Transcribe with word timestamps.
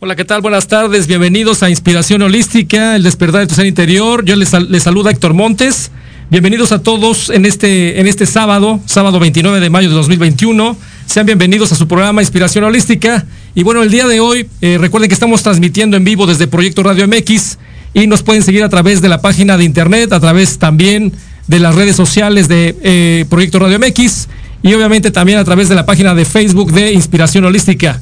Hola, 0.00 0.16
¿qué 0.16 0.24
tal? 0.24 0.42
Buenas 0.42 0.66
tardes, 0.66 1.06
bienvenidos 1.06 1.62
a 1.62 1.70
Inspiración 1.70 2.22
Holística, 2.22 2.96
el 2.96 3.02
despertar 3.02 3.40
de 3.42 3.46
tu 3.46 3.54
ser 3.54 3.66
interior. 3.66 4.24
Yo 4.24 4.36
les, 4.36 4.52
les 4.52 4.82
saluda 4.82 5.10
Héctor 5.10 5.34
Montes. 5.34 5.90
Bienvenidos 6.30 6.72
a 6.72 6.82
todos 6.82 7.30
en 7.30 7.46
este, 7.46 8.00
en 8.00 8.06
este 8.06 8.26
sábado, 8.26 8.80
sábado 8.86 9.20
29 9.20 9.60
de 9.60 9.70
mayo 9.70 9.88
de 9.88 9.94
2021. 9.94 10.76
Sean 11.06 11.26
bienvenidos 11.26 11.70
a 11.72 11.76
su 11.76 11.86
programa 11.86 12.22
Inspiración 12.22 12.64
Holística. 12.64 13.24
Y 13.54 13.62
bueno, 13.62 13.82
el 13.82 13.90
día 13.90 14.06
de 14.06 14.20
hoy, 14.20 14.48
eh, 14.60 14.78
recuerden 14.80 15.08
que 15.08 15.14
estamos 15.14 15.42
transmitiendo 15.42 15.96
en 15.96 16.04
vivo 16.04 16.26
desde 16.26 16.46
Proyecto 16.46 16.82
Radio 16.82 17.06
MX 17.06 17.58
y 17.94 18.06
nos 18.06 18.22
pueden 18.22 18.42
seguir 18.42 18.64
a 18.64 18.68
través 18.68 19.00
de 19.00 19.08
la 19.08 19.20
página 19.20 19.56
de 19.56 19.64
internet, 19.64 20.12
a 20.12 20.20
través 20.20 20.58
también 20.58 21.12
de 21.46 21.60
las 21.60 21.74
redes 21.74 21.94
sociales 21.94 22.48
de 22.48 22.74
eh, 22.82 23.26
Proyecto 23.28 23.58
Radio 23.58 23.78
MX 23.78 24.28
y 24.62 24.74
obviamente 24.74 25.10
también 25.10 25.38
a 25.38 25.44
través 25.44 25.68
de 25.68 25.74
la 25.74 25.86
página 25.86 26.14
de 26.14 26.24
Facebook 26.24 26.72
de 26.72 26.92
Inspiración 26.92 27.44
Holística. 27.44 28.00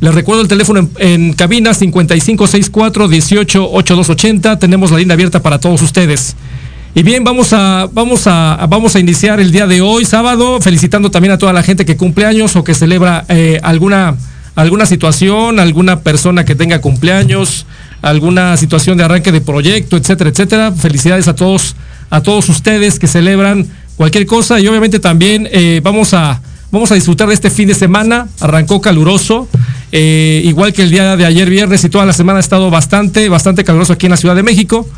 Les 0.00 0.14
recuerdo 0.14 0.42
el 0.42 0.48
teléfono 0.48 0.80
en, 0.80 0.90
en 0.98 1.32
cabina 1.34 1.72
5564-188280. 1.72 4.58
Tenemos 4.58 4.90
la 4.90 4.96
línea 4.98 5.12
abierta 5.12 5.42
para 5.42 5.60
todos 5.60 5.82
ustedes. 5.82 6.34
Y 6.94 7.02
bien, 7.02 7.22
vamos 7.22 7.52
a, 7.52 7.86
vamos, 7.92 8.26
a, 8.26 8.66
vamos 8.68 8.96
a 8.96 8.98
iniciar 8.98 9.40
el 9.40 9.52
día 9.52 9.66
de 9.66 9.82
hoy, 9.82 10.06
sábado, 10.06 10.60
felicitando 10.60 11.10
también 11.10 11.32
a 11.32 11.38
toda 11.38 11.52
la 11.52 11.62
gente 11.62 11.84
que 11.84 11.96
cumple 11.96 12.24
años 12.24 12.56
o 12.56 12.64
que 12.64 12.74
celebra 12.74 13.24
eh, 13.28 13.60
alguna, 13.62 14.16
alguna 14.56 14.86
situación, 14.86 15.60
alguna 15.60 16.00
persona 16.00 16.44
que 16.44 16.56
tenga 16.56 16.80
cumpleaños, 16.80 17.66
alguna 18.02 18.56
situación 18.56 18.96
de 18.96 19.04
arranque 19.04 19.30
de 19.30 19.42
proyecto, 19.42 19.98
etcétera, 19.98 20.30
etcétera. 20.30 20.72
Felicidades 20.72 21.28
a 21.28 21.36
todos, 21.36 21.76
a 22.08 22.22
todos 22.22 22.48
ustedes 22.48 22.98
que 22.98 23.06
celebran 23.06 23.68
cualquier 23.96 24.26
cosa 24.26 24.58
y 24.58 24.66
obviamente 24.66 24.98
también 24.98 25.46
eh, 25.52 25.80
vamos 25.84 26.14
a 26.14 26.40
vamos 26.70 26.90
a 26.90 26.94
disfrutar 26.94 27.28
de 27.28 27.34
este 27.34 27.50
fin 27.50 27.68
de 27.68 27.74
semana. 27.74 28.28
Arrancó 28.40 28.80
caluroso, 28.80 29.48
eh, 29.92 30.42
igual 30.44 30.72
que 30.72 30.82
el 30.82 30.90
día 30.90 31.16
de 31.16 31.24
ayer 31.24 31.48
viernes 31.50 31.84
y 31.84 31.88
toda 31.88 32.06
la 32.06 32.12
semana 32.12 32.38
ha 32.38 32.40
estado 32.40 32.70
bastante, 32.70 33.28
bastante 33.28 33.64
caluroso 33.64 33.92
aquí 33.92 34.06
en 34.06 34.10
la 34.10 34.16
Ciudad 34.16 34.36
de 34.36 34.42
México. 34.42 34.88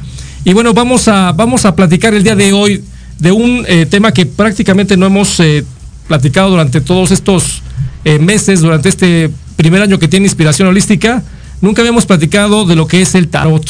Y 0.44 0.52
bueno, 0.52 0.74
vamos 0.74 1.08
a, 1.08 1.32
vamos 1.32 1.64
a 1.64 1.74
platicar 1.74 2.14
el 2.14 2.24
día 2.24 2.34
de 2.34 2.52
hoy 2.52 2.82
de 3.18 3.32
un 3.32 3.64
eh, 3.68 3.86
tema 3.86 4.12
que 4.12 4.26
prácticamente 4.26 4.96
no 4.96 5.06
hemos 5.06 5.38
eh, 5.40 5.64
platicado 6.08 6.50
durante 6.50 6.80
todos 6.80 7.10
estos 7.10 7.62
meses, 8.04 8.60
durante 8.60 8.88
este 8.88 9.30
primer 9.54 9.80
año 9.80 9.96
que 9.96 10.08
tiene 10.08 10.26
inspiración 10.26 10.66
holística. 10.66 11.22
Nunca 11.60 11.82
habíamos 11.82 12.04
platicado 12.04 12.64
de 12.64 12.74
lo 12.74 12.88
que 12.88 13.00
es 13.00 13.14
el 13.14 13.28
tarot. 13.28 13.64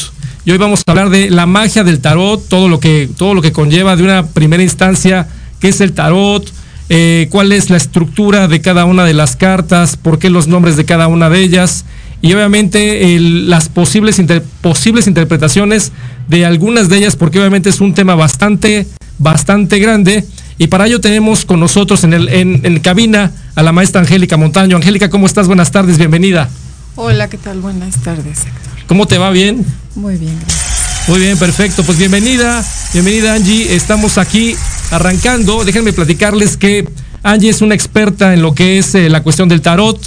Y 0.45 0.51
hoy 0.51 0.57
vamos 0.57 0.81
a 0.85 0.91
hablar 0.91 1.09
de 1.09 1.29
la 1.29 1.45
magia 1.45 1.83
del 1.83 1.99
tarot, 1.99 2.47
todo 2.49 2.67
lo 2.67 2.79
que, 2.79 3.07
todo 3.15 3.35
lo 3.35 3.41
que 3.41 3.51
conlleva 3.51 3.95
de 3.95 4.03
una 4.03 4.25
primera 4.25 4.63
instancia, 4.63 5.27
qué 5.59 5.69
es 5.69 5.79
el 5.79 5.93
tarot, 5.93 6.51
eh, 6.95 7.27
cuál 7.31 7.51
es 7.51 7.71
la 7.71 7.77
estructura 7.77 8.47
de 8.47 8.61
cada 8.61 8.85
una 8.85 9.03
de 9.03 9.15
las 9.15 9.35
cartas, 9.35 9.97
por 9.97 10.19
qué 10.19 10.29
los 10.29 10.45
nombres 10.47 10.77
de 10.77 10.85
cada 10.85 11.07
una 11.07 11.27
de 11.27 11.39
ellas 11.39 11.85
y 12.21 12.31
obviamente 12.35 13.15
el, 13.15 13.49
las 13.49 13.67
posibles, 13.67 14.19
inter, 14.19 14.43
posibles 14.61 15.07
interpretaciones 15.07 15.91
de 16.27 16.45
algunas 16.45 16.89
de 16.89 16.97
ellas, 16.97 17.15
porque 17.15 17.39
obviamente 17.39 17.71
es 17.71 17.81
un 17.81 17.95
tema 17.95 18.13
bastante, 18.13 18.85
bastante 19.17 19.79
grande. 19.79 20.23
Y 20.59 20.67
para 20.67 20.85
ello 20.85 21.01
tenemos 21.01 21.45
con 21.45 21.59
nosotros 21.59 22.03
en, 22.03 22.13
el, 22.13 22.29
en, 22.29 22.61
en 22.63 22.79
cabina 22.79 23.31
a 23.55 23.63
la 23.63 23.71
maestra 23.71 24.01
Angélica 24.01 24.37
Montaño. 24.37 24.77
Angélica, 24.77 25.09
¿cómo 25.09 25.25
estás? 25.25 25.47
Buenas 25.47 25.71
tardes, 25.71 25.97
bienvenida. 25.97 26.47
Hola, 26.95 27.27
¿qué 27.27 27.39
tal? 27.39 27.59
Buenas 27.59 28.03
tardes, 28.03 28.41
Héctor. 28.41 28.85
¿Cómo 28.85 29.07
te 29.07 29.17
va? 29.17 29.31
¿Bien? 29.31 29.65
Muy 29.95 30.17
bien, 30.17 30.37
gracias. 30.39 31.09
Muy 31.09 31.19
bien, 31.19 31.39
perfecto. 31.39 31.83
Pues 31.83 31.97
bienvenida, 31.97 32.63
bienvenida 32.93 33.33
Angie. 33.33 33.75
Estamos 33.75 34.19
aquí 34.19 34.55
arrancando. 34.95 35.65
Déjenme 35.65 35.93
platicarles 35.93 36.57
que 36.57 36.87
Angie 37.23 37.49
es 37.49 37.61
una 37.61 37.75
experta 37.75 38.33
en 38.33 38.41
lo 38.41 38.53
que 38.53 38.77
es 38.77 38.95
eh, 38.95 39.09
la 39.09 39.23
cuestión 39.23 39.49
del 39.49 39.61
tarot. 39.61 39.99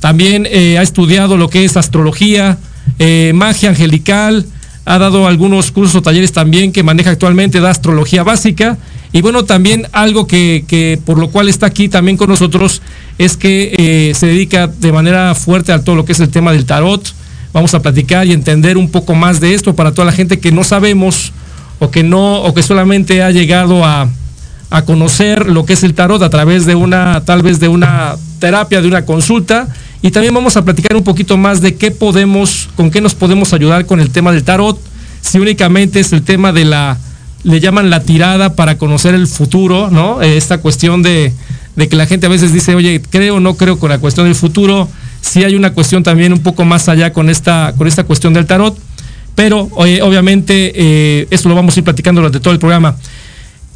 También 0.00 0.46
eh, 0.50 0.78
ha 0.78 0.82
estudiado 0.82 1.36
lo 1.36 1.48
que 1.48 1.64
es 1.64 1.76
astrología, 1.76 2.58
eh, 2.98 3.32
magia 3.34 3.70
angelical. 3.70 4.44
Ha 4.84 4.98
dado 4.98 5.26
algunos 5.26 5.70
cursos 5.70 5.96
o 5.96 6.02
talleres 6.02 6.32
también 6.32 6.72
que 6.72 6.82
maneja 6.82 7.10
actualmente, 7.10 7.60
da 7.60 7.70
astrología 7.70 8.22
básica. 8.22 8.76
Y 9.12 9.22
bueno, 9.22 9.44
también 9.44 9.86
algo 9.92 10.26
que, 10.26 11.00
por 11.06 11.18
lo 11.18 11.30
cual 11.30 11.48
está 11.48 11.66
aquí 11.66 11.88
también 11.88 12.16
con 12.16 12.28
nosotros 12.28 12.82
es 13.16 13.36
que 13.36 14.12
se 14.14 14.26
dedica 14.26 14.66
de 14.66 14.92
manera 14.92 15.34
fuerte 15.34 15.72
a 15.72 15.82
todo 15.82 15.94
lo 15.94 16.04
que 16.04 16.12
es 16.12 16.20
el 16.20 16.28
tema 16.28 16.52
del 16.52 16.66
tarot 16.66 17.14
vamos 17.52 17.72
a 17.72 17.80
platicar 17.80 18.26
y 18.26 18.32
entender 18.32 18.76
un 18.76 18.90
poco 18.90 19.14
más 19.14 19.38
de 19.38 19.54
esto 19.54 19.76
para 19.76 19.92
toda 19.92 20.06
la 20.06 20.12
gente 20.12 20.40
que 20.40 20.50
no 20.50 20.64
sabemos 20.64 21.32
o 21.78 21.88
que 21.88 22.02
no 22.02 22.42
o 22.42 22.52
que 22.52 22.64
solamente 22.64 23.22
ha 23.22 23.30
llegado 23.30 23.84
a, 23.84 24.08
a, 24.76 24.84
conocer 24.84 25.46
lo 25.46 25.64
que 25.64 25.74
es 25.74 25.82
el 25.82 25.94
tarot 25.94 26.22
a 26.22 26.30
través 26.30 26.66
de 26.66 26.74
una 26.74 27.22
tal 27.24 27.42
vez 27.42 27.60
de 27.60 27.68
una 27.68 28.16
terapia, 28.38 28.82
de 28.82 28.88
una 28.88 29.04
consulta 29.04 29.68
y 30.02 30.10
también 30.10 30.34
vamos 30.34 30.56
a 30.56 30.64
platicar 30.64 30.96
un 30.96 31.04
poquito 31.04 31.36
más 31.36 31.60
de 31.60 31.76
qué 31.76 31.90
podemos 31.90 32.68
con 32.76 32.90
qué 32.90 33.00
nos 33.00 33.14
podemos 33.14 33.52
ayudar 33.52 33.86
con 33.86 34.00
el 34.00 34.10
tema 34.10 34.32
del 34.32 34.44
tarot, 34.44 34.78
si 35.20 35.38
únicamente 35.38 36.00
es 36.00 36.12
el 36.12 36.22
tema 36.22 36.52
de 36.52 36.64
la 36.64 36.98
le 37.42 37.60
llaman 37.60 37.90
la 37.90 38.00
tirada 38.00 38.54
para 38.54 38.78
conocer 38.78 39.14
el 39.14 39.26
futuro, 39.26 39.90
¿no? 39.90 40.22
Esta 40.22 40.58
cuestión 40.58 41.02
de, 41.02 41.32
de 41.76 41.88
que 41.88 41.96
la 41.96 42.06
gente 42.06 42.26
a 42.26 42.30
veces 42.30 42.54
dice, 42.54 42.74
"Oye, 42.74 43.02
creo 43.10 43.36
o 43.36 43.40
no 43.40 43.54
creo 43.54 43.78
con 43.78 43.90
la 43.90 43.98
cuestión 43.98 44.26
del 44.26 44.34
futuro." 44.34 44.88
sí 45.24 45.42
hay 45.42 45.54
una 45.54 45.72
cuestión 45.72 46.02
también 46.02 46.32
un 46.32 46.40
poco 46.40 46.64
más 46.64 46.88
allá 46.88 47.12
con 47.12 47.30
esta, 47.30 47.74
con 47.76 47.86
esta 47.86 48.04
cuestión 48.04 48.34
del 48.34 48.46
tarot, 48.46 48.76
pero 49.34 49.68
eh, 49.86 50.02
obviamente 50.02 50.72
eh, 50.74 51.26
eso 51.30 51.48
lo 51.48 51.54
vamos 51.54 51.76
a 51.76 51.80
ir 51.80 51.84
platicando 51.84 52.20
durante 52.20 52.40
todo 52.40 52.52
el 52.52 52.60
programa. 52.60 52.96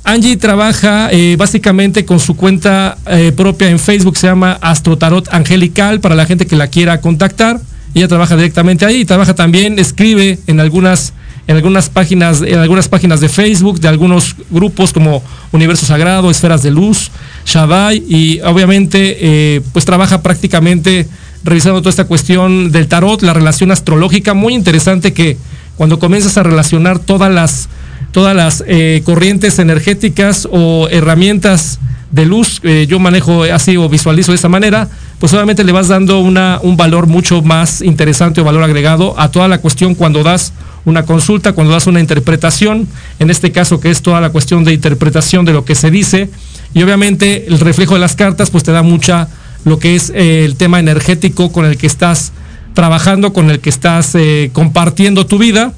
Angie 0.09 0.39
trabaja 0.39 1.11
eh, 1.13 1.37
básicamente 1.37 2.07
con 2.07 2.19
su 2.19 2.35
cuenta 2.35 2.97
eh, 3.09 3.31
propia 3.37 3.69
en 3.69 3.79
Facebook, 3.79 4.17
se 4.17 4.27
llama 4.27 4.59
Astrotarot 4.63 5.29
Angelical, 5.35 6.01
para 6.01 6.15
la 6.15 6.25
gente 6.25 6.47
que 6.47 6.57
la 6.57 6.69
quiera 6.69 7.03
contactar. 7.03 7.61
Ella 7.95 8.09
trabaja 8.09 8.35
directamente 8.35 8.87
ahí, 8.87 9.05
trabaja 9.05 9.35
también, 9.35 9.79
escribe 9.79 10.39
en 10.47 10.61
algunas, 10.61 11.13
en 11.47 11.57
algunas 11.57 11.91
páginas, 11.91 12.41
en 12.41 12.59
algunas 12.59 12.89
páginas 12.89 13.21
de 13.21 13.29
Facebook, 13.29 13.81
de 13.81 13.89
algunos 13.89 14.35
grupos 14.49 14.95
como 14.95 15.23
Universo 15.53 15.85
Sagrado, 15.85 16.31
Esferas 16.31 16.63
de 16.63 16.71
Luz, 16.71 17.11
Shaddai, 17.45 18.03
y 18.09 18.41
obviamente 18.41 19.63
pues 19.75 19.85
trabaja 19.85 20.23
prácticamente 20.23 21.07
revisando 21.45 21.81
toda 21.81 21.91
esta 21.91 22.07
cuestión 22.07 22.73
del 22.73 22.89
tarot, 22.89 23.21
la 23.21 23.35
relación 23.35 23.71
astrológica, 23.73 24.33
muy 24.33 24.55
interesante 24.55 25.13
que 25.13 25.37
cuando 25.77 25.99
comienzas 25.99 26.39
a 26.39 26.43
relacionar 26.43 26.99
todas 26.99 27.31
las, 27.31 27.69
todas 28.13 28.35
las 28.35 28.65
eh, 28.67 29.03
corrientes 29.05 29.59
energéticas 29.59 30.49
o 30.51 30.89
herramientas 30.91 31.79
de 32.11 32.25
luz, 32.25 32.61
eh, 32.63 32.87
yo 32.89 32.99
manejo 32.99 33.43
así 33.43 33.77
o 33.77 33.89
visualizo 33.89 34.33
de 34.33 34.37
esa 34.37 34.49
manera, 34.49 34.89
pues 35.19 35.33
obviamente 35.35 35.63
le 35.63 35.73
vas 35.73 35.89
dando 35.89 36.21
una, 36.21 36.59
un 36.63 36.77
valor 36.77 37.07
mucho 37.07 37.43
más 37.43 37.83
interesante 37.83 38.41
o 38.41 38.45
valor 38.45 38.63
agregado 38.63 39.19
a 39.19 39.31
toda 39.31 39.47
la 39.47 39.59
cuestión 39.59 39.95
cuando 39.95 40.23
das 40.23 40.55
una 40.87 41.05
consulta, 41.05 41.53
cuando 41.53 41.75
das 41.75 41.87
una 41.87 42.01
interpretación, 42.01 42.89
en 43.19 43.29
este 43.29 43.53
caso 43.53 43.79
que 43.79 43.91
es 43.91 44.01
toda 44.01 44.23
la 44.23 44.31
cuestión 44.31 44.65
de 44.65 44.73
interpretación 44.73 45.45
de 45.45 45.53
lo 45.53 45.67
que 45.67 45.75
se 45.75 45.91
dice, 45.91 46.31
y 46.73 46.83
obviamente 46.83 47.47
el 47.47 47.61
reflejo 47.61 47.95
de 47.95 48.01
las 48.01 48.17
cartas 48.17 48.51
pues 48.51 48.65
te 48.65 48.73
da 48.73 48.83
mucha 48.83 49.29
lo 49.65 49.79
que 49.79 49.95
es 49.95 50.11
eh, 50.15 50.47
el 50.47 50.57
tema 50.57 50.81
energético 50.81 51.53
con 51.53 51.67
el 51.67 51.77
que 51.77 51.87
estás 51.87 52.33
trabajando, 52.73 53.35
con 53.35 53.51
el 53.51 53.61
que 53.61 53.71
estás 53.71 54.17
compartiendo 54.53 55.27
tu 55.27 55.37
vida. 55.37 55.73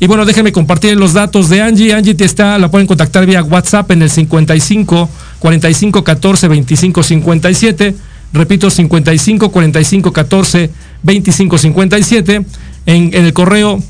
Y 0.00 0.06
bueno, 0.06 0.24
déjenme 0.24 0.52
compartir 0.52 0.96
los 0.96 1.12
datos 1.12 1.48
de 1.48 1.62
Angie. 1.62 1.94
Angie 1.94 2.14
te 2.14 2.24
está, 2.24 2.58
la 2.58 2.70
pueden 2.70 2.86
contactar 2.86 3.26
vía 3.26 3.42
WhatsApp 3.42 3.90
en 3.92 4.02
el 4.02 4.10
55 4.10 5.08
45 5.38 6.04
14 6.04 6.48
25 6.48 7.02
57. 7.02 7.94
Repito, 8.32 8.70
55 8.70 9.50
45 9.50 10.12
14 10.12 10.70
25 11.02 11.58
57. 11.58 12.46
En, 12.86 13.14
en 13.14 13.24
el 13.24 13.32
correo 13.32 13.82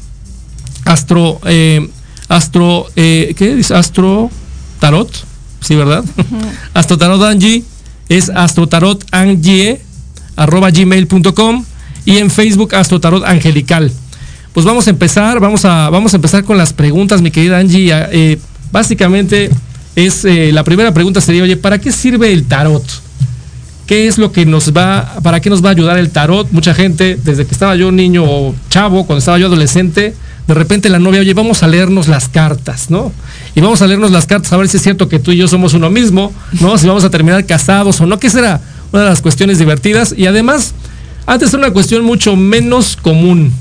astro, 0.85 1.41
eh, 1.47 1.89
astro, 2.29 2.87
eh, 2.97 3.35
¿qué 3.37 3.57
dice? 3.57 3.75
Astro 3.75 4.31
tarot, 4.79 5.11
sí, 5.61 5.75
¿verdad? 5.75 6.05
astro 6.75 6.99
tarot 6.99 7.23
Angie 7.23 7.65
es 8.09 8.29
astrotarot 8.29 9.05
Angie 9.13 9.81
arroba 10.37 10.71
gmail.com 10.71 11.65
y 12.05 12.19
en 12.19 12.31
Facebook 12.31 12.75
Astro 12.75 13.01
Tarot 13.01 13.25
Angelical. 13.25 13.91
Pues 14.55 14.65
vamos 14.65 14.87
a 14.87 14.91
empezar, 14.91 15.41
vamos 15.41 15.65
a, 15.65 15.91
vamos 15.91 16.13
a 16.13 16.17
empezar 16.17 16.45
con 16.45 16.57
las 16.57 16.73
preguntas, 16.73 17.21
mi 17.21 17.33
querida 17.33 17.59
Angie. 17.59 17.93
Eh, 18.13 18.39
básicamente 18.71 19.51
es 19.97 20.25
eh, 20.25 20.53
la 20.53 20.63
primera 20.63 20.95
pregunta 20.95 21.21
sería, 21.21 21.43
oye, 21.43 21.57
¿para 21.57 21.81
qué 21.81 21.91
sirve 21.91 22.33
el 22.33 22.45
tarot? 22.45 22.85
¿Qué 23.89 24.07
es 24.07 24.17
lo 24.17 24.31
que 24.31 24.47
nos 24.47 24.73
va, 24.73 25.17
para 25.25 25.41
qué 25.41 25.51
nos 25.51 25.63
va 25.63 25.71
a 25.71 25.73
ayudar 25.73 25.99
el 25.99 26.11
tarot? 26.11 26.53
Mucha 26.53 26.73
gente, 26.73 27.19
desde 27.25 27.47
que 27.47 27.53
estaba 27.53 27.75
yo 27.75 27.91
niño 27.91 28.23
o 28.25 28.55
chavo, 28.71 29.05
cuando 29.07 29.19
estaba 29.19 29.39
yo 29.39 29.47
adolescente, 29.47 30.15
de 30.47 30.55
repente 30.55 30.89
la 30.89 31.01
novia, 31.01 31.19
oye, 31.19 31.35
vamos 31.35 31.65
a 31.65 31.67
leernos 31.67 32.07
las 32.07 32.29
cartas, 32.29 32.91
¿no? 32.91 33.11
Y 33.57 33.61
vamos 33.61 33.83
a 33.83 33.89
leernos 33.89 34.13
las 34.13 34.27
cartas 34.27 34.53
a 34.53 34.57
ver 34.57 34.69
si 34.69 34.77
es 34.77 34.85
cierto 34.85 35.09
que 35.09 35.19
tú 35.19 35.33
y 35.33 35.37
yo 35.37 35.49
somos 35.49 35.75
uno 35.75 35.91
mismo, 35.91 36.33
¿no? 36.61 36.79
Si 36.79 36.87
vamos 36.87 37.03
a 37.03 37.11
terminar 37.11 37.45
casados 37.45 38.01
o 38.01 38.07
no, 38.07 38.21
que 38.21 38.31
será 38.31 38.61
una 38.93 39.03
de 39.03 39.09
las 39.09 39.21
cuestiones 39.21 39.59
divertidas. 39.59 40.15
Y 40.17 40.27
además, 40.27 40.75
antes 41.27 41.49
era 41.49 41.59
una 41.59 41.73
cuestión 41.73 42.05
mucho 42.05 42.37
menos 42.37 42.95
común. 42.95 43.53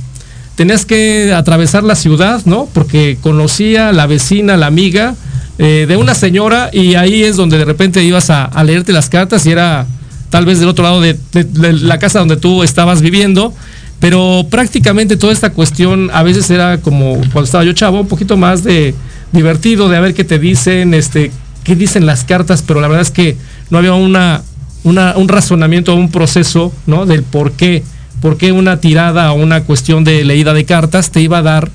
Tenías 0.55 0.85
que 0.85 1.33
atravesar 1.33 1.83
la 1.83 1.95
ciudad, 1.95 2.41
¿no? 2.45 2.67
Porque 2.73 3.17
conocía 3.21 3.91
la 3.91 4.05
vecina, 4.05 4.55
la 4.55 4.67
amiga 4.67 5.15
eh, 5.57 5.85
de 5.87 5.97
una 5.97 6.15
señora 6.15 6.69
y 6.71 6.95
ahí 6.95 7.23
es 7.23 7.35
donde 7.37 7.57
de 7.57 7.65
repente 7.65 8.03
ibas 8.03 8.29
a, 8.29 8.63
leerte 8.63 8.91
las 8.91 9.09
cartas 9.09 9.45
y 9.45 9.51
era 9.51 9.85
tal 10.29 10.45
vez 10.45 10.59
del 10.59 10.69
otro 10.69 10.83
lado 10.83 11.01
de, 11.01 11.17
la 11.61 11.99
casa 11.99 12.19
donde 12.19 12.37
tú 12.37 12.63
estabas 12.63 13.01
viviendo, 13.01 13.53
pero 13.99 14.47
prácticamente 14.49 15.17
toda 15.17 15.33
esta 15.33 15.51
cuestión 15.51 16.09
a 16.13 16.23
veces 16.23 16.49
era 16.49 16.79
como 16.79 17.15
cuando 17.15 17.43
estaba 17.43 17.63
yo 17.63 17.73
chavo, 17.73 18.01
un 18.01 18.07
poquito 18.07 18.35
más 18.37 18.63
de 18.63 18.95
divertido, 19.31 19.89
de 19.89 19.97
a 19.97 20.01
ver 20.01 20.13
qué 20.13 20.23
te 20.23 20.39
dicen, 20.39 20.93
este, 20.93 21.31
qué 21.63 21.75
dicen 21.75 22.05
las 22.05 22.23
cartas, 22.23 22.63
pero 22.65 22.81
la 22.81 22.87
verdad 22.87 23.03
es 23.03 23.11
que 23.11 23.37
no 23.69 23.77
había 23.77 23.93
una 23.93 24.43
un 24.83 25.27
razonamiento, 25.27 25.95
un 25.95 26.11
proceso, 26.11 26.73
¿no? 26.85 27.05
Del 27.05 27.23
por 27.23 27.53
qué, 27.53 27.83
por 28.23 28.37
qué 28.37 28.53
una 28.53 28.79
tirada 28.79 29.33
o 29.33 29.35
una 29.35 29.65
cuestión 29.65 30.05
de 30.05 30.23
leída 30.23 30.53
de 30.53 30.63
cartas 30.63 31.11
te 31.11 31.19
iba 31.19 31.39
a 31.39 31.41
dar 31.41 31.69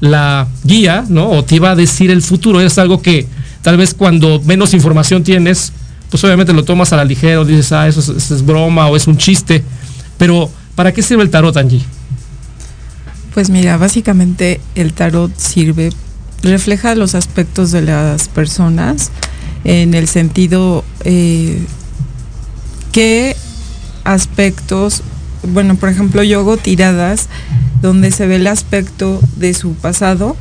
la 0.00 0.48
guía, 0.64 1.04
¿no? 1.08 1.30
O 1.30 1.44
te 1.44 1.54
iba 1.54 1.70
a 1.70 1.76
decir 1.76 2.10
el 2.10 2.22
futuro, 2.22 2.60
es 2.60 2.76
algo 2.76 3.00
que 3.00 3.28
tal 3.62 3.76
vez 3.76 3.94
cuando 3.94 4.40
menos 4.40 4.74
información 4.74 5.22
tienes, 5.22 5.72
pues 6.10 6.24
obviamente 6.24 6.52
lo 6.52 6.64
tomas 6.64 6.92
a 6.92 6.96
la 6.96 7.04
ligera 7.04 7.40
o 7.40 7.44
dices, 7.44 7.70
ah, 7.70 7.86
eso 7.86 8.00
es, 8.00 8.32
es, 8.32 8.44
broma 8.44 8.88
o 8.88 8.96
es 8.96 9.06
un 9.06 9.16
chiste. 9.16 9.62
Pero, 10.18 10.50
¿para 10.74 10.92
qué 10.92 11.02
sirve 11.02 11.22
el 11.22 11.30
tarot, 11.30 11.56
Angie? 11.56 11.84
Pues 13.32 13.48
mira, 13.48 13.76
básicamente 13.76 14.60
el 14.74 14.94
tarot 14.94 15.30
sirve, 15.38 15.90
refleja 16.42 16.96
los 16.96 17.14
aspectos 17.14 17.70
de 17.70 17.82
las 17.82 18.26
personas 18.26 19.12
en 19.62 19.94
el 19.94 20.08
sentido 20.08 20.82
eh, 21.04 21.64
qué 22.90 23.36
aspectos, 24.02 25.04
bueno, 25.42 25.76
por 25.76 25.88
ejemplo, 25.88 26.22
yo 26.22 26.40
hago 26.40 26.56
tiradas 26.56 27.28
donde 27.80 28.10
se 28.10 28.26
ve 28.26 28.36
el 28.36 28.46
aspecto 28.46 29.20
de 29.36 29.54
su 29.54 29.74
pasado 29.74 30.36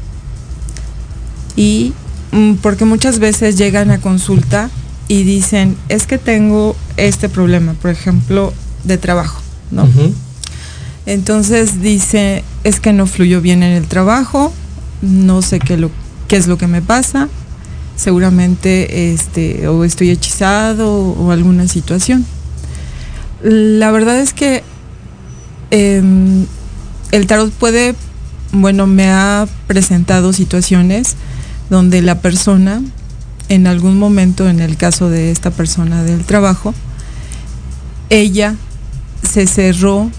y 1.55 1.93
mm, 2.31 2.55
porque 2.55 2.86
muchas 2.86 3.20
veces 3.20 3.58
llegan 3.58 3.91
a 3.91 4.00
consulta 4.00 4.70
y 5.08 5.24
dicen, 5.24 5.75
es 5.89 6.05
que 6.05 6.17
tengo 6.17 6.75
este 6.98 7.29
problema, 7.29 7.74
por 7.74 7.91
ejemplo, 7.91 8.53
de 8.84 8.98
trabajo, 8.98 9.41
¿no? 9.72 9.84
Uh 9.84 9.88
-huh. 9.88 10.13
Entonces 11.05 11.81
dice, 11.81 12.43
es 12.63 12.79
que 12.79 12.93
no 12.93 13.08
fluyó 13.08 13.41
bien 13.41 13.63
en 13.63 13.74
el 13.74 13.88
trabajo, 13.88 14.53
no 15.01 15.41
sé 15.41 15.60
qué, 15.60 15.77
lo, 15.77 15.89
qué 16.27 16.38
es 16.38 16.48
lo 16.48 16.58
que 16.58 16.67
me 16.67 16.81
pasa, 16.81 17.27
seguramente 17.96 19.12
este, 19.12 19.67
o 19.67 19.84
estoy 19.84 20.12
hechizado 20.12 20.93
o, 20.93 21.25
o 21.27 21.31
alguna 21.31 21.67
situación. 21.67 22.25
La 23.43 23.89
verdad 23.91 24.20
es 24.20 24.34
que 24.34 24.63
eh, 25.71 26.45
el 27.11 27.27
tarot 27.27 27.51
puede, 27.51 27.95
bueno, 28.51 28.87
me 28.87 29.09
ha 29.09 29.47
presentado 29.67 30.33
situaciones 30.33 31.15
donde 31.69 32.01
la 32.01 32.19
persona, 32.19 32.81
en 33.49 33.67
algún 33.67 33.97
momento, 33.97 34.47
en 34.49 34.59
el 34.59 34.77
caso 34.77 35.09
de 35.09 35.31
esta 35.31 35.51
persona 35.51 36.03
del 36.03 36.23
trabajo, 36.23 36.73
ella 38.09 38.55
se 39.29 39.47
cerró, 39.47 40.09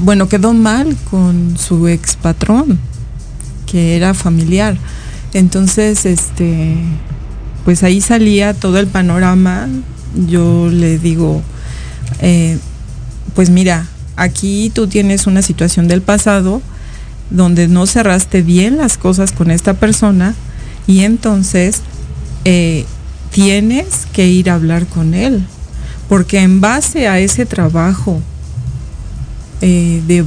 bueno, 0.00 0.28
quedó 0.28 0.52
mal 0.54 0.96
con 1.10 1.56
su 1.58 1.86
ex 1.88 2.16
patrón, 2.16 2.78
que 3.66 3.96
era 3.96 4.14
familiar. 4.14 4.76
Entonces, 5.34 6.06
este, 6.06 6.76
pues 7.64 7.82
ahí 7.82 8.00
salía 8.00 8.54
todo 8.54 8.78
el 8.78 8.86
panorama. 8.86 9.68
Yo 10.28 10.68
le 10.70 10.98
digo, 10.98 11.42
eh, 12.20 12.58
pues 13.34 13.50
mira, 13.50 13.86
aquí 14.16 14.70
tú 14.74 14.86
tienes 14.86 15.26
una 15.26 15.42
situación 15.42 15.88
del 15.88 16.02
pasado 16.02 16.62
donde 17.30 17.68
no 17.68 17.86
cerraste 17.86 18.42
bien 18.42 18.76
las 18.76 18.98
cosas 18.98 19.32
con 19.32 19.50
esta 19.50 19.74
persona 19.74 20.34
y 20.86 21.00
entonces 21.00 21.80
eh, 22.44 22.84
tienes 23.30 24.06
que 24.12 24.28
ir 24.28 24.50
a 24.50 24.54
hablar 24.54 24.86
con 24.86 25.14
él, 25.14 25.44
porque 26.08 26.40
en 26.40 26.60
base 26.60 27.08
a 27.08 27.18
ese 27.18 27.46
trabajo 27.46 28.20
eh, 29.60 30.02
de, 30.06 30.24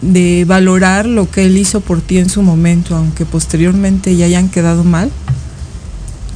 de, 0.00 0.44
valorar 0.46 1.04
lo 1.06 1.30
que 1.30 1.44
él 1.44 1.58
hizo 1.58 1.80
por 1.80 2.00
ti 2.00 2.18
en 2.18 2.30
su 2.30 2.42
momento, 2.42 2.96
aunque 2.96 3.26
posteriormente 3.26 4.16
ya 4.16 4.26
hayan 4.26 4.48
quedado 4.48 4.84
mal, 4.84 5.10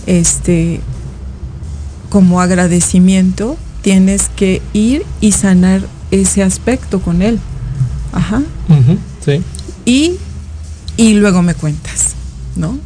este, 0.07 0.81
como 2.11 2.41
agradecimiento, 2.41 3.57
tienes 3.81 4.29
que 4.37 4.61
ir 4.73 5.05
y 5.21 5.33
sanar 5.33 5.83
ese 6.13 6.45
aspecto 6.45 7.01
con 7.01 7.23
él. 7.23 7.41
Ajá. 8.13 8.43
Uh 8.69 8.73
-huh, 8.75 8.99
sí. 9.25 9.43
Y, 9.85 10.13
y 10.97 11.15
luego 11.15 11.43
me 11.43 11.55
cuentas, 11.55 12.15
¿no? 12.55 12.79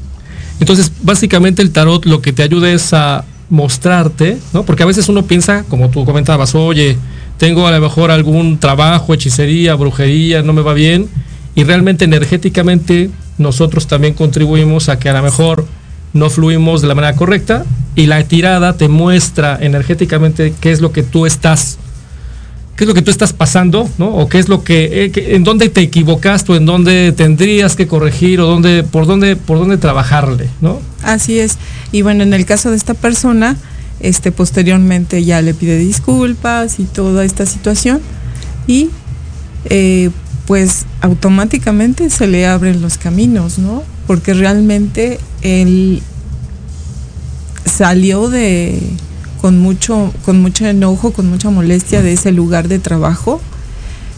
Entonces, 0.61 0.91
básicamente 1.03 1.61
el 1.61 1.71
tarot 1.73 2.07
lo 2.07 2.23
que 2.23 2.33
te 2.33 2.43
ayuda 2.43 2.71
es 2.71 2.95
a 2.95 3.25
mostrarte, 3.51 4.39
¿no? 4.55 4.63
Porque 4.63 4.85
a 4.85 4.87
veces 4.87 5.09
uno 5.09 5.27
piensa, 5.27 5.65
como 5.65 5.91
tú 5.91 6.05
comentabas, 6.05 6.55
oye, 6.55 6.97
tengo 7.37 7.67
a 7.67 7.71
lo 7.71 7.81
mejor 7.81 8.11
algún 8.11 8.59
trabajo, 8.59 9.13
hechicería, 9.13 9.75
brujería, 9.75 10.43
no 10.43 10.53
me 10.53 10.63
va 10.63 10.73
bien, 10.73 11.09
y 11.55 11.65
realmente 11.65 12.05
energéticamente 12.05 13.11
nosotros 13.39 13.87
también 13.87 14.15
contribuimos 14.15 14.89
a 14.89 14.99
que 14.99 15.11
a 15.11 15.13
lo 15.13 15.23
mejor 15.23 15.67
no 16.13 16.31
fluimos 16.31 16.81
de 16.81 16.89
la 16.89 16.95
manera 16.95 17.15
correcta 17.15 17.65
y 17.95 18.07
la 18.07 18.23
tirada 18.25 18.73
te 18.75 18.89
muestra 18.89 19.59
energéticamente 19.61 20.55
qué 20.61 20.73
es 20.73 20.81
lo 20.81 20.93
que 20.93 21.03
tú 21.03 21.27
estás 21.27 21.79
qué 22.77 22.85
es 22.85 22.89
lo 22.89 22.95
que 22.95 23.03
tú 23.03 23.11
estás 23.11 23.33
pasando, 23.33 23.89
¿no? 23.99 24.09
O 24.09 24.29
qué 24.29 24.39
es 24.39 24.49
lo 24.49 24.63
que, 24.63 25.05
eh, 25.05 25.11
que 25.11 25.35
en 25.35 25.45
dónde 25.45 25.69
te 25.71 25.81
equivocaste 25.81 26.53
o 26.53 26.57
en 26.57 26.67
dónde 26.67 27.13
tendrías 27.13 27.75
que 27.75 27.87
corregir 27.87 28.41
o 28.41 28.47
dónde 28.47 28.85
por 28.85 29.07
dónde 29.07 29.35
por 29.35 29.59
dónde 29.59 29.79
trabajarle, 29.79 30.49
¿no? 30.61 30.81
Así 31.03 31.39
es. 31.39 31.57
Y 31.91 32.03
bueno, 32.03 32.23
en 32.23 32.35
el 32.35 32.45
caso 32.45 32.71
de 32.71 32.77
esta 32.77 32.95
persona, 32.95 33.57
este 34.01 34.31
posteriormente 34.31 35.25
ya 35.25 35.41
le 35.41 35.55
pide 35.55 35.79
disculpas 35.79 36.79
y 36.79 36.85
toda 36.85 37.25
esta 37.25 37.47
situación 37.47 38.01
y 38.67 38.91
eh, 39.71 40.11
pues 40.47 40.85
automáticamente 41.01 42.11
se 42.11 42.27
le 42.27 42.47
abren 42.47 42.83
los 42.83 42.99
caminos, 42.99 43.59
¿no? 43.59 43.83
Porque 44.07 44.35
realmente 44.35 45.19
él 45.43 46.03
salió 47.65 48.29
de 48.29 48.79
con 49.41 49.59
mucho, 49.59 50.13
con 50.25 50.41
mucho 50.41 50.67
enojo, 50.67 51.13
con 51.13 51.29
mucha 51.29 51.51
molestia 51.51 52.03
de 52.03 52.13
ese 52.13 52.33
lugar 52.33 52.69
de 52.69 52.79
trabajo 52.79 53.41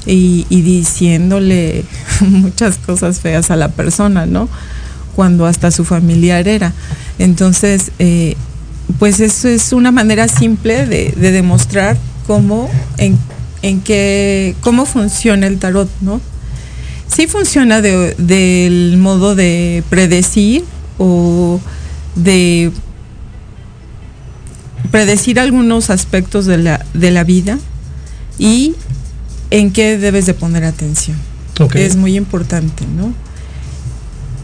y, 0.07 0.45
diciéndole 0.49 1.85
muchas 2.21 2.79
cosas 2.79 3.21
feas 3.21 3.51
a 3.51 3.57
la 3.57 3.69
persona, 3.69 4.27
¿no? 4.27 4.49
Cuando 5.15 5.47
hasta 5.47 5.71
su 5.71 5.85
familiar 5.85 6.49
era. 6.49 6.73
Entonces, 7.19 7.91
eh, 7.99 8.37
pues 8.99 9.21
eso 9.21 9.49
es 9.49 9.73
una 9.73 9.91
manera 9.91 10.29
simple 10.29 10.87
de, 10.87 11.13
de 11.17 11.33
demostrar 11.33 11.97
cómo, 12.27 12.71
en, 12.97 13.19
en 13.63 13.81
qué, 13.81 14.55
cómo 14.61 14.87
funciona 14.87 15.47
el 15.47 15.59
tarot, 15.59 15.89
¿no? 16.01 16.21
Sí 17.09 17.27
funciona 17.27 17.81
del 17.81 18.15
de, 18.19 18.97
modo 18.99 19.35
de 19.35 19.83
predecir 19.89 20.65
o 20.99 21.59
de 22.15 22.71
predecir 24.91 25.41
algunos 25.41 25.91
aspectos 25.91 26.47
de 26.47 26.59
la, 26.59 26.85
de 26.95 27.11
la 27.11 27.25
vida 27.25 27.59
y 28.39 28.75
en 29.51 29.73
qué 29.73 29.99
debes 29.99 30.27
de 30.27 30.35
poner 30.35 30.65
atención. 30.65 31.17
Okay. 31.59 31.83
Es 31.83 31.97
muy 31.97 32.17
importante, 32.17 32.85
¿no? 32.97 33.13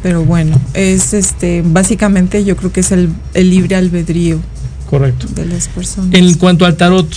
Pero 0.03 0.25
bueno, 0.25 0.61
es 0.75 1.15
este, 1.15 1.63
básicamente 1.65 2.45
yo 2.45 2.57
creo 2.57 2.73
que 2.73 2.81
es 2.81 2.93
el, 2.93 3.09
el 3.33 3.49
libre 3.49 3.77
albedrío 3.77 4.39
Correcto. 4.91 5.27
de 5.35 5.47
las 5.47 5.69
personas. 5.69 6.13
En 6.13 6.35
cuanto 6.35 6.67
al 6.67 6.77
tarot, 6.77 7.09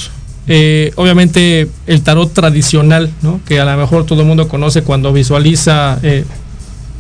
eh, 0.48 0.94
obviamente 0.96 1.70
el 1.86 2.02
tarot 2.02 2.34
tradicional, 2.34 3.12
¿no? 3.22 3.42
que 3.46 3.60
a 3.60 3.66
lo 3.66 3.76
mejor 3.76 4.06
todo 4.06 4.22
el 4.22 4.28
mundo 4.28 4.48
conoce 4.48 4.84
cuando 4.84 5.12
visualiza, 5.12 6.00
eh, 6.02 6.24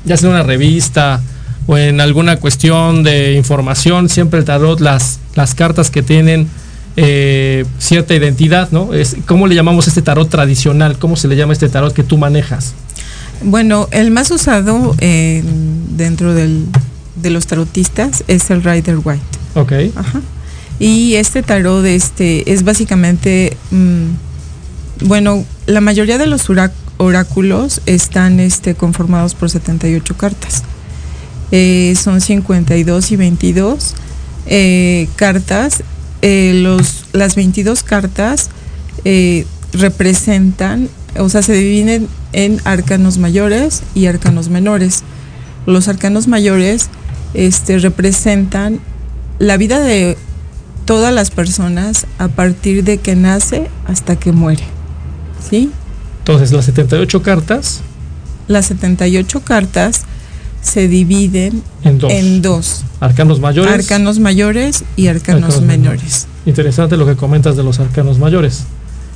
ya 0.04 0.18
sea 0.18 0.30
una 0.30 0.44
revista 0.44 1.22
o 1.68 1.78
en 1.78 2.02
alguna 2.02 2.38
cuestión 2.38 3.04
de 3.04 3.34
información, 3.34 4.10
siempre 4.10 4.40
el 4.40 4.46
tarot, 4.46 4.80
las, 4.80 5.20
las 5.36 5.54
cartas 5.54 5.92
que 5.92 6.02
tienen 6.02 6.48
eh, 6.96 7.66
cierta 7.78 8.16
identidad, 8.16 8.72
¿no? 8.72 8.94
Es, 8.94 9.18
¿Cómo 9.28 9.46
le 9.46 9.54
llamamos 9.54 9.88
este 9.88 10.02
tarot 10.02 10.30
tradicional? 10.30 10.98
¿Cómo 10.98 11.16
se 11.16 11.28
le 11.28 11.36
llama 11.36 11.54
este 11.54 11.70
tarot 11.70 11.94
que 11.94 12.04
tú 12.04 12.18
manejas? 12.18 12.74
Bueno, 13.44 13.88
el 13.92 14.10
más 14.10 14.32
usado 14.32 14.96
eh, 15.00 15.44
dentro 15.90 16.34
del, 16.34 16.66
de 17.22 17.30
los 17.30 17.46
tarotistas 17.46 18.24
es 18.28 18.50
el 18.50 18.64
Rider 18.64 18.98
White. 19.04 19.22
Ok. 19.56 19.74
Ajá. 19.96 20.22
Y 20.80 21.16
este 21.16 21.44
tarot 21.44 21.86
este, 21.86 22.52
es 22.52 22.64
básicamente, 22.64 23.58
mm, 23.72 25.06
bueno, 25.06 25.44
la 25.66 25.82
mayoría 25.82 26.18
de 26.18 26.28
los 26.28 26.50
oráculos 26.98 27.82
están 27.86 28.40
este, 28.40 28.74
conformados 28.74 29.36
por 29.36 29.50
78 29.50 30.16
cartas. 30.18 30.64
Eh, 31.52 31.96
son 31.96 32.22
52 32.22 33.12
y 33.12 33.16
22 33.16 33.96
eh, 34.48 35.10
cartas. 35.16 35.84
Eh, 36.22 36.60
los, 36.64 37.06
las 37.14 37.36
22 37.36 37.84
cartas 37.84 38.50
eh, 39.06 39.46
representan, 39.74 40.90
o 41.18 41.30
sea, 41.30 41.42
se 41.42 41.54
dividen 41.54 42.08
en 42.34 42.60
arcanos 42.64 43.18
mayores 43.18 43.84
y 43.94 44.08
arcanos 44.08 44.50
menores. 44.50 45.04
Los 45.66 45.88
arcanos 45.88 46.28
mayores 46.28 46.90
este, 47.34 47.78
representan 47.80 48.80
la 49.38 49.58
vida 49.58 49.80
de 49.80 50.18
todas 50.86 51.14
las 51.14 51.30
personas 51.30 52.08
a 52.18 52.30
partir 52.30 52.84
de 52.84 52.98
que 52.98 53.16
nace 53.16 53.70
hasta 53.86 54.16
que 54.16 54.32
muere. 54.32 54.64
¿Sí? 55.50 55.72
Entonces, 56.20 56.52
las 56.52 56.66
78 56.66 57.22
cartas 57.22 57.82
Las 58.48 58.66
78 58.66 59.42
cartas 59.42 60.04
se 60.68 60.88
dividen 60.88 61.64
en 61.84 61.98
dos. 61.98 62.12
en 62.12 62.42
dos. 62.42 62.84
Arcanos 63.00 63.40
mayores. 63.40 63.74
Arcanos 63.74 64.20
mayores 64.20 64.84
y 64.96 65.08
arcanos, 65.08 65.44
Arcanos 65.44 65.62
menores. 65.66 66.28
Interesante 66.46 66.98
lo 66.98 67.06
que 67.06 67.16
comentas 67.16 67.56
de 67.56 67.64
los 67.64 67.80
arcanos 67.80 68.20
mayores, 68.20 68.64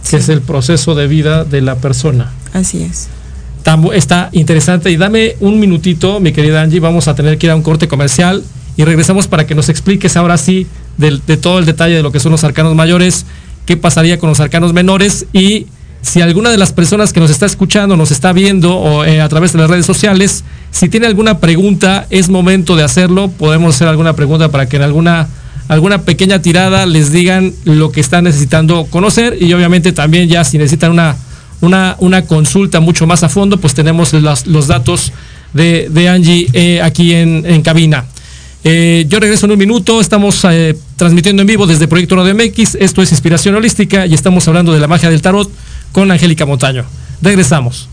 que 0.10 0.18
es 0.18 0.30
el 0.30 0.42
proceso 0.42 0.96
de 0.96 1.08
vida 1.08 1.44
de 1.44 1.62
la 1.62 1.76
persona. 1.76 2.32
Así 2.54 2.84
es. 2.84 3.08
Está, 3.94 4.30
interesante 4.32 4.90
y 4.92 4.98
dame 4.98 5.36
un 5.40 5.60
minutito, 5.60 6.20
mi 6.20 6.32
querida 6.32 6.62
Angie, 6.62 6.80
vamos 6.80 7.08
a 7.08 7.14
tener 7.16 7.38
que 7.38 7.46
ir 7.48 7.52
a 7.52 7.56
un 7.56 7.62
corte 7.62 7.88
comercial 7.88 8.44
y 8.76 8.84
regresamos 8.86 9.28
para 9.28 9.46
que 9.46 9.54
nos 9.54 9.70
expliques 9.70 10.18
ahora 10.18 10.38
sí 10.38 10.66
del- 10.98 11.22
de, 11.28 11.38
todo 11.38 11.60
el 11.60 11.66
detalle 11.66 11.96
de 11.96 12.02
lo 12.02 12.12
que 12.12 12.20
son 12.20 12.32
los 12.32 12.44
arcanos 12.44 12.74
mayores, 12.76 13.26
qué 13.68 13.78
pasaría 13.78 14.18
con 14.18 14.30
los 14.30 14.40
arcanos 14.40 14.74
menores 14.74 15.28
y 15.32 15.68
si 16.02 16.22
alguna 16.22 16.50
de 16.50 16.58
las 16.58 16.74
personas 16.74 17.14
que 17.14 17.20
nos 17.20 17.30
está 17.30 17.46
escuchando, 17.46 17.96
nos 17.96 18.12
está 18.12 18.34
viendo 18.34 18.76
o 18.76 19.06
eh, 19.06 19.22
a 19.22 19.30
través 19.30 19.54
de 19.54 19.60
las 19.60 19.70
redes 19.70 19.86
sociales, 19.86 20.44
si 20.72 20.90
tiene 20.90 21.06
alguna 21.06 21.40
pregunta, 21.40 22.08
es 22.10 22.30
momento 22.30 22.76
de 22.76 22.84
hacerlo, 22.84 23.30
podemos 23.30 23.76
hacer 23.76 23.88
alguna 23.88 24.14
pregunta 24.14 24.50
para 24.50 24.68
que 24.68 24.78
en 24.78 24.84
alguna 24.84 25.28
alguna 25.68 26.02
pequeña 26.02 26.42
tirada 26.42 26.86
les 26.86 27.12
digan 27.12 27.54
lo 27.64 27.92
que 27.92 28.02
están 28.02 28.26
necesitando 28.26 28.86
conocer. 28.90 29.38
Y 29.40 29.54
obviamente 29.54 29.94
también 29.94 30.28
ya 30.28 30.44
si 30.44 30.58
necesitan 30.58 30.92
una 30.92 31.16
una, 31.62 31.96
una 32.00 32.24
consulta 32.24 32.80
mucho 32.80 33.08
más 33.08 33.24
a 33.24 33.30
fondo, 33.30 33.58
pues 33.58 33.74
tenemos 33.74 34.14
los 34.14 34.68
datos 34.68 35.14
de, 35.54 36.10
Angie 36.10 36.48
eh, 36.54 36.82
aquí 36.82 37.14
en, 37.14 37.62
cabina. 37.62 38.06
Eh, 38.64 39.06
yo 39.08 39.20
regreso 39.20 39.46
en 39.46 39.54
un 39.54 39.60
minuto, 39.60 40.02
estamos 40.02 40.46
transmitiendo 40.96 41.42
en 41.42 41.48
vivo 41.48 41.68
desde 41.68 41.88
Proyecto 41.88 42.16
Radio 42.16 42.36
MX, 42.36 42.76
esto 42.76 43.02
es 43.02 43.12
Inspiración 43.12 43.56
Holística 43.56 44.06
y 44.06 44.14
estamos 44.14 44.48
hablando 44.48 44.74
de 44.74 44.80
la 44.80 44.88
magia 44.88 45.10
del 45.10 45.22
tarot 45.22 45.52
con 45.92 46.12
Angélica 46.12 46.46
Montaño. 46.46 46.86
Regresamos. 47.22 47.90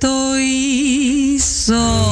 Estoy 0.00 1.38
sola. 1.40 2.07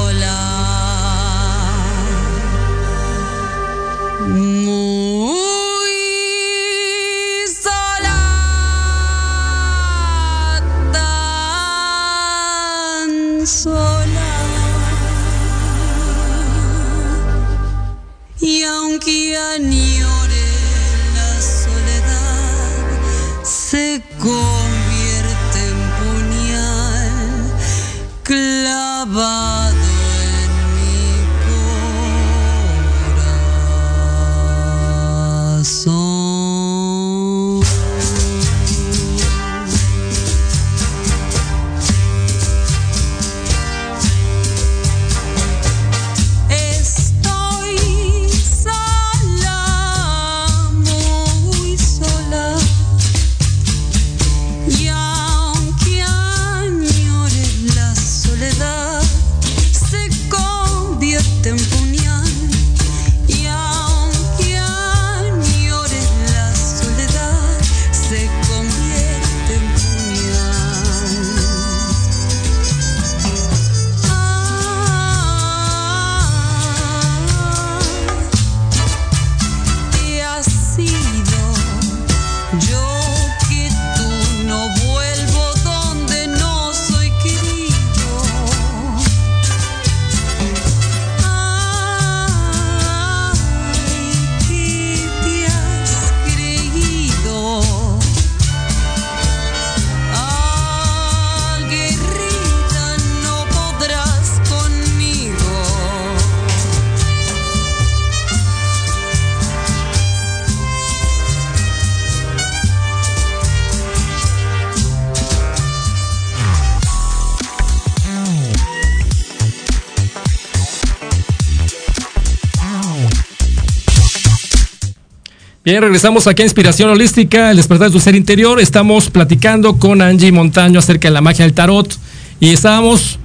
Bien, 125.66 125.82
regresamos 125.82 126.28
aquí 126.28 126.42
a 126.42 126.44
Inspiración 126.44 126.90
Holística, 126.90 127.50
el 127.50 127.56
despertar 127.56 127.88
de 127.88 127.92
tu 127.92 127.98
ser 127.98 128.14
interior. 128.14 128.60
Estamos 128.60 129.10
platicando 129.10 129.80
con 129.80 130.00
Angie 130.00 130.30
Montaño 130.30 130.78
acerca 130.78 131.08
de 131.08 131.14
la 131.14 131.20
magia 131.20 131.44
del 131.44 131.54
tarot 131.54 131.92
y 132.38 132.50
estábamos 132.50 133.18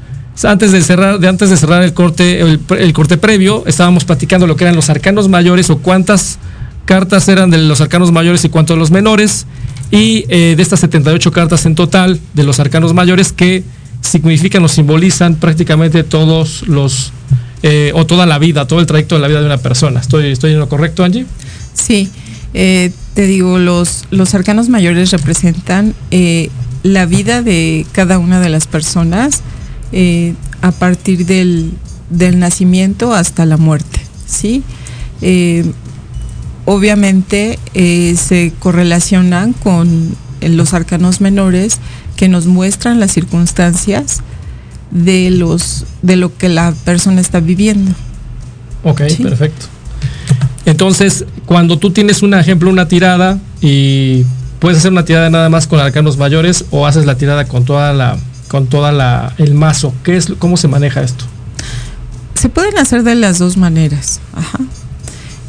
antes 0.44 0.72
de 0.72 0.82
cerrar, 0.82 1.20
de 1.20 1.28
antes 1.28 1.52
de 1.52 1.58
cerrar 1.58 1.84
el 1.84 1.94
corte, 1.94 2.42
el, 2.42 2.60
el 2.80 2.94
corte 2.94 3.20
previo, 3.20 3.64
estábamos 3.68 4.06
platicando 4.06 4.48
lo 4.48 4.56
que 4.56 4.64
eran 4.64 4.76
los 4.76 4.90
arcanos 4.90 5.30
mayores 5.30 5.70
o 5.70 5.78
cuántas 5.84 6.40
cartas 6.86 7.30
eran 7.30 7.52
de 7.52 7.60
los 7.60 7.80
arcanos 7.80 8.12
mayores 8.12 8.44
y 8.44 8.50
cuántos 8.50 8.76
de 8.76 8.80
los 8.80 8.90
menores 8.90 9.46
y 9.92 10.26
eh, 10.30 10.56
de 10.58 10.64
estas 10.64 10.80
78 10.80 11.32
cartas 11.32 11.68
en 11.68 11.76
total 11.76 12.20
de 12.34 12.44
los 12.44 12.60
arcanos 12.60 12.96
mayores 12.96 13.34
que 13.34 13.64
significan 14.02 14.64
o 14.64 14.68
simbolizan 14.68 15.36
prácticamente 15.36 16.04
todos 16.04 16.68
los, 16.68 17.14
eh, 17.62 17.92
o 17.94 18.08
toda 18.08 18.26
la 18.26 18.40
vida, 18.40 18.66
todo 18.66 18.80
el 18.80 18.88
trayecto 18.88 19.14
de 19.14 19.22
la 19.22 19.28
vida 19.28 19.42
de 19.42 19.46
una 19.46 19.60
persona. 19.60 20.00
¿Estoy, 20.00 20.32
estoy 20.32 20.54
en 20.54 20.58
lo 20.60 20.68
correcto, 20.68 21.04
Angie? 21.04 21.28
Sí, 21.74 22.10
eh, 22.54 22.92
te 23.14 23.26
digo, 23.28 23.58
los, 23.60 24.06
los 24.12 24.34
arcanos 24.34 24.70
mayores 24.70 25.12
representan 25.12 25.94
eh, 26.12 26.50
la 26.84 27.06
vida 27.06 27.42
de 27.42 27.86
cada 27.92 28.18
una 28.20 28.40
de 28.40 28.50
las 28.50 28.68
personas 28.68 29.42
eh, 29.92 30.34
a 30.62 30.72
partir 30.72 31.26
del, 31.26 31.72
del 32.10 32.40
nacimiento 32.40 33.14
hasta 33.14 33.46
la 33.46 33.58
muerte, 33.58 34.00
¿sí? 34.26 34.64
Obviamente 36.66 37.60
se 37.74 38.54
correlacionan 38.60 39.54
con 39.54 40.16
los 40.42 40.74
arcanos 40.74 41.22
menores 41.22 41.80
que 42.16 42.28
nos 42.28 42.46
muestran 42.46 43.00
las 43.00 43.12
circunstancias 43.12 44.20
de 44.92 45.32
los 45.32 45.86
de 46.02 46.18
lo 46.18 46.36
que 46.38 46.50
la 46.50 46.74
persona 46.86 47.22
está 47.22 47.40
viviendo. 47.40 47.92
Ok, 48.84 49.02
Sí. 49.10 49.24
perfecto. 49.24 49.68
Entonces, 50.66 51.26
cuando 51.52 51.78
tú 51.78 51.92
tienes 51.92 52.24
un 52.24 52.34
ejemplo, 52.34 52.70
una 52.70 52.88
tirada 52.88 53.38
y 53.60 54.24
puedes 54.60 54.78
hacer 54.78 54.90
una 54.94 55.04
tirada 55.04 55.30
nada 55.30 55.50
más 55.50 55.68
con 55.68 55.82
arcanos 55.82 56.16
mayores 56.18 56.64
o 56.72 56.88
haces 56.88 57.06
la 57.06 57.16
tirada 57.18 57.44
con 57.46 57.66
toda 57.66 57.92
la 57.92 58.18
con 58.48 58.68
toda 58.68 58.94
la 58.94 59.34
el 59.38 59.54
mazo, 59.54 59.94
¿qué 60.06 60.16
es 60.16 60.32
cómo 60.40 60.56
se 60.56 60.70
maneja 60.70 61.02
esto? 61.02 61.26
Se 62.36 62.48
pueden 62.48 62.78
hacer 62.78 63.04
de 63.04 63.16
las 63.16 63.38
dos 63.38 63.58
maneras. 63.58 64.22
Ajá. 64.34 64.60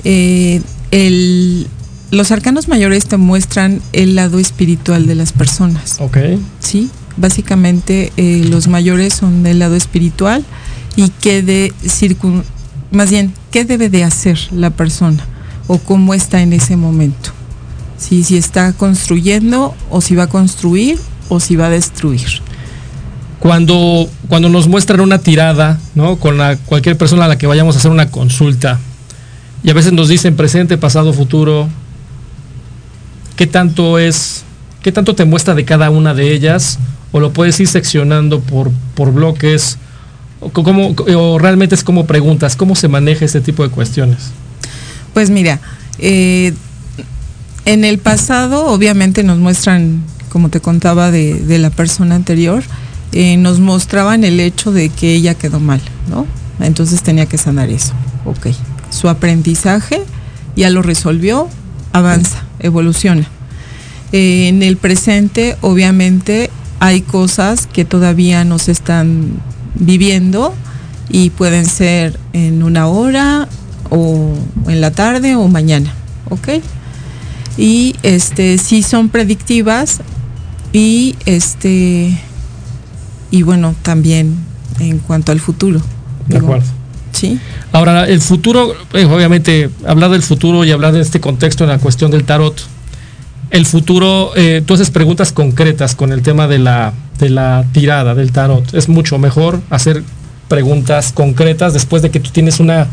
Eh, 0.03 0.61
el- 0.91 1.69
los 2.11 2.33
arcanos 2.33 2.67
mayores 2.67 3.07
te 3.07 3.17
muestran 3.17 3.81
el 3.93 4.17
lado 4.17 4.41
espiritual 4.41 5.07
de 5.07 5.15
las 5.15 5.31
personas. 5.33 5.99
Ok. 6.01 6.19
Sí, 6.59 6.91
básicamente 7.17 8.13
eh, 8.17 8.45
los 8.51 8.67
mayores 8.67 9.15
son 9.15 9.45
del 9.45 9.61
lado 9.61 9.77
espiritual 9.77 10.45
y 10.97 11.11
qué 11.21 11.43
de 11.43 11.73
circun 11.89 12.43
más 12.91 13.09
bien 13.11 13.33
qué 13.53 13.65
debe 13.65 13.89
de 13.89 14.03
hacer 14.03 14.37
la 14.51 14.71
persona 14.71 15.25
o 15.67 15.79
cómo 15.79 16.15
está 16.15 16.43
en 16.43 16.53
ese 16.53 16.77
momento. 16.77 17.31
Sí, 17.99 18.25
si 18.25 18.37
está 18.37 18.73
construyendo 18.73 19.75
o 19.91 20.01
si 20.01 20.15
va 20.15 20.25
a 20.25 20.29
construir 20.29 20.99
o 21.29 21.41
si 21.41 21.57
va 21.57 21.67
a 21.67 21.71
destruir. 21.71 22.27
Cuando, 23.39 24.09
cuando 24.29 24.49
nos 24.49 24.69
muestran 24.69 25.01
una 25.01 25.19
tirada, 25.19 25.79
¿no? 25.95 26.17
Con 26.17 26.39
cualquier 26.67 26.97
persona 26.97 27.25
a 27.25 27.29
la 27.29 27.39
que 27.39 27.47
vayamos 27.47 27.75
a 27.75 27.79
hacer 27.79 27.91
una 27.91 28.11
consulta, 28.11 28.79
y 29.65 29.71
a 29.71 29.75
veces 29.75 29.93
nos 29.93 30.09
dicen 30.09 30.37
presente, 30.37 30.77
pasado, 30.77 31.13
futuro, 31.13 31.69
¿qué 33.37 33.47
tanto 33.47 33.99
es, 33.99 34.45
qué 34.83 34.91
tanto 34.91 35.15
te 35.15 35.25
muestra 35.25 35.55
de 35.55 35.65
cada 35.65 35.91
una 35.91 36.15
de 36.15 36.33
ellas? 36.33 36.79
¿O 37.13 37.21
lo 37.21 37.33
puedes 37.33 37.59
ir 37.61 37.69
seccionando 37.69 38.41
por, 38.41 38.71
por 38.95 39.13
bloques? 39.13 39.79
¿O, 40.41 40.51
o 40.51 41.39
realmente 41.39 41.75
es 41.75 41.85
como 41.85 42.07
preguntas? 42.07 42.57
¿Cómo 42.57 42.75
se 42.75 42.89
maneja 42.89 43.25
este 43.25 43.41
tipo 43.41 43.63
de 43.63 43.69
cuestiones? 43.69 44.33
Pues 45.15 45.31
mira, 45.31 45.61
eh, 45.99 46.55
en 47.65 47.85
el 47.85 47.99
pasado 47.99 48.67
obviamente 48.67 49.23
nos 49.23 49.39
muestran, 49.39 50.03
como 50.31 50.49
te 50.49 50.61
contaba 50.61 51.11
de, 51.11 51.35
de 51.35 51.59
la 51.59 51.71
persona 51.71 52.15
anterior, 52.15 52.63
eh, 53.13 53.37
nos 53.37 53.61
mostraban 53.61 54.25
el 54.25 54.41
hecho 54.41 54.73
de 54.73 54.89
que 54.89 55.15
ella 55.15 55.35
quedó 55.35 55.61
mal, 55.61 55.83
¿no? 56.09 56.27
Entonces 56.61 57.03
tenía 57.03 57.27
que 57.27 57.37
sanar 57.37 57.69
eso. 57.69 57.93
Ok. 58.25 58.49
Su 58.91 59.09
aprendizaje 59.09 60.03
ya 60.57 60.71
lo 60.71 60.81
resolvió, 60.81 61.49
avanza, 61.93 62.43
evoluciona. 62.59 63.27
Eh, 64.13 64.49
en 64.49 64.63
el 64.63 64.79
presente, 64.79 65.57
obviamente, 65.61 66.51
hay 66.81 67.03
cosas 67.03 67.67
que 67.67 67.85
todavía 67.85 68.45
no 68.45 68.59
se 68.59 68.73
están 68.73 69.35
viviendo 69.75 70.55
y 71.11 71.31
pueden 71.31 71.67
ser 71.67 72.19
en 72.33 72.63
una 72.63 72.87
hora 72.87 73.49
o 73.93 74.33
en 74.69 74.81
la 74.81 74.91
tarde 74.91 75.37
o 75.37 75.47
mañana, 75.49 75.93
¿ok? 76.31 76.49
Y 77.59 77.95
este 78.03 78.57
sí 78.57 78.83
son 78.83 79.11
predictivas 79.11 80.01
y 80.73 81.15
este 81.27 82.19
y 83.31 83.43
bueno 83.43 83.75
también 83.83 84.37
en 84.81 84.99
cuanto 84.99 85.31
al 85.31 85.41
futuro. 85.41 85.81
De 86.27 86.37
digo, 86.37 86.47
acuerdo. 86.47 86.67
Sí. 87.13 87.39
Ahora, 87.73 88.07
el 88.07 88.23
futuro, 88.23 88.75
eh, 88.95 89.05
obviamente, 89.05 89.69
hablar 89.87 90.11
del 90.11 90.23
futuro 90.23 90.65
y 90.65 90.73
hablar 90.73 90.95
de 90.95 91.01
este 91.01 91.21
contexto 91.21 91.65
en 91.65 91.71
la 91.71 91.79
cuestión 91.79 92.11
del 92.11 92.25
tarot, 92.25 92.59
el 93.51 93.67
futuro, 93.67 94.33
eh, 94.35 94.63
tú 94.65 94.75
haces 94.75 94.91
preguntas 94.91 95.31
concretas 95.33 95.95
con 95.95 96.11
el 96.11 96.23
tema 96.23 96.49
de 96.49 96.59
la, 96.59 96.95
de 97.19 97.29
la 97.29 97.67
tirada 97.73 98.15
del 98.15 98.33
tarot. 98.33 98.73
Es 98.73 98.89
mucho 98.89 99.19
mejor 99.19 99.61
hacer 99.69 100.03
preguntas 100.49 101.13
concretas 101.13 101.75
después 101.75 102.01
de 102.01 102.11
que 102.11 102.19
tú 102.19 102.31
tienes 102.31 102.61
una, 102.61 102.89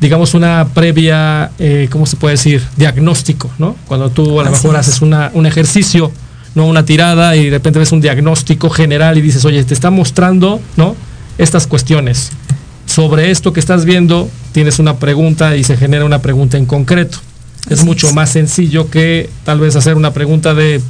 digamos, 0.00 0.34
una 0.34 0.68
previa, 0.74 1.50
eh, 1.58 1.88
¿cómo 1.90 2.06
se 2.06 2.16
puede 2.16 2.34
decir? 2.34 2.62
Diagnóstico, 2.76 3.50
¿no? 3.58 3.76
Cuando 3.86 4.10
tú 4.10 4.40
a 4.40 4.44
lo 4.44 4.50
mejor 4.50 4.74
es. 4.74 4.80
haces 4.80 5.02
una, 5.02 5.30
un 5.34 5.46
ejercicio, 5.46 6.12
no 6.54 6.66
una 6.66 6.84
tirada 6.84 7.36
y 7.36 7.46
de 7.46 7.50
repente 7.50 7.78
ves 7.78 7.92
un 7.92 8.00
diagnóstico 8.00 8.70
general 8.70 9.18
y 9.18 9.20
dices, 9.22 9.44
oye, 9.44 9.62
te 9.64 9.74
está 9.74 9.90
mostrando, 9.90 10.60
¿no? 10.76 10.94
Estas 11.38 11.66
cuestiones 11.66 12.30
sobre 12.88 13.30
esto 13.30 13.52
que 13.52 13.60
estás 13.60 13.84
viendo, 13.84 14.30
tienes 14.52 14.78
una 14.78 14.96
pregunta 14.96 15.56
y 15.56 15.62
se 15.62 15.76
genera 15.76 16.04
una 16.06 16.22
pregunta 16.22 16.56
en 16.56 16.64
concreto. 16.64 17.18
Es 17.68 17.80
Así 17.80 17.86
mucho 17.86 18.08
es. 18.08 18.14
más 18.14 18.30
sencillo 18.30 18.90
que 18.90 19.28
tal 19.44 19.60
vez 19.60 19.76
hacer 19.76 19.94
una 19.94 20.12
pregunta 20.14 20.54
de, 20.54 20.80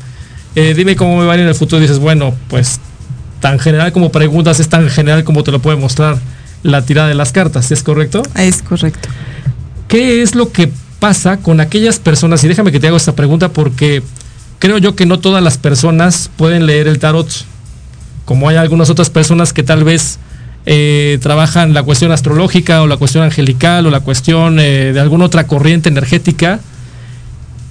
eh, 0.55 0.75
dime 0.75 0.95
cómo 0.95 1.19
me 1.19 1.27
va 1.27 1.33
a 1.33 1.37
ir 1.37 1.43
en 1.43 1.49
el 1.49 1.57
futuro. 1.57 1.79
Y 1.79 1.83
dices, 1.83 1.99
bueno, 1.99 2.35
pues 2.49 2.79
tan 3.41 3.59
general 3.59 3.93
como 3.93 4.13
preguntas 4.13 4.61
es 4.61 4.69
tan 4.69 4.89
general 4.89 5.25
como 5.25 5.43
te 5.43 5.51
lo 5.51 5.59
puede 5.61 5.77
mostrar 5.77 6.19
la 6.63 6.85
tirada 6.85 7.09
de 7.09 7.15
las 7.15 7.33
cartas, 7.33 7.71
¿es 7.71 7.83
correcto? 7.83 8.23
Es 8.35 8.63
correcto. 8.63 9.09
¿Qué 9.89 10.23
es 10.23 10.35
lo 10.35 10.53
que 10.53 10.71
pasa 10.99 11.39
con 11.39 11.61
aquellas 11.61 11.99
personas? 11.99 12.43
Y 12.45 12.49
déjame 12.49 12.73
que 12.73 12.81
te 12.81 12.89
haga 12.89 12.97
esta 12.97 13.15
pregunta 13.15 13.51
porque 13.51 14.03
creo 14.59 14.79
yo 14.79 14.95
que 14.95 15.07
no 15.07 15.19
todas 15.19 15.43
las 15.43 15.59
personas 15.59 16.31
pueden 16.37 16.67
leer 16.67 16.89
el 16.89 16.99
tarot. 16.99 17.29
Como 18.25 18.49
hay 18.49 18.57
algunas 18.57 18.91
otras 18.91 19.09
personas 19.09 19.53
que 19.53 19.63
tal 19.63 19.85
vez 19.85 20.19
eh, 20.67 21.19
trabajan 21.23 21.73
la 21.73 21.83
cuestión 21.83 22.13
astrológica 22.13 22.83
o 22.83 22.87
la 22.87 22.99
cuestión 22.99 23.25
angelical 23.25 23.87
o 23.87 23.91
la 23.91 24.01
cuestión 24.01 24.61
eh, 24.61 24.93
de 24.93 25.01
alguna 25.01 25.25
otra 25.25 25.47
corriente 25.47 25.89
energética. 25.89 26.61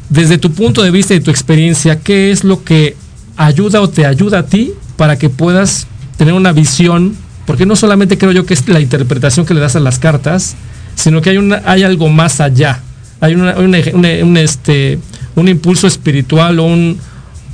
Desde 0.10 0.38
tu 0.38 0.52
punto 0.52 0.82
de 0.82 0.90
vista 0.90 1.14
y 1.14 1.20
tu 1.20 1.30
experiencia, 1.30 2.00
¿qué 2.00 2.32
es 2.32 2.44
lo 2.44 2.64
que 2.64 2.96
ayuda 3.36 3.82
o 3.82 3.90
te 3.90 4.06
ayuda 4.06 4.40
a 4.40 4.44
ti 4.48 4.74
para 4.96 5.20
que 5.20 5.30
puedas 5.30 5.86
tener 6.18 6.34
una 6.34 6.54
visión? 6.54 7.16
Porque 7.48 7.66
no 7.66 7.76
solamente 7.76 8.18
creo 8.20 8.32
yo 8.32 8.46
que 8.46 8.54
es 8.54 8.68
la 8.68 8.80
interpretación 8.80 9.46
que 9.48 9.56
le 9.56 9.60
das 9.62 9.76
a 9.76 9.80
las 9.80 9.98
cartas, 9.98 10.56
sino 10.96 11.22
que 11.22 11.32
hay, 11.32 11.38
hay 11.66 11.82
algo 11.84 12.10
más 12.10 12.40
allá. 12.42 12.82
Hay 13.22 13.34
una- 13.34 13.56
un, 13.58 14.38
este, 14.38 15.00
un 15.36 15.48
impulso 15.48 15.88
espiritual 15.88 16.60
o 16.60 16.66
un, 16.66 17.00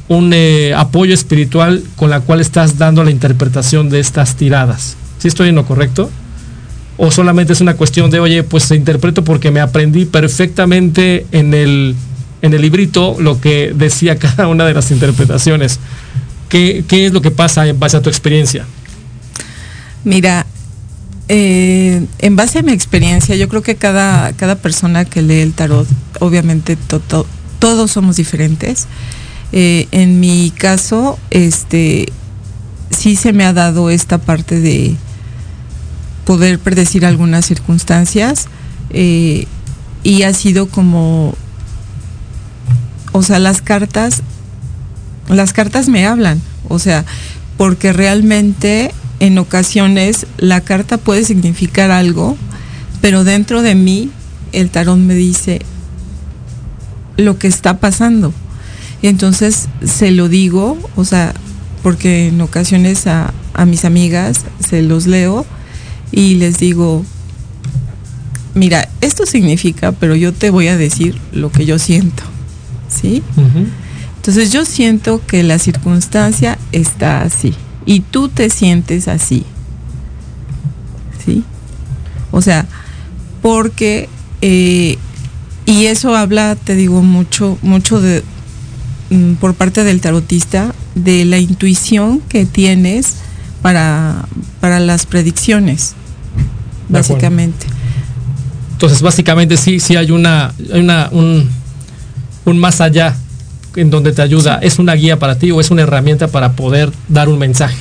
un 0.09 0.31
eh, 0.33 0.73
apoyo 0.75 1.13
espiritual 1.13 1.81
con 1.95 2.09
la 2.09 2.19
cual 2.19 2.41
estás 2.41 2.77
dando 2.77 3.03
la 3.05 3.11
interpretación 3.11 3.89
de 3.89 3.99
estas 4.01 4.35
tiradas. 4.35 4.97
¿Sí 5.19 5.29
estoy 5.29 5.49
en 5.49 5.55
lo 5.55 5.65
correcto? 5.65 6.09
¿O 6.97 7.11
solamente 7.11 7.53
es 7.53 7.61
una 7.61 7.75
cuestión 7.75 8.11
de, 8.11 8.19
oye, 8.19 8.43
pues 8.43 8.69
interpreto 8.71 9.23
porque 9.23 9.51
me 9.51 9.59
aprendí 9.61 10.05
perfectamente 10.05 11.25
en 11.31 11.53
el, 11.53 11.95
en 12.41 12.53
el 12.53 12.61
librito 12.61 13.15
lo 13.19 13.39
que 13.39 13.73
decía 13.75 14.15
cada 14.17 14.47
una 14.47 14.65
de 14.65 14.73
las 14.73 14.91
interpretaciones? 14.91 15.79
¿Qué, 16.49 16.83
qué 16.87 17.05
es 17.05 17.13
lo 17.13 17.21
que 17.21 17.31
pasa 17.31 17.67
en 17.67 17.79
base 17.79 17.95
a 17.97 18.01
tu 18.01 18.09
experiencia? 18.09 18.65
Mira, 20.03 20.45
eh, 21.29 22.05
en 22.19 22.35
base 22.35 22.59
a 22.59 22.63
mi 22.63 22.71
experiencia, 22.73 23.35
yo 23.35 23.47
creo 23.47 23.61
que 23.61 23.75
cada, 23.75 24.33
cada 24.33 24.55
persona 24.55 25.05
que 25.05 25.21
lee 25.21 25.39
el 25.39 25.53
tarot, 25.53 25.87
obviamente 26.19 26.75
to- 26.75 26.99
to- 26.99 27.25
todos 27.59 27.91
somos 27.91 28.17
diferentes. 28.17 28.87
Eh, 29.53 29.87
en 29.91 30.19
mi 30.19 30.51
caso, 30.51 31.17
este, 31.29 32.11
sí 32.89 33.15
se 33.15 33.31
me 33.33 33.45
ha 33.45 33.53
dado 33.53 33.89
esta 33.89 34.17
parte 34.17 34.59
de 34.59 34.95
poder 36.25 36.59
predecir 36.59 37.05
algunas 37.05 37.45
circunstancias 37.45 38.47
eh, 38.89 39.45
y 40.03 40.23
ha 40.23 40.33
sido 40.33 40.67
como, 40.67 41.35
o 43.13 43.23
sea, 43.23 43.39
las 43.39 43.61
cartas, 43.61 44.21
las 45.29 45.53
cartas 45.53 45.87
me 45.87 46.05
hablan, 46.05 46.41
o 46.67 46.79
sea, 46.79 47.05
porque 47.57 47.93
realmente 47.93 48.91
en 49.19 49.37
ocasiones 49.37 50.27
la 50.37 50.61
carta 50.61 50.97
puede 50.97 51.23
significar 51.23 51.91
algo, 51.91 52.37
pero 53.01 53.23
dentro 53.23 53.61
de 53.61 53.75
mí 53.75 54.09
el 54.51 54.69
tarot 54.69 54.97
me 54.97 55.15
dice 55.15 55.59
lo 57.17 57.37
que 57.37 57.47
está 57.47 57.79
pasando. 57.79 58.33
Y 59.01 59.07
entonces 59.07 59.67
se 59.83 60.11
lo 60.11 60.29
digo, 60.29 60.77
o 60.95 61.03
sea, 61.03 61.33
porque 61.81 62.27
en 62.29 62.39
ocasiones 62.41 63.07
a, 63.07 63.33
a 63.53 63.65
mis 63.65 63.85
amigas 63.85 64.45
se 64.65 64.81
los 64.81 65.07
leo 65.07 65.45
y 66.11 66.35
les 66.35 66.57
digo, 66.57 67.03
mira, 68.53 68.87
esto 69.01 69.25
significa, 69.25 69.91
pero 69.91 70.15
yo 70.15 70.33
te 70.33 70.49
voy 70.49 70.67
a 70.67 70.77
decir 70.77 71.19
lo 71.31 71.51
que 71.51 71.65
yo 71.65 71.79
siento, 71.79 72.23
¿sí? 72.87 73.23
Entonces 74.15 74.51
yo 74.51 74.63
siento 74.63 75.21
que 75.25 75.43
la 75.43 75.59
circunstancia 75.59 76.57
está 76.71 77.21
así. 77.21 77.53
Y 77.85 78.01
tú 78.01 78.29
te 78.29 78.49
sientes 78.49 79.07
así. 79.07 79.43
¿Sí? 81.25 81.43
O 82.31 82.41
sea, 82.41 82.65
porque, 83.41 84.09
eh, 84.41 84.97
y 85.65 85.85
eso 85.85 86.15
habla, 86.15 86.55
te 86.55 86.75
digo, 86.75 87.01
mucho, 87.01 87.57
mucho 87.61 88.01
de, 88.01 88.23
mm, 89.09 89.33
por 89.35 89.53
parte 89.53 89.83
del 89.83 90.01
tarotista, 90.01 90.73
de 90.95 91.25
la 91.25 91.37
intuición 91.37 92.19
que 92.21 92.45
tienes 92.45 93.15
para, 93.61 94.25
para 94.59 94.79
las 94.79 95.05
predicciones, 95.05 95.93
De 96.89 96.99
acuerdo. 96.99 97.13
básicamente. 97.15 97.67
Entonces, 98.73 99.01
básicamente 99.01 99.55
sí, 99.57 99.79
sí 99.79 99.95
hay 99.95 100.11
una, 100.11 100.53
hay 100.73 100.81
una 100.81 101.07
un, 101.11 101.49
un 102.45 102.57
más 102.57 102.81
allá 102.81 103.15
en 103.75 103.89
donde 103.89 104.11
te 104.11 104.21
ayuda. 104.21 104.59
Es 104.61 104.79
una 104.79 104.93
guía 104.93 105.19
para 105.19 105.37
ti 105.37 105.51
o 105.51 105.61
es 105.61 105.71
una 105.71 105.83
herramienta 105.83 106.27
para 106.27 106.53
poder 106.53 106.91
dar 107.07 107.29
un 107.29 107.39
mensaje. 107.39 107.77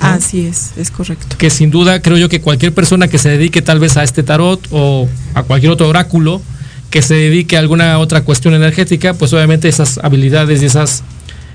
¿no? 0.00 0.08
Así 0.08 0.46
es, 0.46 0.72
es 0.76 0.90
correcto. 0.90 1.36
que 1.38 1.50
sin 1.50 1.70
duda 1.70 2.00
creo 2.02 2.16
yo 2.16 2.28
que 2.28 2.40
cualquier 2.40 2.72
persona 2.72 3.08
que 3.08 3.18
se 3.18 3.30
dedique 3.30 3.62
tal 3.62 3.80
vez 3.80 3.96
a 3.96 4.04
este 4.04 4.22
tarot 4.22 4.60
o 4.70 5.08
a 5.34 5.42
cualquier 5.42 5.72
otro 5.72 5.88
oráculo 5.88 6.40
que 6.90 7.02
se 7.02 7.14
dedique 7.14 7.56
a 7.56 7.60
alguna 7.60 7.98
otra 7.98 8.22
cuestión 8.22 8.54
energética, 8.54 9.14
pues 9.14 9.32
obviamente 9.32 9.68
esas 9.68 9.98
habilidades 9.98 10.62
y 10.62 10.66
esas 10.66 11.02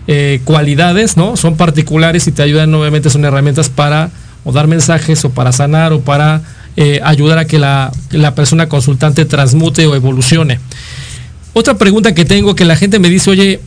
eh, 0.07 0.41
cualidades, 0.43 1.17
¿no? 1.17 1.37
Son 1.37 1.55
particulares 1.55 2.27
y 2.27 2.31
te 2.31 2.43
ayudan, 2.43 2.73
obviamente 2.73 3.09
son 3.09 3.25
herramientas 3.25 3.69
para 3.69 4.11
o 4.43 4.51
dar 4.51 4.67
mensajes 4.67 5.23
o 5.25 5.29
para 5.31 5.51
sanar 5.51 5.93
o 5.93 6.01
para 6.01 6.41
eh, 6.75 6.99
ayudar 7.03 7.37
a 7.37 7.45
que 7.45 7.57
la, 7.57 7.91
que 8.09 8.17
la 8.17 8.35
persona 8.35 8.67
consultante 8.67 9.25
transmute 9.25 9.87
o 9.87 9.95
evolucione. 9.95 10.59
Otra 11.53 11.75
pregunta 11.75 12.13
que 12.13 12.25
tengo 12.25 12.55
que 12.55 12.65
la 12.65 12.75
gente 12.75 12.99
me 12.99 13.09
dice, 13.09 13.29
oye, 13.29 13.61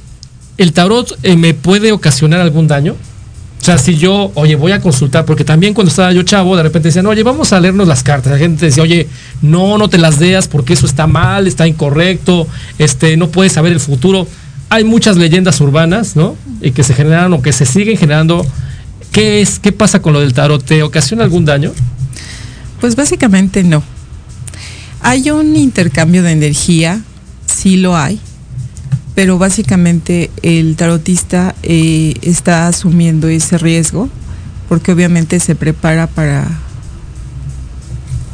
¿el 0.58 0.72
tarot 0.72 1.18
eh, 1.22 1.36
me 1.36 1.54
puede 1.54 1.92
ocasionar 1.92 2.40
algún 2.40 2.68
daño? 2.68 2.96
O 3.60 3.64
sea, 3.66 3.78
si 3.78 3.96
yo, 3.96 4.30
oye, 4.34 4.54
voy 4.54 4.72
a 4.72 4.80
consultar, 4.80 5.24
porque 5.24 5.44
también 5.44 5.74
cuando 5.74 5.90
estaba 5.90 6.12
yo 6.12 6.22
chavo, 6.22 6.56
de 6.56 6.62
repente 6.62 6.88
decían, 6.88 7.06
oye, 7.06 7.22
vamos 7.22 7.52
a 7.52 7.58
leernos 7.58 7.88
las 7.88 8.02
cartas. 8.02 8.30
La 8.30 8.38
gente 8.38 8.66
decía, 8.66 8.82
oye, 8.82 9.08
no, 9.42 9.76
no 9.76 9.88
te 9.88 9.98
las 9.98 10.20
leas 10.20 10.46
porque 10.46 10.74
eso 10.74 10.86
está 10.86 11.06
mal, 11.06 11.46
está 11.48 11.66
incorrecto, 11.66 12.46
este, 12.78 13.16
no 13.16 13.28
puedes 13.28 13.54
saber 13.54 13.72
el 13.72 13.80
futuro. 13.80 14.28
Hay 14.68 14.84
muchas 14.84 15.16
leyendas 15.16 15.60
urbanas, 15.60 16.14
¿no? 16.14 16.36
Y 16.60 16.72
que 16.72 16.84
se 16.84 16.94
generan 16.94 17.32
o 17.32 17.42
que 17.42 17.52
se 17.52 17.66
siguen 17.66 17.96
generando. 17.96 18.46
¿Qué 19.10 19.40
es? 19.40 19.58
¿Qué 19.58 19.72
pasa 19.72 20.00
con 20.00 20.12
lo 20.12 20.20
del 20.20 20.32
tarot? 20.32 20.62
¿Te 20.62 20.82
ocasiona 20.82 21.24
algún 21.24 21.44
daño? 21.44 21.72
Pues 22.80 22.94
básicamente 22.94 23.64
no. 23.64 23.82
Hay 25.00 25.30
un 25.30 25.56
intercambio 25.56 26.22
de 26.22 26.32
energía, 26.32 27.00
sí 27.46 27.76
lo 27.76 27.96
hay, 27.96 28.20
pero 29.16 29.38
básicamente 29.38 30.31
el 30.42 30.76
tarotista 30.76 31.57
eh, 31.62 32.14
está 32.20 32.68
asumiendo 32.68 33.29
ese 33.29 33.57
riesgo 33.57 34.11
porque 34.68 34.92
obviamente 34.92 35.40
se 35.40 35.55
prepara 35.55 36.07
para 36.07 36.46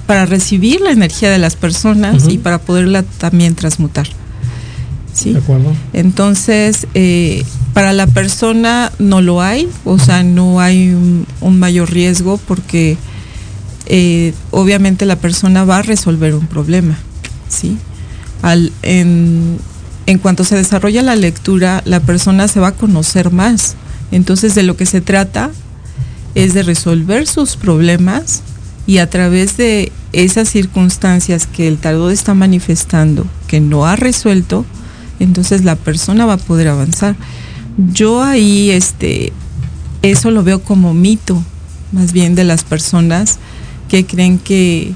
para 0.08 0.26
recibir 0.26 0.80
la 0.80 0.90
energía 0.90 1.30
de 1.30 1.38
las 1.38 1.54
personas 1.54 2.28
y 2.28 2.36
para 2.36 2.58
poderla 2.58 3.04
también 3.04 3.54
transmutar. 3.54 4.08
¿sí? 5.14 5.32
¿De 5.32 5.38
acuerdo? 5.38 5.72
Entonces, 5.92 6.88
eh, 6.94 7.44
para 7.72 7.92
la 7.92 8.08
persona 8.08 8.90
no 8.98 9.22
lo 9.22 9.40
hay, 9.40 9.68
o 9.84 10.00
sea, 10.00 10.24
no 10.24 10.60
hay 10.60 10.88
un, 10.88 11.26
un 11.40 11.58
mayor 11.60 11.92
riesgo 11.92 12.38
porque 12.48 12.98
eh, 13.86 14.34
obviamente 14.50 15.06
la 15.06 15.16
persona 15.16 15.64
va 15.64 15.78
a 15.78 15.82
resolver 15.82 16.34
un 16.34 16.46
problema, 16.46 16.98
¿sí? 17.48 17.78
Al, 18.42 18.72
en, 18.82 19.58
en 20.06 20.18
cuanto 20.18 20.44
se 20.44 20.56
desarrolla 20.56 21.02
la 21.02 21.16
lectura, 21.16 21.82
la 21.84 22.00
persona 22.00 22.48
se 22.48 22.60
va 22.60 22.68
a 22.68 22.74
conocer 22.74 23.30
más. 23.30 23.76
Entonces, 24.10 24.54
de 24.54 24.62
lo 24.62 24.76
que 24.76 24.86
se 24.86 25.00
trata 25.00 25.50
es 26.34 26.54
de 26.54 26.62
resolver 26.62 27.26
sus 27.26 27.56
problemas 27.56 28.42
y 28.86 28.98
a 28.98 29.08
través 29.08 29.56
de 29.56 29.92
esas 30.12 30.48
circunstancias 30.48 31.46
que 31.46 31.68
el 31.68 31.78
tarot 31.78 32.10
está 32.10 32.34
manifestando 32.34 33.26
que 33.46 33.60
no 33.60 33.86
ha 33.86 33.96
resuelto, 33.96 34.64
entonces 35.20 35.64
la 35.64 35.76
persona 35.76 36.26
va 36.26 36.34
a 36.34 36.38
poder 36.38 36.68
avanzar. 36.68 37.16
Yo 37.92 38.22
ahí 38.22 38.70
este 38.70 39.32
eso 40.02 40.30
lo 40.30 40.42
veo 40.42 40.62
como 40.62 40.94
mito, 40.94 41.42
más 41.92 42.12
bien 42.12 42.34
de 42.34 42.44
las 42.44 42.64
personas 42.64 43.38
que 43.88 44.04
creen 44.04 44.38
que 44.38 44.92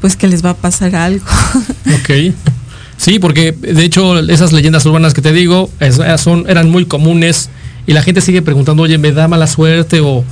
pues 0.00 0.16
que 0.16 0.28
les 0.28 0.44
va 0.44 0.50
a 0.50 0.56
pasar 0.56 0.94
algo. 0.94 1.24
Ok. 1.86 2.34
Sí, 3.02 3.18
porque 3.18 3.50
de 3.50 3.82
hecho 3.84 4.16
esas 4.20 4.52
leyendas 4.52 4.86
urbanas 4.86 5.12
que 5.12 5.20
te 5.22 5.32
digo 5.32 5.68
es- 5.80 6.00
son, 6.20 6.44
eran 6.48 6.70
muy 6.70 6.84
comunes 6.84 7.50
y 7.84 7.94
la 7.94 8.02
gente 8.02 8.20
sigue 8.20 8.42
preguntando, 8.42 8.84
oye, 8.84 8.96
¿me 8.96 9.10
da 9.10 9.26
mala 9.26 9.48
suerte 9.48 9.98
o, 10.00 10.24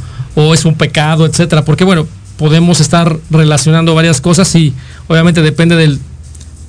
es 0.54 0.64
un 0.64 0.76
pecado, 0.76 1.26
etcétera? 1.26 1.64
Porque 1.64 1.82
bueno, 1.82 2.06
podemos 2.36 2.78
estar 2.78 3.16
relacionando 3.28 3.92
varias 3.96 4.20
cosas 4.20 4.54
y 4.54 4.72
obviamente 5.08 5.42
depende 5.42 5.74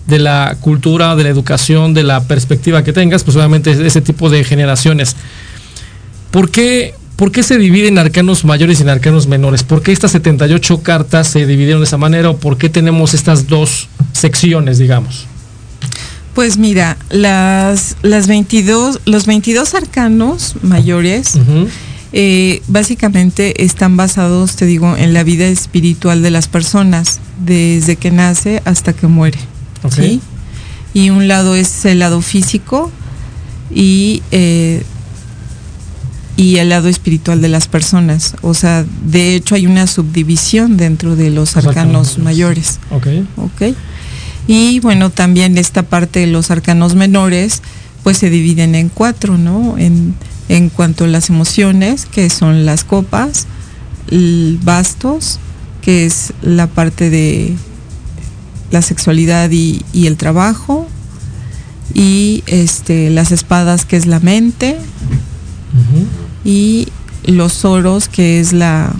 de 0.08 0.20
la 0.20 0.58
cultura, 0.60 1.16
de 1.16 1.22
la 1.22 1.30
educación, 1.30 1.94
de 1.94 2.02
la 2.02 2.24
perspectiva 2.24 2.84
que 2.84 2.94
tengas, 2.94 3.24
pues 3.24 3.38
obviamente 3.38 3.70
ese 3.86 4.02
tipo 4.02 4.32
de 4.32 4.44
generaciones. 4.44 5.16
¿Por 6.32 6.50
qué, 6.50 6.96
¿Por 7.16 7.32
qué 7.32 7.44
se 7.44 7.60
dividen 7.60 8.00
arcanos 8.00 8.44
mayores 8.44 8.80
y 8.80 8.82
en 8.82 8.90
arcanos 8.90 9.28
menores? 9.28 9.62
¿Por 9.62 9.84
qué 9.84 9.92
estas 9.92 10.10
78 10.14 10.82
cartas 10.82 11.28
se 11.28 11.46
dividieron 11.46 11.82
de 11.82 11.86
esa 11.86 11.98
manera 12.00 12.32
o 12.32 12.38
por 12.38 12.58
qué 12.58 12.70
tenemos 12.70 13.14
estas 13.14 13.48
dos 13.48 13.88
secciones, 14.14 14.80
digamos? 14.80 15.28
Pues 16.34 16.58
mira, 16.58 16.98
las, 17.10 17.98
las 18.04 18.28
22, 18.28 19.02
los 19.06 19.26
22 19.26 19.74
arcanos 19.74 20.56
mayores 20.62 21.38
eh, 22.14 22.62
básicamente 22.68 23.64
están 23.64 23.98
basados, 23.98 24.56
te 24.56 24.66
digo, 24.66 24.96
en 24.96 25.14
la 25.14 25.24
vida 25.24 25.46
espiritual 25.48 26.22
de 26.22 26.32
las 26.32 26.48
personas, 26.48 27.20
desde 27.44 27.98
que 27.98 28.12
nace 28.12 28.62
hasta 28.66 28.94
que 28.94 29.08
muere. 29.08 29.40
Ok. 29.84 29.94
¿sí? 29.94 30.22
Y 30.94 31.10
un 31.10 31.28
lado 31.28 31.56
es 31.56 31.86
el 31.86 32.00
lado 32.00 32.22
físico 32.22 32.92
y, 33.70 34.24
eh, 34.32 34.84
y 36.38 36.58
el 36.58 36.70
lado 36.70 36.88
espiritual 36.88 37.42
de 37.42 37.50
las 37.50 37.68
personas. 37.68 38.36
O 38.42 38.54
sea, 38.54 38.86
de 39.06 39.36
hecho 39.36 39.56
hay 39.56 39.68
una 39.68 39.88
subdivisión 39.88 40.78
dentro 40.78 41.16
de 41.16 41.30
los 41.30 41.56
Los 41.56 41.66
arcanos 41.66 42.10
arcanos 42.12 42.18
mayores. 42.20 42.80
Ok. 42.90 43.08
¿ok? 43.38 43.76
Y 44.52 44.82
bueno, 44.82 45.10
también 45.10 45.58
esta 45.58 45.84
parte 45.84 46.20
de 46.20 46.28
los 46.28 46.52
arcanos 46.52 46.94
menores, 46.94 47.62
pues 48.04 48.18
se 48.18 48.30
dividen 48.30 48.76
en 48.76 48.90
cuatro, 48.90 49.38
¿no? 49.38 49.78
En, 49.78 50.14
en 50.50 50.68
cuanto 50.68 51.06
a 51.06 51.08
las 51.08 51.30
emociones, 51.30 52.06
que 52.06 52.30
son 52.30 52.66
las 52.66 52.84
copas, 52.84 53.48
el 54.10 54.60
bastos, 54.62 55.40
que 55.82 56.06
es 56.06 56.34
la 56.42 56.68
parte 56.68 57.10
de 57.10 57.56
la 58.72 58.82
sexualidad 58.82 59.52
y, 59.52 59.86
y 59.94 60.08
el 60.08 60.18
trabajo, 60.18 60.86
y 61.94 62.44
este, 62.46 63.10
las 63.10 63.32
espadas, 63.32 63.86
que 63.86 63.96
es 63.96 64.06
la 64.06 64.20
mente, 64.20 64.76
y 66.44 66.90
los 67.24 67.64
oros, 67.64 68.10
que 68.10 68.42
es 68.42 68.52
la 68.52 68.94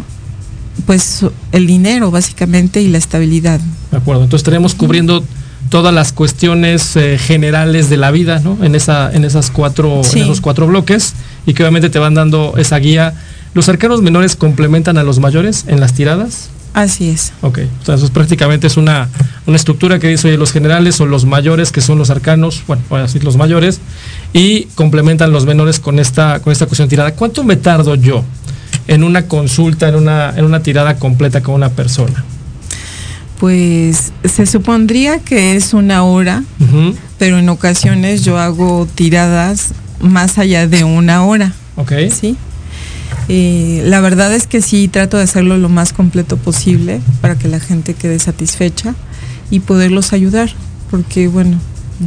pues 0.86 1.26
el 1.52 1.68
dinero 1.68 2.10
básicamente 2.10 2.82
y 2.82 2.88
la 2.88 2.98
estabilidad. 3.00 3.60
De 3.92 3.98
acuerdo. 3.98 4.24
Entonces 4.24 4.46
tenemos 4.46 4.74
cubriendo 4.74 5.24
todas 5.72 5.94
las 5.94 6.12
cuestiones 6.12 6.96
eh, 6.98 7.18
generales 7.18 7.90
de 7.90 7.96
la 7.98 8.12
vida, 8.12 8.40
¿no? 8.44 8.58
En 8.62 8.76
esa, 8.76 9.12
en 9.12 9.24
esas 9.24 9.50
cuatro, 9.50 10.02
Sí. 10.04 10.20
en 10.20 10.26
esos 10.26 10.42
cuatro 10.42 10.68
bloques 10.68 11.14
y 11.48 11.54
que 11.54 11.64
obviamente 11.64 11.90
te 11.90 11.98
van 11.98 12.14
dando 12.14 12.54
esa 12.58 12.78
guía. 12.78 13.14
¿Los 13.54 13.70
arcanos 13.70 14.02
menores 14.02 14.36
complementan 14.36 14.98
a 14.98 15.04
los 15.04 15.20
mayores 15.20 15.64
en 15.68 15.80
las 15.80 15.94
tiradas? 15.94 16.50
Así 16.74 17.10
es. 17.10 17.32
Ok, 17.42 17.60
o 17.82 17.86
sea, 17.86 17.96
eso 17.96 18.06
es 18.06 18.12
prácticamente 18.12 18.68
es 18.68 18.76
una, 18.78 19.08
una 19.48 19.56
estructura 19.56 19.98
que 19.98 20.08
dice 20.10 20.38
los 20.38 20.52
generales 20.52 21.00
o 21.02 21.06
los 21.06 21.24
mayores, 21.26 21.72
que 21.72 21.80
son 21.82 21.98
los 21.98 22.10
arcanos, 22.10 22.64
bueno, 22.68 22.84
voy 22.90 23.00
a 23.00 23.04
decir 23.04 23.24
los 23.24 23.38
mayores, 23.38 23.80
y 24.34 24.66
complementan 24.76 25.32
los 25.32 25.46
menores 25.46 25.80
con 25.80 26.00
esta, 26.00 26.42
con 26.42 26.52
esta 26.52 26.66
cuestión 26.68 26.88
tirada. 26.90 27.14
¿Cuánto 27.16 27.44
me 27.46 27.56
tardo 27.56 27.96
yo 27.96 28.24
en 28.88 29.04
una 29.04 29.24
consulta, 29.28 29.88
en 29.88 29.96
una, 29.96 30.34
en 30.36 30.44
una 30.46 30.62
tirada 30.64 30.96
completa 30.98 31.42
con 31.42 31.56
una 31.56 31.70
persona? 31.70 32.24
Pues 33.42 34.14
se 34.24 34.46
supondría 34.46 35.18
que 35.18 35.56
es 35.56 35.74
una 35.74 36.04
hora, 36.04 36.44
pero 37.18 37.40
en 37.40 37.50
ocasiones 37.50 38.24
yo 38.24 38.38
hago 38.38 38.88
tiradas 38.94 39.74
más 40.00 40.38
allá 40.38 40.68
de 40.68 40.84
una 40.84 41.26
hora, 41.26 41.52
Ok, 41.76 41.92
¿sí? 42.12 42.38
Eh, 43.30 43.82
la 43.84 44.00
verdad 44.00 44.32
es 44.32 44.46
que 44.46 44.62
sí 44.62 44.88
trato 44.88 45.18
de 45.18 45.24
hacerlo 45.24 45.58
lo 45.58 45.70
más 45.70 45.92
completo 45.92 46.38
posible 46.38 47.02
para 47.20 47.36
que 47.36 47.48
la 47.48 47.60
gente 47.60 47.96
quede 47.96 48.20
satisfecha 48.20 48.94
y 49.50 49.62
poderlos 49.62 50.14
ayudar, 50.14 50.52
porque 50.92 51.28
bueno, 51.28 51.58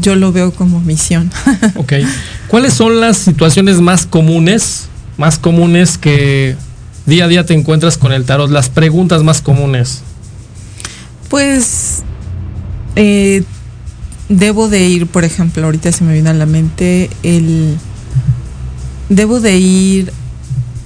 yo 0.01 0.15
lo 0.15 0.31
veo 0.31 0.53
como 0.53 0.81
misión. 0.81 1.33
ok. 1.75 1.95
¿Cuáles 2.47 2.75
son 2.75 3.01
las 3.01 3.17
situaciones 3.17 3.81
más 3.81 4.07
comunes, 4.07 4.87
más 5.17 5.41
comunes 5.41 5.99
que 5.99 6.55
día 7.07 7.25
a 7.25 7.29
día 7.29 7.45
te 7.45 7.55
encuentras 7.55 7.99
con 7.99 8.13
el 8.13 8.25
tarot? 8.25 8.53
Las 8.53 8.69
preguntas 8.69 9.25
más 9.25 9.43
comunes. 9.43 10.05
Pues 11.35 12.05
eh, 12.95 13.43
debo 14.29 14.69
de 14.69 14.87
ir, 14.87 15.09
por 15.09 15.25
ejemplo, 15.25 15.65
ahorita 15.65 15.91
se 15.91 16.05
me 16.05 16.13
viene 16.13 16.31
a 16.31 16.33
la 16.33 16.47
mente 16.47 17.11
el 17.25 17.77
debo 19.09 19.41
de 19.41 19.59
ir 19.59 20.13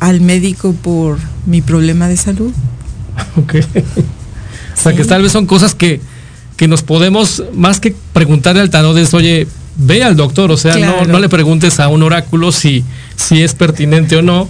al 0.00 0.22
médico 0.22 0.72
por 0.72 1.18
mi 1.44 1.60
problema 1.60 2.08
de 2.08 2.16
salud. 2.16 2.50
Ok. 3.36 3.56
O 3.56 4.80
sea, 4.80 4.94
que 4.94 5.04
tal 5.04 5.20
vez 5.20 5.32
son 5.32 5.44
cosas 5.44 5.74
que, 5.74 6.00
que 6.56 6.66
nos 6.66 6.82
podemos, 6.82 7.44
más 7.52 7.78
que 7.78 7.94
preguntarle 8.14 8.62
al 8.62 8.70
tarot, 8.70 8.96
es, 8.96 9.12
oye, 9.12 9.46
ve 9.76 10.02
al 10.02 10.16
doctor, 10.16 10.50
o 10.50 10.56
sea, 10.56 10.78
no, 10.78 11.04
no 11.04 11.18
le 11.18 11.28
preguntes 11.28 11.78
a 11.78 11.88
un 11.88 12.02
oráculo 12.02 12.52
si, 12.52 12.84
si 13.16 13.42
es 13.42 13.52
pertinente 13.52 14.16
o 14.16 14.22
no. 14.22 14.48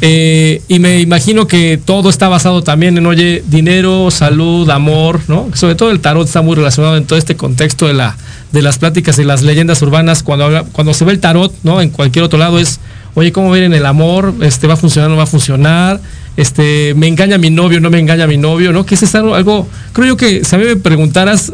Eh, 0.00 0.62
y 0.68 0.78
me 0.78 1.00
imagino 1.00 1.46
que 1.46 1.78
todo 1.82 2.08
está 2.10 2.28
basado 2.28 2.62
también 2.62 2.96
en, 2.96 3.06
oye, 3.06 3.42
dinero, 3.46 4.10
salud, 4.10 4.68
amor, 4.70 5.20
¿no? 5.28 5.48
Sobre 5.54 5.74
todo 5.74 5.90
el 5.90 6.00
tarot 6.00 6.26
está 6.26 6.42
muy 6.42 6.56
relacionado 6.56 6.96
en 6.96 7.04
todo 7.04 7.18
este 7.18 7.36
contexto 7.36 7.86
de, 7.86 7.94
la, 7.94 8.16
de 8.52 8.62
las 8.62 8.78
pláticas 8.78 9.18
y 9.18 9.24
las 9.24 9.42
leyendas 9.42 9.82
urbanas. 9.82 10.22
Cuando, 10.22 10.64
cuando 10.72 10.94
se 10.94 11.04
ve 11.04 11.12
el 11.12 11.20
tarot, 11.20 11.52
¿no? 11.64 11.80
En 11.82 11.90
cualquier 11.90 12.24
otro 12.24 12.38
lado 12.38 12.58
es, 12.58 12.80
oye, 13.14 13.30
¿cómo 13.32 13.50
ver 13.50 13.62
en 13.64 13.74
el 13.74 13.84
amor? 13.86 14.34
Este, 14.40 14.66
¿Va 14.66 14.74
a 14.74 14.76
funcionar 14.78 15.08
o 15.08 15.12
no 15.12 15.16
va 15.18 15.24
a 15.24 15.26
funcionar? 15.26 16.00
Este, 16.36 16.94
¿me 16.96 17.06
engaña 17.06 17.38
mi 17.38 17.50
novio 17.50 17.78
no 17.80 17.90
me 17.90 17.98
engaña 17.98 18.26
mi 18.26 18.36
novio? 18.38 18.72
¿No? 18.72 18.84
Que 18.86 18.94
es 18.96 19.14
algo, 19.14 19.34
algo- 19.34 19.68
creo 19.92 20.08
yo 20.08 20.16
que 20.16 20.44
si 20.44 20.56
a 20.56 20.58
mí 20.58 20.64
me 20.64 20.76
preguntaras 20.76 21.52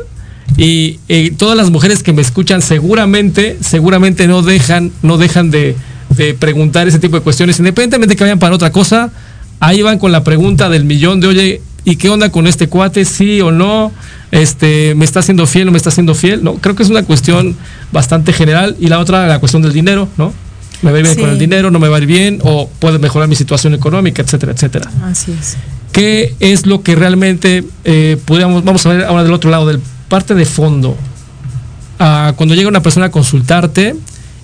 y, 0.56 0.98
y 1.08 1.32
todas 1.32 1.56
las 1.56 1.70
mujeres 1.70 2.02
que 2.02 2.12
me 2.12 2.22
escuchan 2.22 2.62
seguramente, 2.62 3.58
seguramente 3.60 4.26
no 4.26 4.42
dejan, 4.42 4.90
no 5.02 5.18
dejan 5.18 5.50
de, 5.50 5.76
de 6.16 6.34
preguntar 6.34 6.88
ese 6.88 6.98
tipo 6.98 7.16
de 7.16 7.22
cuestiones, 7.22 7.58
independientemente 7.58 8.16
que 8.16 8.24
vayan 8.24 8.38
para 8.38 8.54
otra 8.54 8.70
cosa, 8.72 9.10
ahí 9.60 9.82
van 9.82 9.98
con 9.98 10.12
la 10.12 10.24
pregunta 10.24 10.68
del 10.68 10.84
millón 10.84 11.20
de 11.20 11.26
oye, 11.28 11.62
¿y 11.84 11.96
qué 11.96 12.08
onda 12.10 12.30
con 12.30 12.46
este 12.46 12.68
cuate? 12.68 13.04
¿Sí 13.04 13.40
o 13.40 13.50
no? 13.52 13.92
Este, 14.30 14.94
¿me 14.94 15.04
está 15.04 15.20
haciendo 15.20 15.46
fiel 15.46 15.68
o 15.68 15.72
me 15.72 15.76
está 15.78 15.88
haciendo 15.90 16.14
fiel? 16.14 16.42
No, 16.44 16.54
creo 16.54 16.74
que 16.76 16.82
es 16.82 16.90
una 16.90 17.02
cuestión 17.04 17.56
bastante 17.92 18.32
general. 18.32 18.76
Y 18.80 18.88
la 18.88 18.98
otra, 18.98 19.26
la 19.26 19.38
cuestión 19.38 19.62
del 19.62 19.72
dinero, 19.72 20.08
¿no? 20.16 20.32
¿Me 20.82 20.90
va 20.90 20.96
a 20.96 21.00
ir 21.00 21.04
bien 21.04 21.14
Sí. 21.16 21.20
con 21.20 21.30
el 21.30 21.38
dinero? 21.38 21.70
¿No 21.70 21.78
me 21.78 21.88
va 21.88 21.96
a 21.96 22.00
ir 22.00 22.06
bien? 22.06 22.38
¿O 22.42 22.68
puede 22.78 22.98
mejorar 22.98 23.28
mi 23.28 23.36
situación 23.36 23.74
económica? 23.74 24.22
Etcétera, 24.22 24.52
etcétera. 24.52 24.90
Así 25.04 25.32
es. 25.38 25.56
¿Qué 25.92 26.34
es 26.40 26.66
lo 26.66 26.82
que 26.82 26.94
realmente 26.94 27.64
eh, 27.84 28.16
pudiéramos, 28.24 28.64
vamos 28.64 28.84
a 28.86 28.90
ver 28.90 29.04
ahora 29.04 29.22
del 29.24 29.32
otro 29.32 29.50
lado, 29.50 29.66
del 29.66 29.80
parte 30.08 30.34
de 30.34 30.44
fondo? 30.44 30.96
Ah, 31.98 32.32
cuando 32.36 32.54
llega 32.54 32.68
una 32.68 32.82
persona 32.82 33.06
a 33.06 33.10
consultarte 33.10 33.94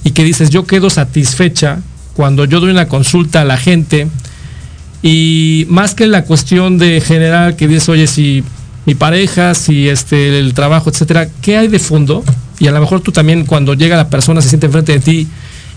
y 0.06 0.12
que 0.12 0.22
dices, 0.22 0.50
yo 0.50 0.66
quedo 0.66 0.88
satisfecha 0.88 1.80
cuando 2.14 2.44
yo 2.44 2.60
doy 2.60 2.70
una 2.70 2.86
consulta 2.86 3.40
a 3.40 3.44
la 3.44 3.56
gente 3.56 4.06
y 5.02 5.66
más 5.68 5.96
que 5.96 6.06
la 6.06 6.22
cuestión 6.22 6.78
de 6.78 7.00
general 7.00 7.56
que 7.56 7.66
dices, 7.66 7.88
oye, 7.88 8.06
si 8.06 8.44
mi 8.84 8.94
pareja, 8.94 9.56
si 9.56 9.88
este, 9.88 10.38
el 10.38 10.54
trabajo, 10.54 10.90
etcétera, 10.90 11.26
¿qué 11.42 11.56
hay 11.56 11.66
de 11.66 11.80
fondo? 11.80 12.22
Y 12.60 12.68
a 12.68 12.70
lo 12.70 12.78
mejor 12.78 13.00
tú 13.00 13.10
también 13.10 13.46
cuando 13.46 13.74
llega 13.74 13.96
la 13.96 14.08
persona 14.08 14.40
se 14.40 14.48
siente 14.48 14.66
enfrente 14.66 14.92
de 14.92 15.00
ti 15.00 15.26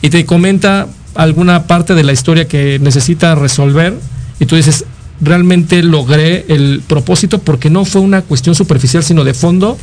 y 0.03 0.11
te 0.11 0.23
comenta 0.27 0.85
alguna 1.15 1.63
parte 1.63 1.95
de 1.95 2.03
la 2.03 2.11
historia 2.11 2.47
que 2.47 2.77
necesita 2.77 3.33
resolver 3.33 3.97
y 4.39 4.45
tú 4.45 4.55
dices, 4.55 4.85
realmente 5.21 5.81
logré 5.81 6.45
el 6.49 6.83
propósito 6.85 7.39
porque 7.39 7.71
no 7.71 7.83
fue 7.83 8.01
una 8.01 8.21
cuestión 8.21 8.53
superficial, 8.53 9.01
sino 9.03 9.23
de 9.23 9.33
fondo, 9.33 9.75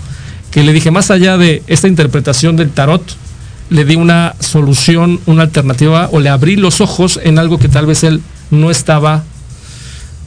que 0.52 0.62
le 0.62 0.72
dije, 0.72 0.92
más 0.92 1.10
allá 1.10 1.36
de 1.36 1.64
esta 1.66 1.88
interpretación 1.88 2.54
del 2.54 2.70
tarot, 2.70 3.02
le 3.70 3.84
di 3.84 3.96
una 3.96 4.34
solución, 4.40 5.20
una 5.26 5.42
alternativa, 5.42 6.08
o 6.12 6.20
le 6.20 6.28
abrí 6.28 6.56
los 6.56 6.80
ojos 6.80 7.18
en 7.22 7.38
algo 7.38 7.58
que 7.58 7.68
tal 7.68 7.86
vez 7.86 8.04
él 8.04 8.22
no 8.50 8.70
estaba, 8.70 9.24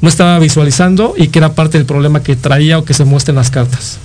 no 0.01 0.09
estaba 0.09 0.39
visualizando 0.39 1.13
y 1.17 1.29
que 1.29 1.39
era 1.39 1.53
parte 1.53 1.77
del 1.77 1.85
problema 1.85 2.21
que 2.21 2.35
traía 2.35 2.77
o 2.77 2.85
que 2.85 2.93
se 2.93 3.05
muestra 3.05 3.31
en 3.31 3.37
las 3.37 3.49
cartas. 3.49 3.97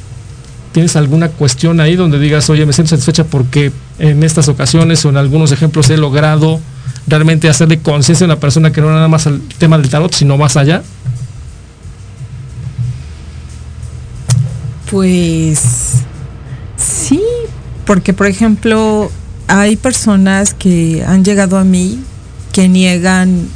¿Tienes 0.72 0.96
alguna 0.96 1.28
cuestión 1.28 1.80
ahí 1.80 1.94
donde 1.94 2.18
digas, 2.18 2.50
oye, 2.50 2.66
me 2.66 2.72
siento 2.72 2.90
satisfecha 2.90 3.24
porque 3.24 3.72
en 3.98 4.24
estas 4.24 4.48
ocasiones 4.48 5.04
o 5.04 5.08
en 5.08 5.16
algunos 5.16 5.52
ejemplos 5.52 5.88
he 5.90 5.96
logrado 5.96 6.60
realmente 7.06 7.48
hacerle 7.48 7.78
conciencia 7.78 8.24
a 8.24 8.28
una 8.28 8.40
persona 8.40 8.72
que 8.72 8.80
no 8.80 8.88
era 8.88 8.96
nada 8.96 9.08
más 9.08 9.26
el 9.26 9.40
tema 9.58 9.78
del 9.78 9.88
tarot, 9.88 10.12
sino 10.12 10.36
más 10.36 10.56
allá? 10.56 10.82
Pues 14.90 15.60
sí, 16.76 17.22
porque 17.84 18.12
por 18.12 18.26
ejemplo 18.26 19.10
hay 19.48 19.76
personas 19.76 20.54
que 20.54 21.04
han 21.06 21.24
llegado 21.24 21.58
a 21.58 21.64
mí 21.64 22.00
que 22.52 22.68
niegan 22.68 23.48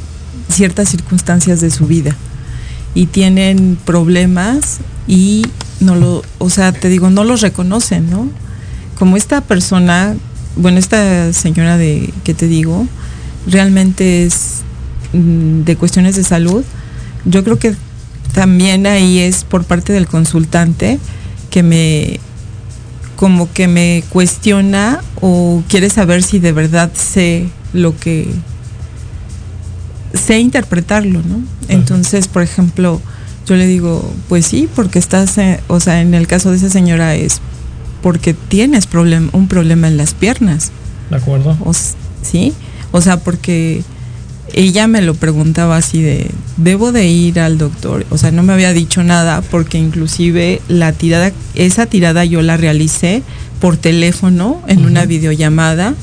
ciertas 0.49 0.89
circunstancias 0.89 1.61
de 1.61 1.71
su 1.71 1.87
vida 1.87 2.15
y 2.93 3.07
tienen 3.07 3.77
problemas 3.85 4.79
y 5.07 5.45
no 5.79 5.95
lo, 5.95 6.23
o 6.37 6.49
sea, 6.49 6.71
te 6.71 6.89
digo, 6.89 7.09
no 7.09 7.23
los 7.23 7.41
reconocen, 7.41 8.09
¿no? 8.09 8.29
Como 8.97 9.15
esta 9.15 9.41
persona, 9.41 10.15
bueno, 10.55 10.77
esta 10.77 11.31
señora 11.33 11.77
de 11.77 12.13
que 12.23 12.33
te 12.33 12.47
digo, 12.47 12.85
realmente 13.47 14.25
es 14.25 14.61
mm, 15.13 15.61
de 15.61 15.75
cuestiones 15.75 16.15
de 16.15 16.23
salud, 16.23 16.63
yo 17.25 17.43
creo 17.43 17.57
que 17.57 17.75
también 18.33 18.85
ahí 18.85 19.19
es 19.19 19.43
por 19.43 19.63
parte 19.63 19.93
del 19.93 20.07
consultante 20.07 20.99
que 21.49 21.63
me 21.63 22.19
como 23.19 23.51
que 23.51 23.67
me 23.67 24.01
cuestiona 24.07 25.01
o 25.19 25.61
quiere 25.67 25.89
saber 25.89 26.23
si 26.23 26.39
de 26.39 26.53
verdad 26.53 26.89
sé 26.95 27.49
lo 27.73 27.97
que 27.97 28.29
sé 30.13 30.39
interpretarlo, 30.39 31.19
¿no? 31.21 31.41
Entonces, 31.67 32.29
por 32.29 32.43
ejemplo, 32.43 33.01
yo 33.45 33.55
le 33.57 33.67
digo, 33.67 34.09
pues 34.29 34.45
sí, 34.45 34.69
porque 34.73 34.99
estás, 34.99 35.37
eh, 35.37 35.59
o 35.67 35.81
sea, 35.81 35.99
en 35.99 36.13
el 36.13 36.27
caso 36.27 36.49
de 36.51 36.55
esa 36.57 36.69
señora 36.69 37.13
es 37.15 37.41
porque 38.01 38.33
tienes 38.33 38.89
problem- 38.89 39.29
un 39.33 39.49
problema 39.49 39.89
en 39.89 39.97
las 39.97 40.13
piernas. 40.13 40.71
¿De 41.09 41.17
acuerdo? 41.17 41.57
O 41.65 41.73
¿Sí? 42.21 42.53
O 42.93 43.01
sea, 43.01 43.17
porque 43.19 43.83
ella 44.53 44.87
me 44.87 45.01
lo 45.01 45.13
preguntaba 45.13 45.77
así 45.77 46.01
de, 46.01 46.31
¿debo 46.57 46.91
de 46.91 47.07
ir 47.07 47.39
al 47.39 47.57
doctor? 47.57 48.05
O 48.09 48.17
sea, 48.17 48.31
no 48.31 48.43
me 48.43 48.53
había 48.53 48.73
dicho 48.73 49.03
nada 49.03 49.41
porque 49.41 49.77
inclusive 49.77 50.61
la 50.67 50.93
tirada, 50.93 51.31
esa 51.55 51.85
tirada 51.85 52.25
yo 52.25 52.41
la 52.41 52.57
realicé 52.57 53.23
por 53.59 53.77
teléfono 53.77 54.61
en 54.67 54.85
una 54.85 55.05
videollamada 55.05 55.93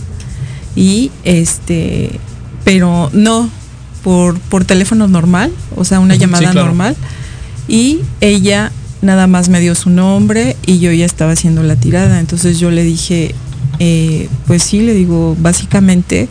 y 0.74 1.10
este, 1.24 2.20
pero 2.64 3.10
no 3.12 3.50
por, 4.02 4.38
por 4.38 4.64
teléfono 4.64 5.08
normal, 5.08 5.52
o 5.74 5.84
sea, 5.84 6.00
una 6.00 6.14
llamada 6.14 6.52
claro. 6.52 6.66
normal. 6.66 6.96
Y 7.68 8.00
ella 8.20 8.70
nada 9.02 9.26
más 9.26 9.48
me 9.48 9.60
dio 9.60 9.74
su 9.74 9.90
nombre 9.90 10.56
y 10.66 10.78
yo 10.78 10.92
ya 10.92 11.06
estaba 11.06 11.32
haciendo 11.32 11.62
la 11.62 11.76
tirada. 11.76 12.20
Entonces 12.20 12.58
yo 12.60 12.70
le 12.70 12.84
dije, 12.84 13.34
eh, 13.78 14.28
pues 14.46 14.62
sí, 14.62 14.80
le 14.80 14.94
digo, 14.94 15.36
básicamente 15.40 16.28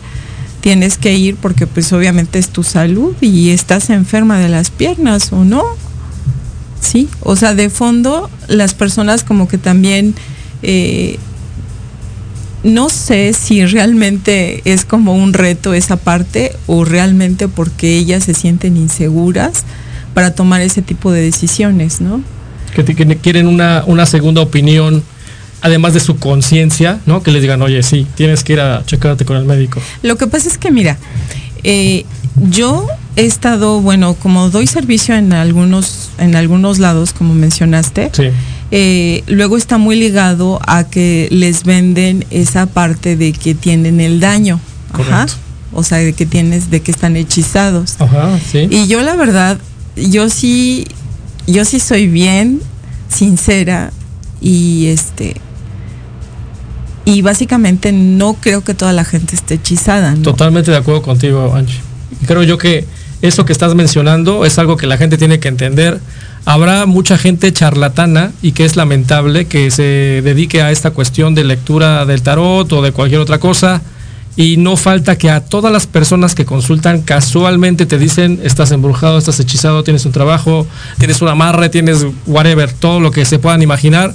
tienes 0.60 0.98
que 0.98 1.14
ir 1.14 1.36
porque 1.36 1.66
pues 1.66 1.92
obviamente 1.92 2.38
es 2.38 2.48
tu 2.48 2.62
salud 2.62 3.14
y 3.20 3.50
estás 3.50 3.90
enferma 3.90 4.38
de 4.38 4.48
las 4.48 4.70
piernas 4.70 5.32
o 5.32 5.44
no. 5.44 5.62
Sí, 6.80 7.08
o 7.22 7.36
sea, 7.36 7.54
de 7.54 7.70
fondo 7.70 8.30
las 8.48 8.74
personas 8.74 9.24
como 9.24 9.48
que 9.48 9.58
también, 9.58 10.14
eh, 10.62 11.18
no 12.62 12.88
sé 12.88 13.32
si 13.32 13.64
realmente 13.64 14.62
es 14.64 14.84
como 14.84 15.14
un 15.14 15.32
reto 15.32 15.74
esa 15.74 15.96
parte 15.96 16.52
o 16.66 16.84
realmente 16.84 17.48
porque 17.48 17.96
ellas 17.96 18.24
se 18.24 18.34
sienten 18.34 18.76
inseguras 18.76 19.64
para 20.14 20.34
tomar 20.34 20.60
ese 20.60 20.82
tipo 20.82 21.12
de 21.12 21.22
decisiones, 21.22 22.00
¿no? 22.00 22.22
que, 22.84 23.16
quieren 23.16 23.46
una, 23.46 23.84
una 23.86 24.06
segunda 24.06 24.42
opinión, 24.42 25.02
además 25.62 25.94
de 25.94 26.00
su 26.00 26.16
conciencia, 26.18 27.00
¿no? 27.06 27.22
Que 27.22 27.30
les 27.30 27.42
digan, 27.42 27.62
oye, 27.62 27.82
sí, 27.82 28.06
tienes 28.14 28.44
que 28.44 28.54
ir 28.54 28.60
a 28.60 28.84
checarte 28.86 29.24
con 29.24 29.36
el 29.36 29.44
médico. 29.44 29.80
Lo 30.02 30.16
que 30.16 30.26
pasa 30.26 30.48
es 30.48 30.58
que, 30.58 30.70
mira, 30.70 30.98
eh, 31.64 32.04
yo 32.50 32.86
he 33.16 33.24
estado, 33.24 33.80
bueno, 33.80 34.14
como 34.14 34.50
doy 34.50 34.66
servicio 34.66 35.14
en 35.16 35.32
algunos, 35.32 36.10
en 36.18 36.36
algunos 36.36 36.78
lados, 36.78 37.12
como 37.12 37.34
mencionaste, 37.34 38.10
Sí. 38.12 38.24
eh, 38.70 39.24
luego 39.26 39.56
está 39.56 39.78
muy 39.78 39.96
ligado 39.96 40.60
a 40.66 40.84
que 40.84 41.28
les 41.30 41.64
venden 41.64 42.26
esa 42.30 42.66
parte 42.66 43.16
de 43.16 43.32
que 43.32 43.54
tienen 43.54 44.00
el 44.00 44.20
daño. 44.20 44.60
Ajá. 44.92 45.02
Correcto. 45.26 45.34
O 45.72 45.82
sea, 45.82 45.98
de 45.98 46.12
que 46.14 46.24
tienes, 46.26 46.70
de 46.70 46.80
que 46.80 46.90
están 46.90 47.16
hechizados. 47.16 47.96
Ajá, 47.98 48.38
sí. 48.50 48.66
Y 48.70 48.86
yo 48.86 49.02
la 49.02 49.14
verdad, 49.16 49.58
yo 49.96 50.30
sí, 50.30 50.86
yo 51.46 51.64
sí 51.64 51.80
soy 51.80 52.06
bien 52.06 52.60
sincera 53.08 53.92
y 54.40 54.86
este 54.86 55.36
y 57.06 57.22
básicamente 57.22 57.92
no 57.92 58.34
creo 58.34 58.62
que 58.64 58.74
toda 58.74 58.92
la 58.92 59.04
gente 59.04 59.36
esté 59.36 59.54
hechizada. 59.54 60.14
Totalmente 60.22 60.72
de 60.72 60.76
acuerdo 60.76 61.02
contigo, 61.02 61.54
Angie. 61.54 61.80
Creo 62.26 62.42
yo 62.42 62.58
que 62.58 62.84
eso 63.22 63.44
que 63.44 63.52
estás 63.52 63.76
mencionando 63.76 64.44
es 64.44 64.58
algo 64.58 64.76
que 64.76 64.88
la 64.88 64.98
gente 64.98 65.16
tiene 65.16 65.38
que 65.38 65.46
entender. 65.46 66.00
Habrá 66.44 66.84
mucha 66.84 67.16
gente 67.16 67.52
charlatana 67.52 68.32
y 68.42 68.52
que 68.52 68.64
es 68.64 68.74
lamentable 68.74 69.46
que 69.46 69.70
se 69.70 70.20
dedique 70.22 70.62
a 70.62 70.72
esta 70.72 70.90
cuestión 70.90 71.36
de 71.36 71.44
lectura 71.44 72.04
del 72.06 72.22
tarot 72.22 72.70
o 72.72 72.82
de 72.82 72.90
cualquier 72.90 73.20
otra 73.20 73.38
cosa. 73.38 73.82
Y 74.34 74.56
no 74.56 74.76
falta 74.76 75.16
que 75.16 75.30
a 75.30 75.40
todas 75.40 75.72
las 75.72 75.86
personas 75.86 76.34
que 76.34 76.44
consultan 76.44 77.02
casualmente 77.02 77.86
te 77.86 77.98
dicen 77.98 78.40
estás 78.42 78.72
embrujado, 78.72 79.16
estás 79.16 79.38
hechizado, 79.38 79.84
tienes 79.84 80.04
un 80.06 80.12
trabajo, 80.12 80.66
tienes 80.98 81.22
un 81.22 81.28
amarre, 81.28 81.68
tienes 81.68 82.04
whatever, 82.26 82.72
todo 82.72 82.98
lo 82.98 83.12
que 83.12 83.24
se 83.24 83.38
puedan 83.38 83.62
imaginar. 83.62 84.12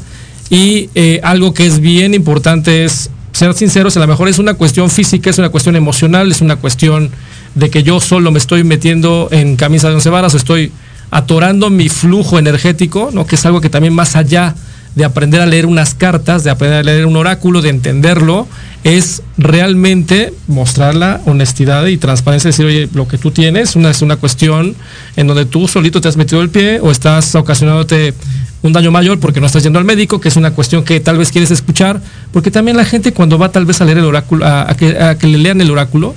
Y 0.52 0.90
eh, 0.96 1.22
algo 1.24 1.54
que 1.54 1.66
es 1.66 1.80
bien 1.80 2.14
importante 2.14 2.84
es 2.84 3.10
ser 3.32 3.54
sinceros, 3.54 3.96
a 3.96 4.02
lo 4.02 4.08
mejor 4.08 4.28
es 4.28 4.38
una 4.38 4.54
cuestión 4.56 4.90
física, 4.90 5.30
es 5.30 5.38
una 5.38 5.48
cuestión 5.48 5.78
emocional, 5.78 6.30
es 6.30 6.42
una 6.42 6.58
cuestión 6.58 7.10
de 7.56 7.70
que 7.70 7.84
yo 7.84 8.02
solo 8.02 8.32
me 8.32 8.38
estoy 8.38 8.66
metiendo 8.66 9.30
en 9.32 9.56
camisa 9.56 9.88
de 9.88 9.96
once 9.96 10.10
varas 10.10 10.34
estoy 10.34 10.74
atorando 11.10 11.70
mi 11.70 11.88
flujo 11.88 12.38
energético, 12.38 13.12
¿no? 13.14 13.26
Que 13.26 13.36
es 13.36 13.46
algo 13.46 13.62
que 13.62 13.70
también 13.70 13.94
más 13.94 14.18
allá 14.18 14.54
de 14.96 15.06
aprender 15.06 15.40
a 15.40 15.46
leer 15.46 15.68
unas 15.68 15.94
cartas, 15.94 16.44
de 16.44 16.50
aprender 16.50 16.80
a 16.80 16.84
leer 16.84 17.06
un 17.06 17.16
oráculo, 17.16 17.62
de 17.62 17.70
entenderlo, 17.70 18.46
es 18.84 19.24
realmente 19.38 20.34
mostrar 20.48 20.96
la 20.96 21.22
honestidad 21.26 21.86
y 21.86 21.98
transparencia, 21.98 22.50
decir, 22.50 22.66
oye, 22.66 22.90
lo 22.94 23.08
que 23.08 23.18
tú 23.18 23.32
tienes 23.32 23.78
una, 23.78 23.90
es 23.90 24.02
una 24.02 24.18
cuestión 24.18 24.76
en 25.16 25.28
donde 25.28 25.46
tú 25.46 25.70
solito 25.70 26.02
te 26.02 26.10
has 26.10 26.18
metido 26.18 26.42
el 26.42 26.50
pie 26.50 26.80
o 26.82 26.92
estás 26.92 27.36
ocasionándote 27.36 28.14
un 28.62 28.74
daño 28.74 28.92
mayor 28.92 29.20
porque 29.20 29.40
no 29.40 29.48
estás 29.48 29.64
yendo 29.64 29.80
al 29.80 29.86
médico, 29.86 30.22
que 30.22 30.30
es 30.30 30.36
una 30.36 30.52
cuestión 30.52 30.84
que 30.84 31.00
tal 31.00 31.18
vez 31.18 31.32
quieres 31.32 31.52
escuchar, 31.52 32.02
porque 32.32 32.52
también 32.52 32.78
la 32.78 32.86
gente 32.86 33.14
cuando 33.14 33.38
va 33.38 33.52
tal 33.52 33.66
vez 33.66 33.82
a 33.82 33.86
leer 33.86 34.00
el 34.00 34.06
oráculo, 34.06 34.46
a, 34.46 34.74
que, 34.76 35.00
a 35.00 35.18
que 35.18 35.28
le 35.28 35.38
lean 35.38 35.62
el 35.62 35.72
oráculo, 35.72 36.16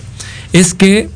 es 0.53 0.75
que 0.75 1.09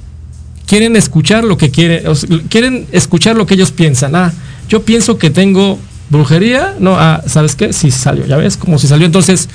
quieren 0.67 0.97
escuchar 0.97 1.45
lo 1.45 1.57
que 1.57 1.71
quieren, 1.71 2.05
quieren 2.49 2.87
escuchar 2.93 3.37
lo 3.37 3.47
que 3.47 3.55
ellos 3.55 3.73
piensan. 3.73 4.15
Ah, 4.15 4.33
yo 4.69 4.83
pienso 4.83 5.19
que 5.19 5.31
tengo 5.31 5.79
brujería, 6.11 6.75
no, 6.79 6.97
ah, 6.99 7.23
¿sabes 7.27 7.55
qué? 7.55 7.73
Sí 7.73 7.91
salió, 7.91 8.27
ya 8.27 8.37
ves, 8.37 8.57
como 8.57 8.79
si 8.79 8.87
salió. 8.87 9.07
Entonces, 9.07 9.49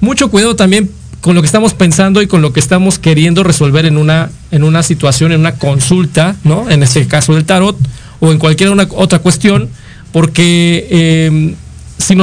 mucho 0.00 0.30
cuidado 0.30 0.56
también 0.56 0.90
con 1.20 1.34
lo 1.34 1.42
que 1.42 1.46
estamos 1.46 1.74
pensando 1.74 2.22
y 2.22 2.26
con 2.26 2.42
lo 2.42 2.52
que 2.52 2.60
estamos 2.60 2.98
queriendo 2.98 3.42
resolver 3.42 3.86
en 3.86 3.96
una, 3.96 4.30
en 4.50 4.62
una 4.62 4.82
situación, 4.82 5.32
en 5.32 5.40
una 5.40 5.56
consulta, 5.56 6.36
¿no? 6.44 6.70
En 6.70 6.82
este 6.82 7.06
caso 7.06 7.34
del 7.34 7.44
tarot 7.44 7.76
o 8.20 8.32
en 8.32 8.38
cualquier 8.38 8.70
otra 8.70 9.18
cuestión, 9.18 9.68
porque 10.12 10.86
eh, 10.90 11.54
si, 11.98 12.14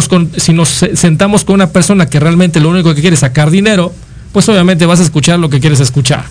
nos 0.53 0.67
sentamos 0.93 1.43
con 1.43 1.55
una 1.55 1.69
persona 1.69 2.07
que 2.07 2.19
realmente 2.19 2.59
lo 2.59 2.69
único 2.69 2.93
que 2.95 3.01
quiere 3.01 3.15
es 3.15 3.19
sacar 3.19 3.51
dinero, 3.51 3.93
pues 4.31 4.47
obviamente 4.49 4.85
vas 4.85 4.99
a 4.99 5.03
escuchar 5.03 5.39
lo 5.39 5.49
que 5.49 5.59
quieres 5.59 5.79
escuchar. 5.79 6.25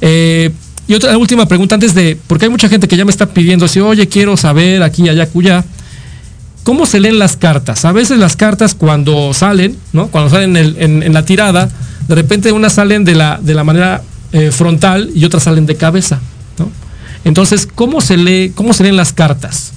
Eh, 0.00 0.50
y 0.88 0.94
otra 0.94 1.16
última 1.16 1.46
pregunta 1.46 1.74
antes 1.74 1.94
de, 1.94 2.18
porque 2.26 2.46
hay 2.46 2.50
mucha 2.50 2.68
gente 2.68 2.88
que 2.88 2.96
ya 2.96 3.04
me 3.04 3.10
está 3.10 3.26
pidiendo, 3.26 3.68
si, 3.68 3.80
oye, 3.80 4.08
quiero 4.08 4.36
saber 4.36 4.82
aquí, 4.82 5.08
allá, 5.08 5.26
cuya. 5.26 5.64
¿Cómo 6.62 6.84
se 6.84 7.00
leen 7.00 7.18
las 7.18 7.36
cartas? 7.36 7.84
A 7.86 7.92
veces 7.92 8.18
las 8.18 8.36
cartas 8.36 8.74
cuando 8.74 9.32
salen, 9.32 9.78
¿no? 9.92 10.08
Cuando 10.08 10.30
salen 10.30 10.56
en, 10.56 11.12
la 11.12 11.24
tirada, 11.24 11.70
de 12.06 12.14
repente 12.14 12.52
unas 12.52 12.74
salen 12.74 13.04
de 13.04 13.14
la, 13.14 13.40
de 13.42 13.54
la 13.54 13.64
manera 13.64 14.02
eh, 14.32 14.50
frontal 14.50 15.10
y 15.14 15.24
otras 15.24 15.44
salen 15.44 15.64
de 15.64 15.76
cabeza. 15.76 16.20
Entonces, 17.24 17.66
¿cómo 17.66 18.00
se 18.00 18.16
lee, 18.16 18.52
cómo 18.54 18.72
se 18.72 18.82
leen 18.82 18.96
las 18.96 19.12
cartas? 19.12 19.72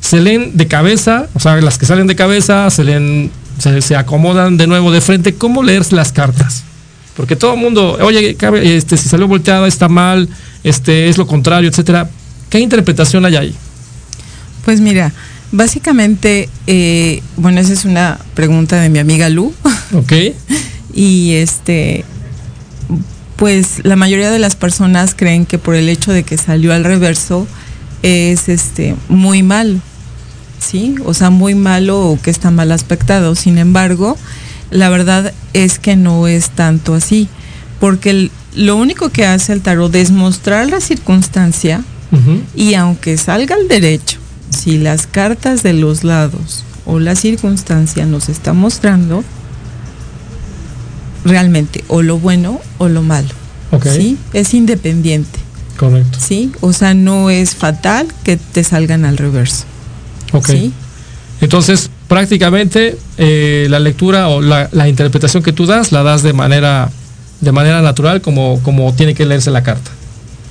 Se 0.00 0.20
leen 0.20 0.56
de 0.56 0.66
cabeza, 0.66 1.28
o 1.34 1.40
sea, 1.40 1.56
las 1.60 1.78
que 1.78 1.86
salen 1.86 2.06
de 2.06 2.16
cabeza, 2.16 2.70
se 2.70 2.84
leen, 2.84 3.30
se, 3.58 3.80
se 3.82 3.96
acomodan 3.96 4.56
de 4.56 4.66
nuevo 4.66 4.90
de 4.90 5.00
frente. 5.00 5.34
¿Cómo 5.34 5.62
leer 5.62 5.92
las 5.92 6.12
cartas? 6.12 6.64
Porque 7.16 7.36
todo 7.36 7.54
el 7.54 7.60
mundo, 7.60 7.98
oye, 8.00 8.36
este, 8.76 8.96
si 8.96 9.08
salió 9.08 9.28
volteada, 9.28 9.68
está 9.68 9.88
mal, 9.88 10.28
este, 10.64 11.08
es 11.08 11.18
lo 11.18 11.26
contrario, 11.26 11.68
etcétera. 11.68 12.08
¿Qué 12.48 12.60
interpretación 12.60 13.24
hay 13.26 13.36
ahí? 13.36 13.54
Pues 14.64 14.80
mira, 14.80 15.12
básicamente, 15.52 16.48
eh, 16.66 17.22
bueno, 17.36 17.60
esa 17.60 17.72
es 17.72 17.84
una 17.84 18.18
pregunta 18.34 18.80
de 18.80 18.88
mi 18.88 18.98
amiga 18.98 19.28
Lu. 19.28 19.52
¿Ok? 19.92 20.12
Y 20.94 21.32
este, 21.34 22.04
pues 23.36 23.84
la 23.84 23.96
mayoría 23.96 24.30
de 24.30 24.38
las 24.38 24.56
personas 24.56 25.14
creen 25.14 25.46
que 25.46 25.58
por 25.58 25.74
el 25.74 25.88
hecho 25.88 26.12
de 26.12 26.22
que 26.22 26.38
salió 26.38 26.72
al 26.72 26.84
reverso 26.84 27.46
es 28.02 28.48
este 28.48 28.96
muy 29.08 29.42
mal, 29.42 29.82
¿sí? 30.60 30.94
O 31.04 31.14
sea, 31.14 31.30
muy 31.30 31.54
malo 31.56 32.00
o 32.00 32.20
que 32.20 32.30
está 32.30 32.50
mal 32.52 32.70
aspectado. 32.70 33.34
Sin 33.34 33.58
embargo, 33.58 34.16
la 34.70 34.88
verdad 34.90 35.32
es 35.52 35.78
que 35.80 35.96
no 35.96 36.28
es 36.28 36.50
tanto 36.50 36.94
así, 36.94 37.28
porque 37.80 38.10
el- 38.10 38.30
lo 38.54 38.76
único 38.76 39.08
que 39.10 39.26
hace 39.26 39.52
el 39.52 39.60
tarot 39.62 39.92
es 39.96 40.10
mostrar 40.12 40.68
la 40.68 40.80
circunstancia 40.80 41.82
y 42.56 42.74
aunque 42.74 43.16
salga 43.16 43.54
al 43.54 43.68
derecho, 43.68 44.18
si 44.50 44.78
las 44.78 45.06
cartas 45.06 45.62
de 45.62 45.72
los 45.74 46.02
lados 46.02 46.64
o 46.84 46.98
la 46.98 47.14
circunstancia 47.14 48.04
nos 48.06 48.28
está 48.28 48.52
mostrando 48.52 49.22
realmente 51.24 51.84
o 51.88 52.02
lo 52.02 52.18
bueno 52.18 52.60
o 52.78 52.88
lo 52.88 53.02
malo. 53.02 53.28
¿sí? 53.94 54.18
Es 54.32 54.54
independiente, 54.54 55.38
Correcto. 55.76 56.18
¿sí? 56.20 56.50
O 56.60 56.72
sea, 56.72 56.94
no 56.94 57.30
es 57.30 57.54
fatal 57.54 58.08
que 58.24 58.36
te 58.36 58.64
salgan 58.64 59.04
al 59.04 59.16
reverso. 59.16 59.64
Ok. 60.32 60.46
¿sí? 60.46 60.72
Entonces, 61.40 61.90
prácticamente 62.08 62.98
eh, 63.18 63.66
la 63.70 63.78
lectura 63.78 64.28
o 64.28 64.40
la, 64.42 64.68
la 64.72 64.88
interpretación 64.88 65.42
que 65.42 65.52
tú 65.52 65.64
das 65.66 65.90
la 65.92 66.02
das 66.02 66.22
de 66.22 66.32
manera, 66.32 66.90
de 67.40 67.52
manera 67.52 67.80
natural 67.82 68.20
como, 68.20 68.60
como 68.62 68.92
tiene 68.94 69.14
que 69.14 69.24
leerse 69.24 69.50
la 69.50 69.62
carta. 69.62 69.90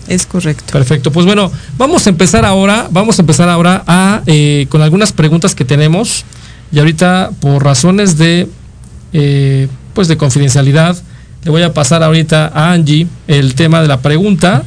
Es 0.08 0.26
correcto. 0.26 0.74
Perfecto. 0.74 1.12
Pues 1.12 1.28
bueno, 1.28 1.52
vamos 1.78 2.08
a 2.08 2.10
empezar 2.10 2.44
ahora, 2.44 2.88
vamos 2.90 3.20
a 3.20 3.22
empezar 3.22 3.48
ahora 3.50 3.84
a 3.86 4.22
eh, 4.26 4.66
con 4.70 4.82
algunas 4.82 5.12
preguntas 5.12 5.54
que 5.54 5.66
tenemos 5.66 6.26
y 6.72 6.80
ahorita 6.80 7.30
por 7.40 7.64
razones 7.64 8.18
de 8.18 8.48
eh, 9.14 9.68
pues 9.94 10.08
de 10.08 10.18
confidencialidad 10.18 10.98
le 11.44 11.52
voy 11.52 11.62
a 11.62 11.74
pasar 11.74 12.04
ahorita 12.04 12.52
a 12.54 12.72
Angie 12.74 13.08
el 13.28 13.54
tema 13.56 13.82
de 13.82 13.88
la 13.88 14.02
pregunta, 14.02 14.64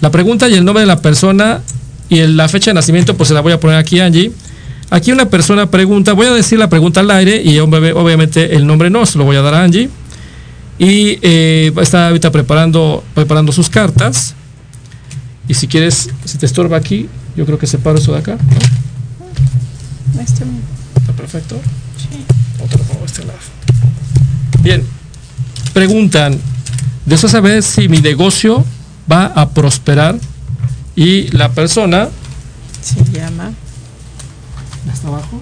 la 0.00 0.10
pregunta 0.10 0.48
y 0.48 0.54
el 0.54 0.64
nombre 0.64 0.80
de 0.82 0.86
la 0.86 1.00
persona 1.00 1.60
y 2.08 2.18
el- 2.18 2.36
la 2.36 2.48
fecha 2.48 2.70
de 2.72 2.74
nacimiento 2.74 3.16
pues 3.16 3.28
se 3.28 3.34
la 3.34 3.40
voy 3.40 3.52
a 3.52 3.60
poner 3.60 3.76
aquí 3.78 4.00
Angie. 4.00 4.32
Aquí 4.90 5.12
una 5.12 5.26
persona 5.28 5.70
pregunta, 5.70 6.12
voy 6.14 6.26
a 6.26 6.32
decir 6.32 6.58
la 6.58 6.68
pregunta 6.68 7.00
al 7.00 7.10
aire 7.12 7.40
y 7.42 7.54
obvi- 7.58 7.94
obviamente 7.94 8.56
el 8.56 8.66
nombre 8.66 8.90
no, 8.90 9.06
se 9.06 9.18
lo 9.18 9.24
voy 9.24 9.36
a 9.36 9.42
dar 9.42 9.54
a 9.54 9.62
Angie. 9.64 9.88
Y 10.78 11.18
eh, 11.22 11.72
está 11.80 12.08
ahorita 12.08 12.30
preparando, 12.32 13.04
preparando 13.14 13.52
sus 13.52 13.68
cartas. 13.70 14.34
Y 15.46 15.54
si 15.54 15.66
quieres, 15.68 16.10
si 16.24 16.38
te 16.38 16.46
estorba 16.46 16.76
aquí, 16.76 17.08
yo 17.36 17.44
creo 17.46 17.58
que 17.58 17.66
separo 17.66 17.98
eso 17.98 18.12
de 18.12 18.18
acá. 18.18 18.36
¿no? 20.14 20.20
Está 20.96 21.12
perfecto. 21.12 21.60
Otro 22.64 22.78
por 22.84 23.06
este 23.06 23.24
lado. 23.24 23.38
Bien. 24.62 24.82
Preguntan, 25.72 26.36
deseo 27.06 27.28
saber 27.28 27.62
si 27.62 27.88
mi 27.88 27.98
negocio 28.00 28.64
va 29.10 29.26
a 29.26 29.50
prosperar 29.50 30.18
y 30.96 31.28
la 31.36 31.50
persona 31.52 32.08
Se 32.82 32.96
llama. 33.12 33.52
Hasta 34.92 35.08
abajo. 35.08 35.40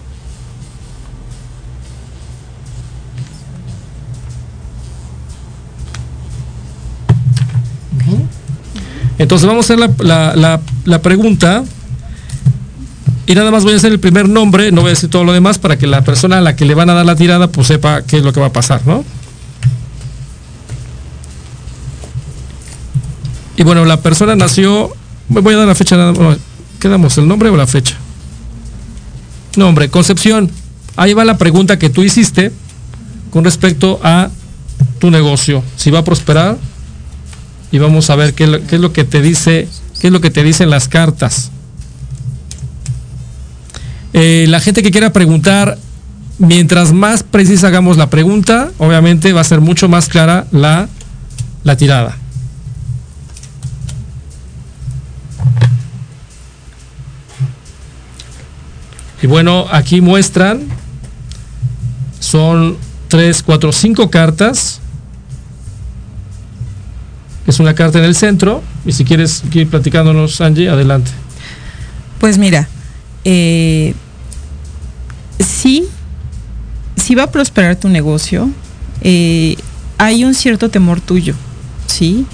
Entonces 9.19 9.49
vamos 9.49 9.69
a 9.69 9.75
hacer 9.75 9.91
la, 10.85 11.01
pregunta 11.03 11.65
y 13.27 13.35
nada 13.35 13.51
más 13.51 13.65
voy 13.65 13.75
a 13.75 13.77
hacer 13.77 13.93
el 13.93 14.01
primer 14.01 14.29
nombre, 14.29 14.71
no 14.71 14.81
voy 14.83 14.89
a 14.89 14.95
decir 14.95 15.11
todo 15.11 15.25
lo 15.25 15.33
demás 15.33 15.59
para 15.59 15.77
que 15.77 15.87
la 15.87 16.03
persona 16.03 16.39
a 16.39 16.41
la 16.41 16.57
que 16.57 16.65
le 16.65 16.75
van 16.75 16.89
a 16.89 16.95
dar 16.95 17.05
la 17.05 17.17
tirada 17.17 17.49
pues 17.49 17.67
sepa 17.67 18.03
qué 18.03 18.19
es 18.19 18.23
lo 18.23 18.33
que 18.33 18.41
va 18.41 18.47
a 18.47 18.53
pasar, 18.53 18.87
¿no? 18.87 19.05
Y 23.57 23.65
bueno, 23.65 23.85
la 23.85 24.01
persona 24.01 24.37
nació, 24.37 24.95
voy 25.29 25.55
a 25.55 25.57
dar 25.57 25.67
la 25.67 25.75
fecha, 25.75 25.97
más. 25.97 26.39
¿qué 26.79 26.89
damos? 26.89 27.19
¿El 27.19 27.27
nombre 27.27 27.49
o 27.49 27.57
la 27.57 27.67
fecha? 27.67 27.97
Nombre, 29.59 29.89
Concepción. 29.91 30.51
Ahí 30.97 31.13
va 31.15 31.25
la 31.25 31.37
pregunta 31.39 31.79
que 31.79 31.91
tú 31.91 32.03
hiciste 32.03 32.53
con 33.31 33.45
respecto 33.45 34.01
a 34.03 34.31
tu 34.99 35.11
negocio. 35.11 35.63
Si 35.77 35.91
va 35.91 36.01
a 36.01 36.05
prosperar 36.05 36.57
y 37.71 37.79
vamos 37.79 38.09
a 38.11 38.17
ver 38.17 38.35
qué, 38.35 38.45
es 38.45 38.51
lo- 38.51 38.67
qué 38.67 38.77
es 38.77 38.81
lo 38.81 38.93
que 38.93 39.05
te 39.05 39.21
dice, 39.21 39.69
qué 40.01 40.07
es 40.09 40.13
lo 40.13 40.21
que 40.21 40.31
te 40.31 40.43
dicen 40.43 40.71
las 40.71 40.89
cartas. 40.89 41.51
Eh, 44.13 44.47
la 44.49 44.61
gente 44.61 44.83
que 44.83 44.91
quiera 44.91 45.13
preguntar, 45.13 45.79
mientras 46.39 46.93
más 46.93 47.23
precisa 47.23 47.69
hagamos 47.69 47.97
la 47.97 48.09
pregunta, 48.11 48.71
obviamente 48.79 49.33
va 49.33 49.43
a 49.43 49.45
ser 49.45 49.61
mucho 49.61 49.89
más 49.89 50.09
clara 50.09 50.47
la, 50.51 50.89
la 51.65 51.77
tirada. 51.77 52.17
Y 59.23 59.27
bueno, 59.27 59.67
aquí 59.71 60.01
muestran, 60.01 60.63
son 62.21 62.77
3, 63.09 63.43
4, 63.43 63.73
5 63.73 64.11
cartas. 64.11 64.81
Es 67.47 67.59
una 67.61 67.75
carta 67.75 67.99
en 67.99 68.05
el 68.05 68.15
centro. 68.15 68.63
Y 68.85 68.93
si 68.93 69.05
quieres 69.05 69.43
ir 69.53 69.69
platicándonos, 69.69 70.41
Angie, 70.41 70.69
adelante. 70.69 71.11
Pues 72.21 72.37
mira, 72.39 72.69
eh, 73.25 73.95
sí, 75.39 75.85
sí 76.97 77.15
va 77.15 77.25
a 77.25 77.31
prosperar 77.31 77.77
tu 77.77 77.89
negocio. 77.89 78.51
eh, 79.01 79.57
hay 79.99 80.25
un 80.25 80.35
cierto 80.35 80.69
temor 80.71 81.01
tuyo, 81.01 81.35
¿sí? 81.87 82.25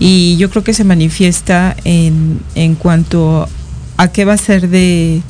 Y 0.00 0.36
yo 0.36 0.50
creo 0.50 0.64
que 0.64 0.74
se 0.74 0.82
manifiesta 0.82 1.76
en, 1.84 2.40
en 2.56 2.74
cuanto 2.74 3.48
a 3.96 4.08
qué 4.08 4.24
va 4.24 4.32
a 4.32 4.36
ser 4.36 4.68
de, 4.68 5.22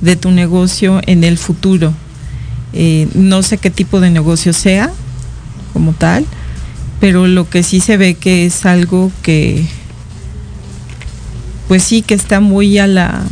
de 0.00 0.16
tu 0.16 0.30
negocio 0.30 1.00
en 1.06 1.24
el 1.24 1.38
futuro. 1.38 1.92
Eh, 2.72 3.08
no 3.14 3.42
sé 3.42 3.58
qué 3.58 3.70
tipo 3.70 4.00
de 4.00 4.10
negocio 4.10 4.52
sea 4.52 4.90
como 5.72 5.92
tal, 5.92 6.24
pero 7.00 7.26
lo 7.26 7.48
que 7.48 7.62
sí 7.62 7.80
se 7.80 7.96
ve 7.96 8.14
que 8.14 8.46
es 8.46 8.64
algo 8.66 9.10
que 9.22 9.66
pues 11.70 11.84
sí, 11.84 12.02
que 12.02 12.14
está 12.14 12.40
muy 12.40 12.78
a 12.78 12.88
la, 12.88 13.22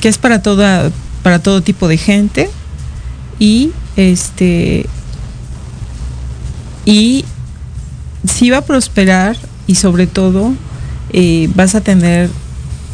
que 0.00 0.08
es 0.08 0.16
para 0.16 0.40
toda, 0.40 0.90
para 1.22 1.38
todo 1.38 1.60
tipo 1.60 1.86
de 1.86 1.98
gente 1.98 2.50
y 3.38 3.72
este 3.96 4.86
y 6.86 7.26
sí 8.26 8.48
va 8.48 8.58
a 8.58 8.64
prosperar 8.64 9.36
y 9.66 9.74
sobre 9.74 10.06
todo 10.06 10.54
eh, 11.12 11.50
vas 11.54 11.74
a 11.74 11.82
tener 11.82 12.30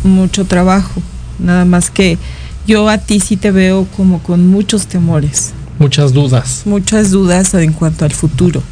mucho 0.02 0.44
trabajo. 0.44 1.00
Nada 1.38 1.64
más 1.64 1.90
que 1.90 2.18
yo 2.66 2.88
a 2.88 2.98
ti 2.98 3.20
sí 3.20 3.36
te 3.36 3.50
veo 3.50 3.86
como 3.96 4.22
con 4.22 4.48
muchos 4.48 4.86
temores, 4.86 5.52
Muchas 5.78 6.12
dudas. 6.12 6.62
muchas 6.64 7.10
dudas 7.10 7.52
en 7.54 7.72
cuanto 7.72 8.04
al 8.04 8.12
futuro. 8.12 8.62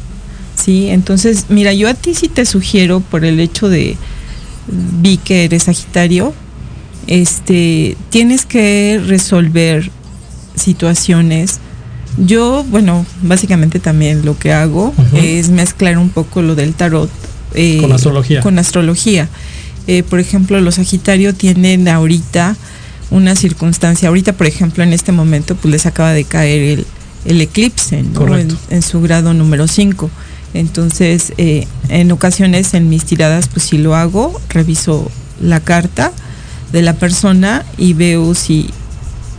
Sí, 0.55 0.87
entonces, 0.89 1.45
mira, 1.49 1.73
yo 1.73 1.87
a 1.87 1.93
ti 1.93 2.15
sí 2.15 2.27
te 2.27 2.45
sugiero 2.45 2.99
por 2.99 3.25
el 3.25 3.39
hecho 3.39 3.69
de 3.69 3.97
vi 4.67 5.17
que 5.17 5.45
eres 5.45 5.63
Sagitario, 5.63 6.33
este, 7.07 7.95
tienes 8.09 8.45
que 8.45 9.01
resolver 9.05 9.91
situaciones. 10.55 11.59
Yo, 12.17 12.65
bueno, 12.69 13.05
básicamente 13.21 13.79
también 13.79 14.25
lo 14.25 14.37
que 14.37 14.53
hago 14.53 14.93
es 15.13 15.49
mezclar 15.49 15.97
un 15.97 16.09
poco 16.09 16.41
lo 16.41 16.55
del 16.55 16.73
tarot 16.73 17.09
eh, 17.53 17.79
Con 17.81 17.91
astrología. 17.91 18.41
Con 18.41 18.57
astrología. 18.57 19.29
Eh, 19.87 20.03
por 20.03 20.19
ejemplo, 20.19 20.59
los 20.61 20.75
Sagitario 20.75 21.33
tienen 21.33 21.87
ahorita 21.87 22.55
una 23.11 23.35
circunstancia. 23.35 24.09
Ahorita, 24.09 24.33
por 24.33 24.47
ejemplo, 24.47 24.83
en 24.83 24.93
este 24.93 25.11
momento, 25.11 25.55
pues 25.55 25.71
les 25.71 25.85
acaba 25.85 26.11
de 26.11 26.23
caer 26.23 26.79
el, 26.79 26.87
el 27.25 27.41
eclipse, 27.41 28.01
¿no? 28.03 28.19
Correcto. 28.19 28.57
En, 28.69 28.77
en 28.77 28.81
su 28.81 29.01
grado 29.01 29.33
número 29.33 29.67
5. 29.67 30.09
Entonces, 30.55 31.33
eh, 31.37 31.67
en 31.89 32.11
ocasiones 32.11 32.73
en 32.73 32.89
mis 32.89 33.03
tiradas, 33.03 33.49
pues 33.49 33.65
si 33.65 33.77
lo 33.77 33.93
hago, 33.93 34.39
reviso 34.49 35.11
la 35.41 35.59
carta 35.59 36.13
de 36.71 36.81
la 36.81 36.93
persona 36.93 37.65
y 37.77 37.93
veo 37.93 38.33
si 38.35 38.69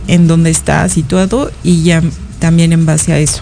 en 0.07 0.27
dónde 0.27 0.51
está 0.51 0.87
situado 0.89 1.51
y 1.63 1.83
ya 1.83 2.03
también 2.39 2.71
en 2.71 2.85
base 2.85 3.13
a 3.13 3.19
eso. 3.19 3.41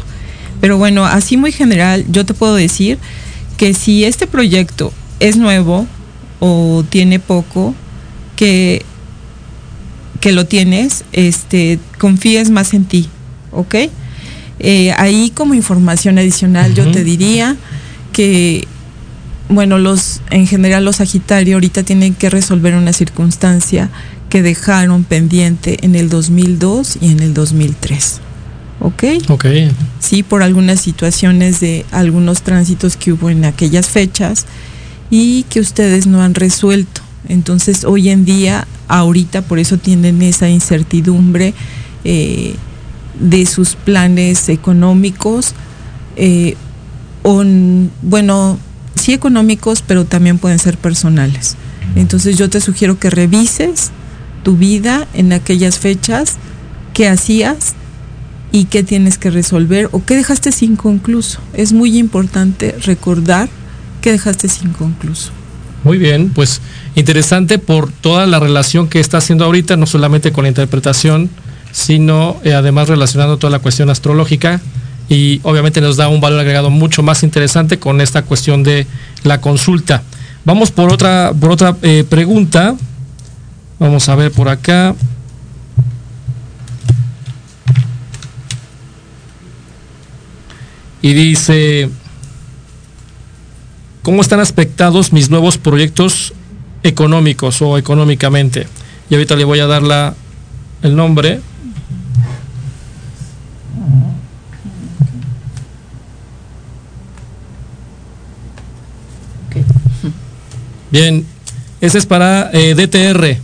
Pero 0.61 0.77
bueno, 0.77 1.05
así 1.05 1.35
muy 1.35 1.51
general, 1.51 2.05
yo 2.09 2.25
te 2.25 2.33
puedo 2.33 2.55
decir 2.55 2.97
que 3.57 3.73
si 3.73 4.05
este 4.05 4.25
proyecto 4.25 4.93
es 5.19 5.35
nuevo 5.35 5.85
o 6.47 6.83
tiene 6.87 7.19
poco, 7.19 7.73
que, 8.35 8.85
que 10.19 10.31
lo 10.31 10.45
tienes, 10.45 11.03
este, 11.11 11.79
confíes 11.97 12.51
más 12.51 12.75
en 12.75 12.85
ti, 12.85 13.09
¿ok? 13.51 13.75
Eh, 14.59 14.91
ahí 14.97 15.31
como 15.33 15.55
información 15.55 16.19
adicional 16.19 16.75
yo 16.75 16.89
te 16.91 17.03
diría 17.03 17.57
que, 18.13 18.67
bueno, 19.49 19.79
los, 19.79 20.21
en 20.29 20.45
general 20.45 20.85
los 20.85 20.97
Sagitario 20.97 21.55
ahorita 21.55 21.81
tienen 21.81 22.13
que 22.13 22.29
resolver 22.29 22.75
una 22.75 22.93
circunstancia 22.93 23.89
que 24.29 24.43
dejaron 24.43 25.03
pendiente 25.03 25.79
en 25.81 25.95
el 25.95 26.09
2002 26.09 26.99
y 27.01 27.11
en 27.11 27.21
el 27.21 27.33
2003, 27.33 28.21
¿ok? 28.81 29.03
Ok. 29.29 29.45
sí 29.99 30.21
por 30.21 30.43
algunas 30.43 30.79
situaciones 30.79 31.59
de 31.59 31.85
algunos 31.91 32.43
tránsitos 32.43 32.97
que 32.97 33.13
hubo 33.13 33.31
en 33.31 33.45
aquellas 33.45 33.89
fechas 33.89 34.45
y 35.09 35.43
que 35.43 35.59
ustedes 35.59 36.07
no 36.07 36.21
han 36.21 36.35
resuelto. 36.35 37.01
Entonces 37.27 37.83
hoy 37.83 38.09
en 38.09 38.25
día, 38.25 38.67
ahorita 38.87 39.41
por 39.43 39.59
eso 39.59 39.77
tienen 39.77 40.21
esa 40.21 40.49
incertidumbre 40.49 41.53
eh, 42.03 42.55
de 43.19 43.45
sus 43.45 43.75
planes 43.75 44.49
económicos, 44.49 45.53
eh, 46.15 46.55
bueno, 48.01 48.59
sí 48.95 49.13
económicos, 49.13 49.81
pero 49.81 50.05
también 50.05 50.37
pueden 50.37 50.59
ser 50.59 50.77
personales. 50.77 51.55
Entonces 51.95 52.37
yo 52.37 52.49
te 52.49 52.61
sugiero 52.61 52.99
que 52.99 53.09
revises 53.09 53.91
tu 54.43 54.57
vida 54.57 55.07
en 55.15 55.33
aquellas 55.33 55.79
fechas, 55.79 56.35
qué 56.93 57.07
hacías, 57.07 57.73
y 58.55 58.65
qué 58.65 58.83
tienes 58.83 59.17
que 59.17 59.31
resolver 59.31 59.89
o 59.91 60.05
qué 60.05 60.15
dejaste 60.15 60.49
inconcluso. 60.61 61.41
Es 61.51 61.73
muy 61.73 61.97
importante 61.97 62.73
recordar 62.85 63.49
qué 64.05 64.11
dejaste 64.11 64.47
inconcluso. 64.63 65.31
Muy 65.83 65.97
bien, 65.97 66.29
pues 66.29 66.61
interesante 66.95 67.57
por 67.57 67.91
toda 67.91 68.27
la 68.27 68.39
relación 68.39 68.87
que 68.87 68.99
está 68.99 69.17
haciendo 69.17 69.45
ahorita, 69.45 69.77
no 69.77 69.87
solamente 69.87 70.31
con 70.31 70.43
la 70.43 70.49
interpretación, 70.49 71.27
sino 71.71 72.39
eh, 72.43 72.53
además 72.53 72.87
relacionando 72.87 73.37
toda 73.37 73.49
la 73.49 73.57
cuestión 73.57 73.89
astrológica 73.89 74.61
y 75.09 75.39
obviamente 75.41 75.81
nos 75.81 75.97
da 75.97 76.07
un 76.07 76.21
valor 76.21 76.41
agregado 76.41 76.69
mucho 76.69 77.01
más 77.01 77.23
interesante 77.23 77.79
con 77.79 77.99
esta 77.99 78.21
cuestión 78.21 78.61
de 78.61 78.85
la 79.23 79.41
consulta. 79.41 80.03
Vamos 80.43 80.69
por 80.69 80.93
otra, 80.93 81.33
por 81.33 81.49
otra 81.49 81.75
eh, 81.81 82.05
pregunta. 82.07 82.75
Vamos 83.79 84.07
a 84.07 84.13
ver 84.13 84.31
por 84.31 84.49
acá. 84.49 84.93
Y 91.01 91.13
dice, 91.13 91.89
¿cómo 94.05 94.21
están 94.21 94.39
aspectados 94.39 95.11
mis 95.11 95.31
nuevos 95.31 95.57
proyectos 95.57 96.31
económicos 96.83 97.59
o 97.63 97.75
económicamente? 97.79 98.67
Y 99.09 99.15
ahorita 99.15 99.35
le 99.35 99.45
voy 99.45 99.59
a 99.61 99.65
dar 99.65 99.81
la, 99.81 100.13
el 100.83 100.95
nombre. 100.95 101.39
Bien, 110.91 111.25
ese 111.81 111.97
es 111.97 112.05
para 112.05 112.49
eh, 112.53 112.73
DTR. 112.75 113.37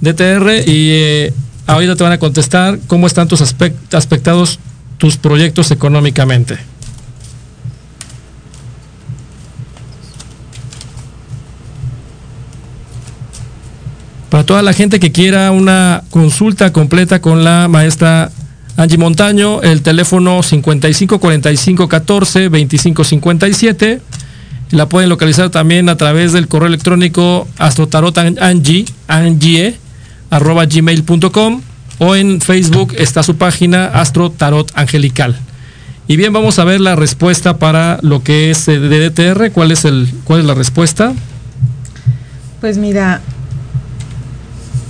DTR 0.00 0.68
y 0.68 0.90
eh, 0.92 1.32
ahorita 1.66 1.96
te 1.96 2.02
van 2.04 2.12
a 2.12 2.18
contestar 2.18 2.78
cómo 2.86 3.06
están 3.06 3.28
tus 3.28 3.40
aspect- 3.40 3.94
aspectados 3.94 4.58
tus 4.98 5.16
proyectos 5.16 5.70
económicamente. 5.70 6.58
Para 14.42 14.46
toda 14.48 14.62
la 14.62 14.72
gente 14.72 14.98
que 14.98 15.12
quiera 15.12 15.52
una 15.52 16.02
consulta 16.10 16.72
completa 16.72 17.20
con 17.20 17.44
la 17.44 17.68
maestra 17.68 18.32
Angie 18.76 18.98
Montaño, 18.98 19.62
el 19.62 19.82
teléfono 19.82 20.42
55 20.42 21.20
45 21.20 21.86
14 21.86 22.48
25 22.48 23.04
57. 23.04 24.00
La 24.72 24.88
pueden 24.88 25.10
localizar 25.10 25.50
también 25.50 25.88
a 25.88 25.96
través 25.96 26.32
del 26.32 26.48
correo 26.48 26.66
electrónico 26.66 27.46
astrotarotangie, 27.56 28.86
angie, 29.06 29.76
arroba 30.28 30.66
gmail.com 30.66 31.62
o 32.00 32.16
en 32.16 32.40
Facebook 32.40 32.96
está 32.98 33.22
su 33.22 33.36
página 33.36 33.84
Astro 33.84 34.32
Tarot 34.32 34.72
Angelical. 34.74 35.36
Y 36.08 36.16
bien, 36.16 36.32
vamos 36.32 36.58
a 36.58 36.64
ver 36.64 36.80
la 36.80 36.96
respuesta 36.96 37.58
para 37.58 38.00
lo 38.02 38.24
que 38.24 38.50
es 38.50 38.66
eh, 38.66 38.80
de 38.80 39.08
DTR. 39.08 39.52
¿Cuál 39.52 39.70
es, 39.70 39.84
el, 39.84 40.12
cuál 40.24 40.40
es 40.40 40.46
la 40.46 40.54
respuesta? 40.54 41.12
Pues 42.60 42.76
mira, 42.76 43.20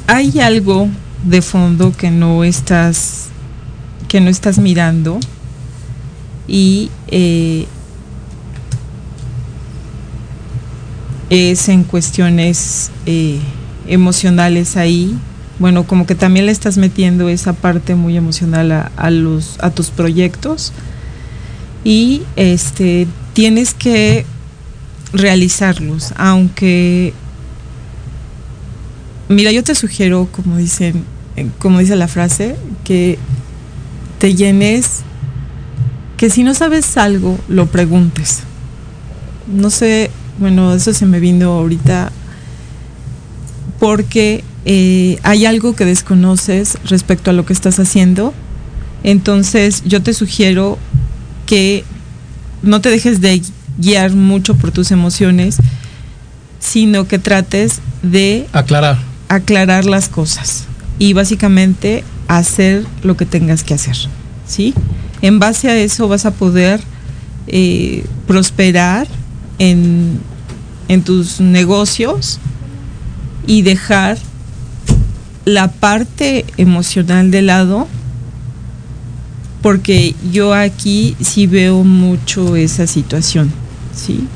hay 0.06 0.40
algo 0.40 0.88
de 1.24 1.42
fondo 1.42 1.92
que 1.92 2.10
no 2.10 2.44
estás 2.44 3.28
que 4.08 4.20
no 4.20 4.28
estás 4.28 4.58
mirando 4.58 5.18
y 6.46 6.90
eh, 7.08 7.66
es 11.30 11.68
en 11.68 11.84
cuestiones 11.84 12.90
eh, 13.06 13.38
emocionales 13.86 14.76
ahí. 14.76 15.16
Bueno, 15.58 15.86
como 15.86 16.04
que 16.06 16.14
también 16.14 16.46
le 16.46 16.52
estás 16.52 16.76
metiendo 16.76 17.28
esa 17.28 17.52
parte 17.54 17.94
muy 17.94 18.16
emocional 18.16 18.72
a, 18.72 18.90
a 18.96 19.10
los 19.10 19.58
a 19.60 19.70
tus 19.70 19.90
proyectos 19.90 20.72
y 21.84 22.22
este 22.36 23.06
tienes 23.32 23.72
que 23.72 24.26
realizarlos, 25.12 26.12
aunque 26.16 27.14
mira, 29.32 29.52
yo 29.52 29.62
te 29.64 29.74
sugiero, 29.74 30.28
como 30.30 30.56
dicen, 30.56 31.04
como 31.58 31.78
dice 31.78 31.96
la 31.96 32.08
frase, 32.08 32.56
que 32.84 33.18
te 34.18 34.34
llenes, 34.34 35.00
que 36.16 36.30
si 36.30 36.44
no 36.44 36.54
sabes 36.54 36.96
algo, 36.96 37.38
lo 37.48 37.66
preguntes. 37.66 38.40
No 39.52 39.70
sé, 39.70 40.10
bueno, 40.38 40.74
eso 40.74 40.92
se 40.92 41.06
me 41.06 41.20
vino 41.20 41.52
ahorita 41.52 42.12
porque 43.78 44.44
eh, 44.64 45.18
hay 45.24 45.44
algo 45.44 45.74
que 45.74 45.84
desconoces 45.84 46.78
respecto 46.84 47.30
a 47.30 47.32
lo 47.32 47.44
que 47.44 47.52
estás 47.52 47.80
haciendo. 47.80 48.32
Entonces 49.02 49.82
yo 49.84 50.02
te 50.02 50.14
sugiero 50.14 50.78
que 51.46 51.84
no 52.62 52.80
te 52.80 52.90
dejes 52.90 53.20
de 53.20 53.42
guiar 53.78 54.12
mucho 54.12 54.54
por 54.54 54.70
tus 54.70 54.92
emociones, 54.92 55.56
sino 56.60 57.08
que 57.08 57.18
trates 57.18 57.80
de 58.02 58.46
Aclarar. 58.52 59.11
Aclarar 59.34 59.86
las 59.86 60.08
cosas 60.08 60.64
y 60.98 61.14
básicamente 61.14 62.04
hacer 62.28 62.84
lo 63.02 63.16
que 63.16 63.24
tengas 63.24 63.64
que 63.64 63.74
hacer, 63.74 63.96
¿sí? 64.46 64.74
En 65.22 65.38
base 65.38 65.70
a 65.70 65.76
eso 65.76 66.06
vas 66.06 66.26
a 66.26 66.32
poder 66.32 66.80
eh, 67.46 68.04
prosperar 68.26 69.06
en, 69.58 70.20
en 70.88 71.02
tus 71.02 71.40
negocios 71.40 72.40
y 73.46 73.62
dejar 73.62 74.18
la 75.44 75.68
parte 75.68 76.44
emocional 76.56 77.30
de 77.30 77.42
lado 77.42 77.88
porque 79.62 80.14
yo 80.30 80.52
aquí 80.52 81.16
sí 81.20 81.46
veo 81.46 81.84
mucho 81.84 82.54
esa 82.56 82.86
situación, 82.86 83.50
¿sí? 83.94 84.26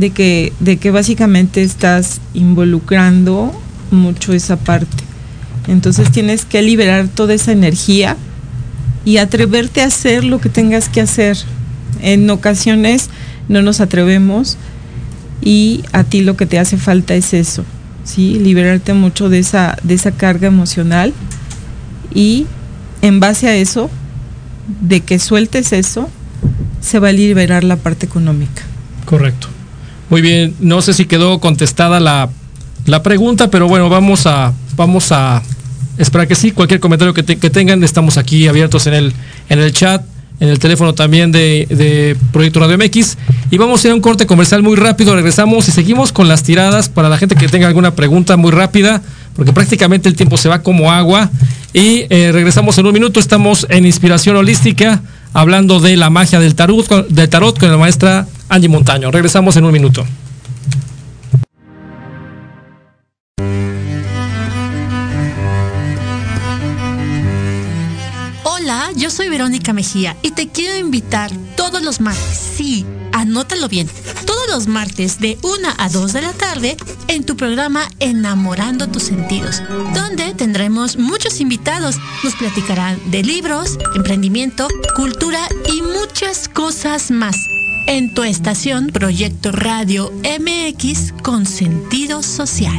De 0.00 0.10
que, 0.10 0.52
de 0.60 0.78
que 0.78 0.90
básicamente 0.90 1.62
estás 1.62 2.20
involucrando 2.32 3.52
mucho 3.90 4.32
esa 4.32 4.56
parte. 4.56 5.04
Entonces 5.68 6.10
tienes 6.10 6.44
que 6.44 6.62
liberar 6.62 7.08
toda 7.08 7.34
esa 7.34 7.52
energía 7.52 8.16
y 9.04 9.18
atreverte 9.18 9.82
a 9.82 9.86
hacer 9.86 10.24
lo 10.24 10.40
que 10.40 10.48
tengas 10.48 10.88
que 10.88 11.02
hacer. 11.02 11.36
En 12.00 12.28
ocasiones 12.30 13.10
no 13.48 13.62
nos 13.62 13.80
atrevemos 13.80 14.56
y 15.42 15.82
a 15.92 16.04
ti 16.04 16.22
lo 16.22 16.36
que 16.36 16.46
te 16.46 16.58
hace 16.58 16.76
falta 16.76 17.14
es 17.14 17.34
eso, 17.34 17.64
¿sí? 18.04 18.38
Liberarte 18.38 18.94
mucho 18.94 19.28
de 19.28 19.38
esa, 19.38 19.76
de 19.82 19.94
esa 19.94 20.12
carga 20.12 20.48
emocional 20.48 21.12
y 22.14 22.46
en 23.02 23.20
base 23.20 23.48
a 23.48 23.56
eso, 23.56 23.90
de 24.80 25.00
que 25.00 25.18
sueltes 25.18 25.72
eso, 25.72 26.08
se 26.80 26.98
va 26.98 27.08
a 27.08 27.12
liberar 27.12 27.64
la 27.64 27.76
parte 27.76 28.06
económica. 28.06 28.62
Correcto. 29.04 29.48
Muy 30.10 30.22
bien, 30.22 30.56
no 30.58 30.82
sé 30.82 30.92
si 30.92 31.06
quedó 31.06 31.38
contestada 31.38 32.00
la, 32.00 32.28
la 32.84 33.02
pregunta, 33.02 33.48
pero 33.48 33.68
bueno, 33.68 33.88
vamos 33.88 34.26
a, 34.26 34.52
vamos 34.76 35.12
a 35.12 35.40
esperar 35.98 36.26
que 36.26 36.34
sí. 36.34 36.50
Cualquier 36.50 36.80
comentario 36.80 37.14
que, 37.14 37.24
que 37.24 37.48
tengan, 37.48 37.84
estamos 37.84 38.16
aquí 38.16 38.48
abiertos 38.48 38.88
en 38.88 38.94
el, 38.94 39.12
en 39.48 39.60
el 39.60 39.72
chat, 39.72 40.02
en 40.40 40.48
el 40.48 40.58
teléfono 40.58 40.94
también 40.94 41.30
de, 41.30 41.64
de 41.70 42.16
Proyecto 42.32 42.58
Radio 42.58 42.76
MX. 42.76 43.16
Y 43.52 43.58
vamos 43.58 43.84
a 43.84 43.86
ir 43.86 43.92
a 43.92 43.94
un 43.94 44.00
corte 44.00 44.26
comercial 44.26 44.64
muy 44.64 44.74
rápido, 44.74 45.14
regresamos 45.14 45.68
y 45.68 45.70
seguimos 45.70 46.10
con 46.10 46.26
las 46.26 46.42
tiradas 46.42 46.88
para 46.88 47.08
la 47.08 47.16
gente 47.16 47.36
que 47.36 47.46
tenga 47.46 47.68
alguna 47.68 47.94
pregunta 47.94 48.36
muy 48.36 48.50
rápida, 48.50 49.02
porque 49.36 49.52
prácticamente 49.52 50.08
el 50.08 50.16
tiempo 50.16 50.36
se 50.36 50.48
va 50.48 50.60
como 50.64 50.90
agua. 50.90 51.30
Y 51.72 52.06
eh, 52.10 52.30
regresamos 52.32 52.76
en 52.78 52.86
un 52.86 52.92
minuto, 52.92 53.20
estamos 53.20 53.64
en 53.70 53.86
Inspiración 53.86 54.34
Holística, 54.34 55.02
hablando 55.32 55.78
de 55.78 55.96
la 55.96 56.10
magia 56.10 56.40
del 56.40 56.56
tarot, 56.56 57.06
del 57.08 57.28
tarot 57.28 57.56
con 57.60 57.70
la 57.70 57.76
maestra 57.76 58.26
Angie 58.50 58.68
Montaño. 58.68 59.10
Regresamos 59.10 59.56
en 59.56 59.64
un 59.64 59.72
minuto. 59.72 60.04
Hola, 68.42 68.90
yo 68.96 69.08
soy 69.08 69.28
Verónica 69.28 69.72
Mejía 69.72 70.16
y 70.20 70.32
te 70.32 70.48
quiero 70.48 70.76
invitar 70.76 71.30
todos 71.56 71.82
los 71.82 72.00
martes, 72.00 72.54
sí, 72.56 72.84
anótalo 73.12 73.68
bien, 73.68 73.88
todos 74.26 74.48
los 74.48 74.66
martes 74.66 75.20
de 75.20 75.38
1 75.42 75.68
a 75.78 75.88
2 75.88 76.12
de 76.12 76.22
la 76.22 76.32
tarde 76.32 76.76
en 77.08 77.24
tu 77.24 77.36
programa 77.36 77.88
Enamorando 78.00 78.88
tus 78.88 79.04
sentidos, 79.04 79.62
donde 79.94 80.34
tendremos 80.34 80.96
muchos 80.96 81.40
invitados. 81.40 81.96
Nos 82.24 82.34
platicarán 82.34 82.98
de 83.10 83.22
libros, 83.22 83.78
emprendimiento, 83.94 84.68
cultura 84.96 85.40
y 85.72 85.82
muchas 85.82 86.48
cosas 86.48 87.10
más. 87.10 87.36
En 87.90 88.14
tu 88.14 88.22
estación 88.22 88.90
Proyecto 88.92 89.50
Radio 89.50 90.12
MX 90.22 91.12
con 91.24 91.44
sentido 91.44 92.22
social. 92.22 92.78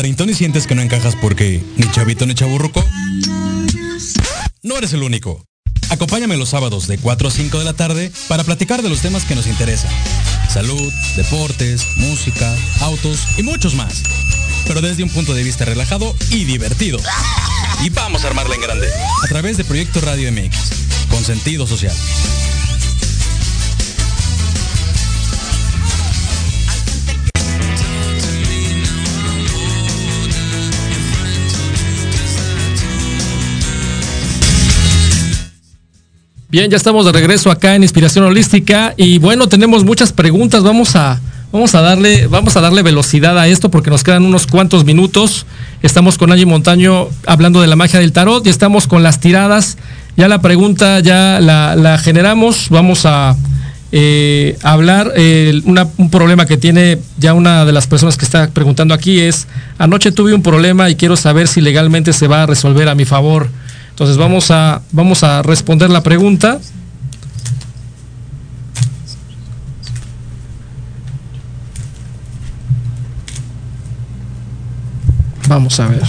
¿Treintón 0.00 0.30
y 0.30 0.34
sientes 0.34 0.66
que 0.66 0.74
no 0.74 0.80
encajas 0.80 1.14
porque 1.14 1.62
ni 1.76 1.90
chavito 1.90 2.24
ni 2.24 2.32
chaburruco? 2.32 2.82
No 4.62 4.78
eres 4.78 4.94
el 4.94 5.02
único. 5.02 5.44
Acompáñame 5.90 6.38
los 6.38 6.48
sábados 6.48 6.86
de 6.86 6.96
4 6.96 7.28
a 7.28 7.30
5 7.30 7.58
de 7.58 7.64
la 7.66 7.74
tarde 7.74 8.10
para 8.26 8.42
platicar 8.42 8.80
de 8.80 8.88
los 8.88 9.02
temas 9.02 9.26
que 9.26 9.34
nos 9.34 9.46
interesan. 9.46 9.90
Salud, 10.48 10.90
deportes, 11.16 11.86
música, 11.98 12.50
autos 12.80 13.20
y 13.36 13.42
muchos 13.42 13.74
más. 13.74 14.02
Pero 14.66 14.80
desde 14.80 15.02
un 15.02 15.10
punto 15.10 15.34
de 15.34 15.42
vista 15.42 15.66
relajado 15.66 16.16
y 16.30 16.44
divertido. 16.44 16.98
Y 17.84 17.90
vamos 17.90 18.24
a 18.24 18.28
armarla 18.28 18.54
en 18.54 18.62
grande. 18.62 18.88
A 19.22 19.28
través 19.28 19.58
de 19.58 19.66
Proyecto 19.66 20.00
Radio 20.00 20.32
MX, 20.32 21.10
con 21.10 21.22
sentido 21.22 21.66
social. 21.66 21.94
Bien, 36.50 36.68
ya 36.68 36.76
estamos 36.76 37.06
de 37.06 37.12
regreso 37.12 37.48
acá 37.52 37.76
en 37.76 37.84
Inspiración 37.84 38.24
Holística 38.24 38.92
y 38.96 39.20
bueno, 39.20 39.46
tenemos 39.46 39.84
muchas 39.84 40.12
preguntas. 40.12 40.64
Vamos 40.64 40.96
a 40.96 41.20
vamos 41.52 41.76
a 41.76 41.80
darle 41.80 42.26
vamos 42.26 42.56
a 42.56 42.60
darle 42.60 42.82
velocidad 42.82 43.38
a 43.38 43.46
esto 43.46 43.70
porque 43.70 43.88
nos 43.88 44.02
quedan 44.02 44.24
unos 44.24 44.48
cuantos 44.48 44.84
minutos. 44.84 45.46
Estamos 45.80 46.18
con 46.18 46.32
Angie 46.32 46.46
Montaño 46.46 47.06
hablando 47.24 47.60
de 47.60 47.68
la 47.68 47.76
magia 47.76 48.00
del 48.00 48.10
tarot 48.10 48.44
y 48.44 48.50
estamos 48.50 48.88
con 48.88 49.04
las 49.04 49.20
tiradas. 49.20 49.78
Ya 50.16 50.26
la 50.26 50.42
pregunta 50.42 50.98
ya 50.98 51.38
la, 51.40 51.98
generamos. 52.02 52.68
Vamos 52.68 53.06
a 53.06 53.36
eh, 53.92 54.58
hablar 54.64 55.12
eh, 55.14 55.62
un 55.64 56.10
problema 56.10 56.46
que 56.46 56.56
tiene 56.56 56.98
ya 57.16 57.32
una 57.32 57.64
de 57.64 57.70
las 57.70 57.86
personas 57.86 58.16
que 58.16 58.24
está 58.24 58.50
preguntando 58.50 58.92
aquí 58.92 59.20
es 59.20 59.46
anoche 59.78 60.10
tuve 60.10 60.34
un 60.34 60.42
problema 60.42 60.90
y 60.90 60.96
quiero 60.96 61.16
saber 61.16 61.46
si 61.46 61.60
legalmente 61.60 62.12
se 62.12 62.26
va 62.26 62.42
a 62.42 62.46
resolver 62.46 62.88
a 62.88 62.96
mi 62.96 63.04
favor. 63.04 63.48
Entonces 64.00 64.16
vamos 64.16 64.50
a, 64.50 64.80
vamos 64.92 65.22
a 65.24 65.42
responder 65.42 65.90
la 65.90 66.02
pregunta. 66.02 66.58
Vamos 75.48 75.78
a 75.80 75.88
ver. 75.88 76.02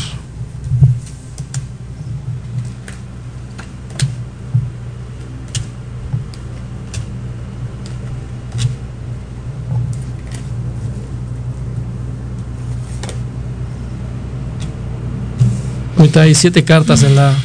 Ahorita 15.97 16.21
hay 16.21 16.33
siete 16.35 16.63
cartas 16.63 17.03
en 17.03 17.17
la, 17.17 17.35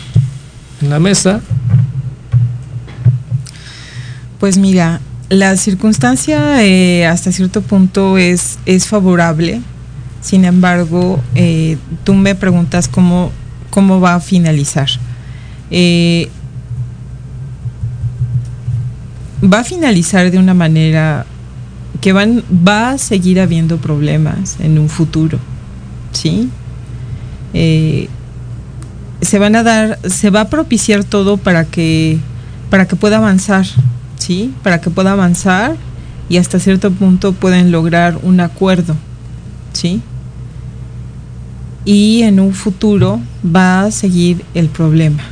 en 0.87 0.91
la 0.91 1.01
mesa. 1.01 1.41
Pues 4.39 4.57
mira, 4.57 5.01
la 5.28 5.57
circunstancia 5.57 6.64
eh, 6.64 7.07
hasta 7.07 7.32
cierto 7.32 7.61
punto 7.61 8.16
es, 8.18 8.59
es 8.66 8.87
favorable. 8.87 9.61
Sin 10.20 10.45
embargo, 10.45 11.20
eh, 11.34 11.76
tú 12.05 12.14
me 12.14 12.34
preguntas 12.34 12.89
cómo, 12.89 13.32
cómo 13.70 14.01
va 14.01 14.14
a 14.14 14.20
finalizar. 14.20 14.89
Eh, 15.70 16.28
va 19.43 19.61
a 19.61 19.64
finalizar 19.64 20.30
de 20.30 20.39
una 20.39 20.55
manera 20.55 21.26
que 22.01 22.12
van, 22.12 22.45
va 22.66 22.91
a 22.91 22.99
seguir 22.99 23.41
habiendo 23.41 23.78
problemas 23.78 24.57
en 24.61 24.78
un 24.78 24.89
futuro. 24.89 25.39
¿Sí? 26.12 26.49
Se 29.21 29.39
van 29.39 29.57
a 29.57 29.62
dar, 29.62 29.99
se 30.09 30.31
va 30.31 30.43
a 30.43 30.49
propiciar 30.51 31.05
todo 31.05 31.37
para 31.37 31.64
que, 31.64 32.19
para 32.71 32.87
que 32.87 32.97
pueda 32.97 33.17
avanzar, 33.17 33.67
¿sí? 34.19 34.53
Para 34.62 34.81
que 34.81 34.91
pueda 34.91 35.12
avanzar 35.12 35.77
y 36.29 36.39
hasta 36.39 36.59
cierto 36.59 36.91
punto 36.91 37.33
pueden 37.33 37.73
lograr 37.73 38.19
un 38.23 38.41
acuerdo, 38.41 38.97
¿sí? 39.73 40.03
Y 41.85 42.23
en 42.23 42.41
un 42.41 42.53
futuro 42.53 43.21
va 43.45 43.83
a 43.83 43.91
seguir 43.91 44.45
el 44.55 44.69
problema, 44.69 45.23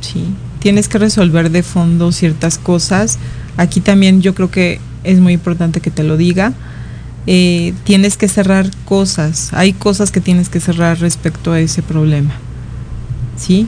¿sí? 0.00 0.24
Tienes 0.60 0.88
que 0.88 0.98
resolver 0.98 1.50
de 1.50 1.62
fondo 1.62 2.12
ciertas 2.12 2.58
cosas. 2.58 3.18
Aquí 3.56 3.80
también 3.80 4.20
yo 4.20 4.34
creo 4.34 4.50
que 4.50 4.80
es 5.04 5.20
muy 5.20 5.34
importante 5.34 5.80
que 5.80 5.90
te 5.90 6.02
lo 6.02 6.16
diga. 6.16 6.52
Eh, 7.26 7.74
tienes 7.84 8.16
que 8.16 8.28
cerrar 8.28 8.70
cosas. 8.84 9.52
Hay 9.52 9.72
cosas 9.72 10.10
que 10.10 10.20
tienes 10.20 10.48
que 10.48 10.60
cerrar 10.60 10.98
respecto 11.00 11.52
a 11.52 11.60
ese 11.60 11.82
problema. 11.82 12.34
¿Sí? 13.40 13.66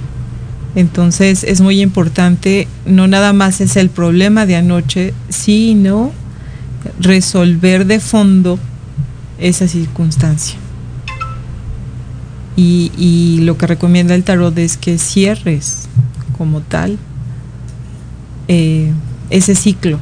Entonces 0.74 1.44
es 1.44 1.60
muy 1.60 1.80
importante, 1.80 2.68
no 2.86 3.06
nada 3.06 3.32
más 3.32 3.60
es 3.60 3.76
el 3.76 3.88
problema 3.88 4.46
de 4.46 4.56
anoche, 4.56 5.14
sino 5.28 6.12
resolver 7.00 7.86
de 7.86 8.00
fondo 8.00 8.58
esa 9.38 9.68
circunstancia. 9.68 10.56
Y, 12.54 13.40
lo 13.42 13.56
que 13.58 13.66
recomienda 13.66 14.14
el 14.14 14.24
tarot 14.24 14.56
es 14.58 14.76
que 14.76 14.98
cierres 14.98 15.88
como 16.36 16.60
tal 16.60 16.98
eh, 18.46 18.92
ese 19.30 19.54
ciclo 19.54 19.98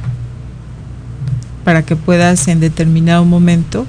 para 1.63 1.83
que 1.83 1.95
puedas 1.95 2.47
en 2.49 2.59
determinado 2.59 3.25
momento 3.25 3.87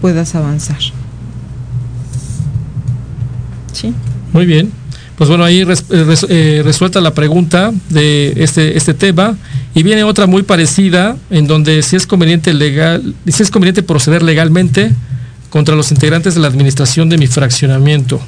puedas 0.00 0.34
avanzar. 0.34 0.80
¿Sí? 3.72 3.94
Muy 4.32 4.46
bien. 4.46 4.72
Pues 5.16 5.28
bueno, 5.28 5.44
ahí 5.44 5.60
eh, 5.60 5.74
eh, 6.28 6.62
resuelta 6.64 7.00
la 7.00 7.14
pregunta 7.14 7.72
de 7.90 8.32
este, 8.36 8.76
este 8.76 8.94
tema. 8.94 9.36
Y 9.74 9.82
viene 9.82 10.04
otra 10.04 10.26
muy 10.26 10.42
parecida, 10.42 11.16
en 11.30 11.46
donde 11.46 11.82
si 11.82 11.96
es 11.96 12.06
conveniente 12.06 12.52
legal, 12.52 13.14
si 13.26 13.42
es 13.42 13.50
conveniente 13.50 13.82
proceder 13.82 14.22
legalmente 14.22 14.90
contra 15.50 15.76
los 15.76 15.90
integrantes 15.92 16.34
de 16.34 16.40
la 16.40 16.48
administración 16.48 17.08
de 17.08 17.18
mi 17.18 17.26
fraccionamiento. 17.26 18.20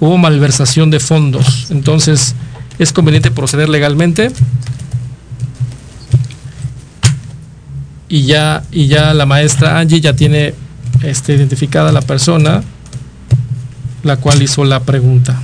Hubo 0.00 0.18
malversación 0.18 0.90
de 0.90 1.00
fondos. 1.00 1.68
Entonces, 1.70 2.34
¿es 2.78 2.92
conveniente 2.92 3.30
proceder 3.30 3.68
legalmente? 3.68 4.30
Y 8.08 8.22
ya, 8.22 8.64
y 8.72 8.86
ya 8.86 9.14
la 9.14 9.26
maestra 9.26 9.78
Angie 9.78 10.00
ya 10.00 10.14
tiene 10.14 10.54
este, 11.02 11.34
identificada 11.34 11.92
la 11.92 12.00
persona 12.00 12.62
la 14.08 14.16
cual 14.16 14.42
hizo 14.42 14.64
la 14.64 14.80
pregunta. 14.80 15.38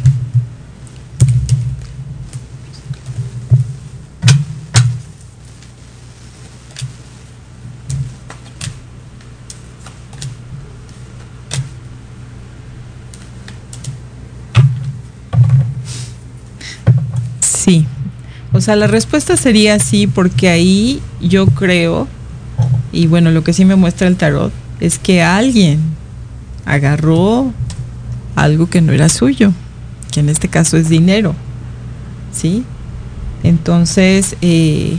Sí. 17.43 17.87
O 18.53 18.61
sea, 18.61 18.77
la 18.77 18.87
respuesta 18.87 19.37
sería 19.37 19.79
sí, 19.79 20.07
porque 20.07 20.49
ahí 20.49 21.03
yo 21.21 21.47
creo, 21.47 22.09
y 22.93 23.09
bueno, 23.09 23.31
lo 23.31 23.45
que 23.45 23.53
sí 23.53 23.67
me 23.67 23.77
muestra 23.77 24.09
el 24.09 24.17
tarot, 24.17 24.53
es 24.81 24.99
que 24.99 25.23
alguien 25.23 25.81
agarró 26.65 27.53
algo 28.37 28.69
que 28.69 28.81
no 28.81 28.93
era 28.93 29.09
suyo, 29.09 29.53
que 30.13 30.21
en 30.21 30.29
este 30.29 30.49
caso 30.49 30.77
es 30.77 30.89
dinero. 30.89 31.35
¿Sí? 32.33 32.65
Entonces, 33.43 34.37
eh, 34.43 34.97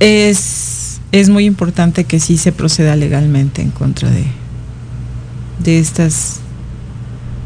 es, 0.00 1.00
es 1.12 1.28
muy 1.28 1.44
importante 1.44 2.04
que 2.04 2.20
sí 2.20 2.38
se 2.38 2.52
proceda 2.52 2.96
legalmente 2.96 3.62
en 3.62 3.70
contra 3.70 4.10
de, 4.10 4.24
de 5.58 5.78
estas 5.78 6.40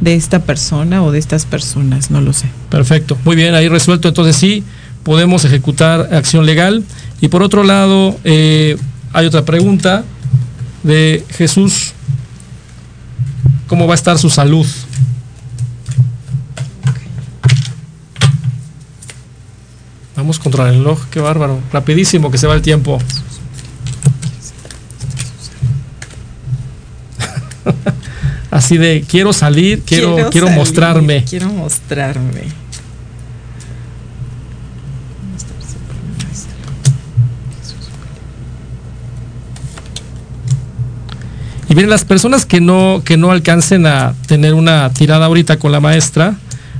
de 0.02 0.16
esta 0.16 0.40
persona 0.40 1.02
o 1.04 1.12
de 1.12 1.20
estas 1.20 1.46
personas, 1.46 2.10
no 2.10 2.20
lo 2.20 2.32
sé. 2.32 2.48
Perfecto, 2.70 3.16
muy 3.24 3.36
bien, 3.36 3.54
ahí 3.54 3.68
resuelto. 3.68 4.08
Entonces 4.08 4.34
sí, 4.34 4.64
podemos 5.04 5.44
ejecutar 5.44 6.12
acción 6.12 6.44
legal. 6.44 6.82
Y 7.20 7.28
por 7.28 7.42
otro 7.42 7.62
lado, 7.62 8.16
eh, 8.24 8.76
hay 9.12 9.26
otra 9.26 9.44
pregunta 9.44 10.04
de 10.82 11.24
Jesús. 11.30 11.92
¿Cómo 13.72 13.86
va 13.86 13.94
a 13.94 13.96
estar 13.96 14.18
su 14.18 14.28
salud? 14.28 14.66
Vamos 20.14 20.38
contra 20.38 20.68
el 20.68 20.74
reloj, 20.74 21.00
qué 21.10 21.20
bárbaro. 21.20 21.58
Rapidísimo 21.72 22.30
que 22.30 22.36
se 22.36 22.46
va 22.46 22.54
el 22.54 22.60
tiempo. 22.60 22.98
Así 28.50 28.76
de 28.76 29.06
quiero 29.08 29.32
salir, 29.32 29.80
quiero, 29.86 30.16
quiero, 30.30 30.48
salir, 30.48 30.58
mostrarme. 30.58 31.24
Quiero 31.24 31.48
mostrarme. 31.48 32.61
Y 41.72 41.74
bien, 41.74 41.88
las 41.88 42.04
personas 42.04 42.44
que 42.44 42.60
no, 42.60 43.00
que 43.02 43.16
no 43.16 43.30
alcancen 43.30 43.86
a 43.86 44.12
tener 44.26 44.52
una 44.52 44.92
tirada 44.92 45.24
ahorita 45.24 45.58
con 45.58 45.72
la 45.72 45.80
maestra, 45.80 46.34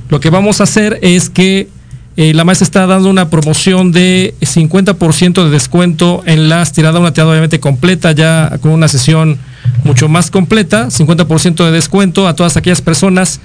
lo 0.09 0.19
que 0.19 0.29
vamos 0.29 0.61
a 0.61 0.65
hacer 0.65 0.99
es 1.01 1.31
que 1.31 1.67
eh, 2.15 2.35
la 2.35 2.43
maestra 2.43 2.65
está 2.65 2.85
dando 2.85 3.09
una 3.09 3.31
promoción 3.31 3.91
de 3.91 4.35
50% 4.39 5.45
de 5.45 5.49
descuento 5.49 6.21
en 6.27 6.47
las 6.47 6.73
tiradas, 6.73 7.01
una 7.01 7.11
tirada 7.11 7.31
obviamente 7.31 7.59
completa, 7.59 8.11
ya 8.11 8.59
con 8.61 8.69
una 8.69 8.87
sesión 8.87 9.39
mucho 9.83 10.09
más 10.09 10.29
completa, 10.29 10.89
50% 10.89 11.65
de 11.65 11.71
descuento 11.71 12.27
a 12.27 12.35
todas 12.35 12.55
aquellas 12.55 12.81
personas 12.81 13.39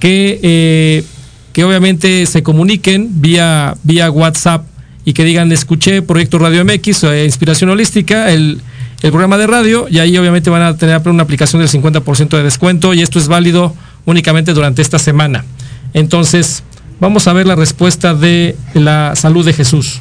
que, 0.00 0.40
eh, 0.42 1.04
que 1.52 1.64
obviamente 1.64 2.24
se 2.24 2.42
comuniquen 2.42 3.20
vía, 3.20 3.76
vía 3.82 4.10
WhatsApp 4.10 4.64
y 5.04 5.12
que 5.12 5.24
digan, 5.24 5.52
escuché 5.52 6.00
Proyecto 6.00 6.38
Radio 6.38 6.64
MX, 6.64 7.04
eh, 7.04 7.24
Inspiración 7.26 7.68
Holística, 7.68 8.30
el, 8.30 8.62
el 9.04 9.10
programa 9.10 9.36
de 9.36 9.46
radio, 9.46 9.86
y 9.90 9.98
ahí 9.98 10.16
obviamente 10.16 10.48
van 10.48 10.62
a 10.62 10.78
tener 10.78 11.06
una 11.06 11.24
aplicación 11.24 11.60
del 11.60 11.68
50% 11.68 12.38
de 12.38 12.42
descuento, 12.42 12.94
y 12.94 13.02
esto 13.02 13.18
es 13.18 13.28
válido 13.28 13.74
únicamente 14.06 14.54
durante 14.54 14.80
esta 14.80 14.98
semana. 14.98 15.44
Entonces, 15.92 16.62
vamos 17.00 17.28
a 17.28 17.34
ver 17.34 17.46
la 17.46 17.54
respuesta 17.54 18.14
de 18.14 18.56
la 18.72 19.14
salud 19.14 19.44
de 19.44 19.52
Jesús. 19.52 20.00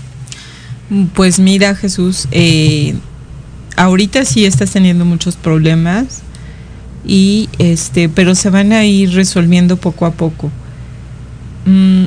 Pues 1.16 1.38
mira, 1.38 1.76
Jesús, 1.76 2.30
eh, 2.32 2.96
ahorita 3.76 4.24
sí 4.24 4.46
estás 4.46 4.72
teniendo 4.72 5.04
muchos 5.04 5.36
problemas 5.36 6.22
y 7.06 7.50
este, 7.60 8.08
pero 8.08 8.36
se 8.36 8.52
van 8.52 8.72
a 8.72 8.86
ir 8.86 9.12
resolviendo 9.12 9.76
poco 9.76 10.06
a 10.06 10.12
poco. 10.12 10.50
Mm, 11.66 12.06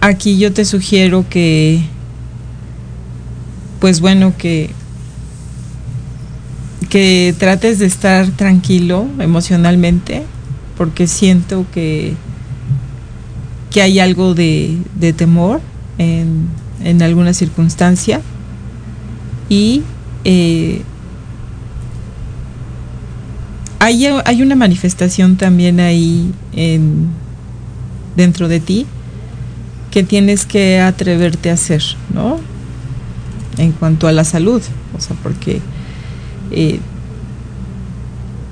aquí 0.00 0.38
yo 0.38 0.52
te 0.52 0.64
sugiero 0.64 1.24
que, 1.28 1.82
pues 3.80 4.00
bueno, 4.00 4.34
que 4.36 4.70
que 6.90 7.34
trates 7.38 7.78
de 7.78 7.86
estar 7.86 8.28
tranquilo 8.30 9.06
emocionalmente, 9.20 10.24
porque 10.76 11.06
siento 11.06 11.64
que, 11.72 12.14
que 13.70 13.80
hay 13.80 14.00
algo 14.00 14.34
de, 14.34 14.76
de 14.96 15.12
temor 15.12 15.60
en, 15.98 16.48
en, 16.82 17.00
alguna 17.00 17.32
circunstancia 17.32 18.20
y 19.48 19.82
eh, 20.24 20.82
hay, 23.78 24.06
hay, 24.06 24.42
una 24.42 24.56
manifestación 24.56 25.36
también 25.36 25.78
ahí 25.78 26.32
en, 26.54 27.08
dentro 28.16 28.48
de 28.48 28.58
ti 28.58 28.86
que 29.92 30.02
tienes 30.02 30.44
que 30.44 30.80
atreverte 30.80 31.50
a 31.50 31.54
hacer, 31.54 31.82
¿no? 32.12 32.40
En 33.58 33.72
cuanto 33.72 34.06
a 34.06 34.12
la 34.12 34.24
salud, 34.24 34.62
o 34.96 35.00
sea, 35.00 35.16
porque 35.22 35.60
eh, 36.50 36.80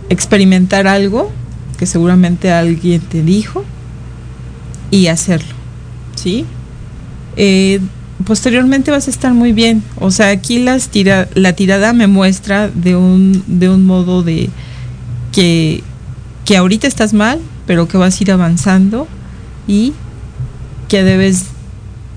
experimentar 0.09 0.87
algo 0.87 1.31
que 1.79 1.87
seguramente 1.87 2.51
alguien 2.51 3.01
te 3.01 3.23
dijo 3.23 3.65
y 4.91 5.07
hacerlo, 5.07 5.55
¿sí? 6.17 6.45
Eh, 7.37 7.81
posteriormente 8.25 8.91
vas 8.91 9.07
a 9.07 9.11
estar 9.11 9.33
muy 9.33 9.53
bien. 9.53 9.83
O 10.01 10.11
sea, 10.11 10.31
aquí 10.31 10.59
las 10.59 10.89
tira, 10.89 11.29
la 11.35 11.53
tirada 11.55 11.93
me 11.93 12.07
muestra 12.07 12.69
de 12.69 12.97
un, 12.97 13.43
de 13.47 13.69
un 13.69 13.87
modo 13.87 14.23
de 14.23 14.51
que, 15.33 15.83
que 16.45 16.57
ahorita 16.57 16.87
estás 16.87 17.13
mal, 17.13 17.39
pero 17.67 17.87
que 17.87 17.97
vas 17.97 18.19
a 18.19 18.25
ir 18.25 18.33
avanzando 18.33 19.07
y 19.67 19.93
que 20.89 21.05
debes, 21.05 21.45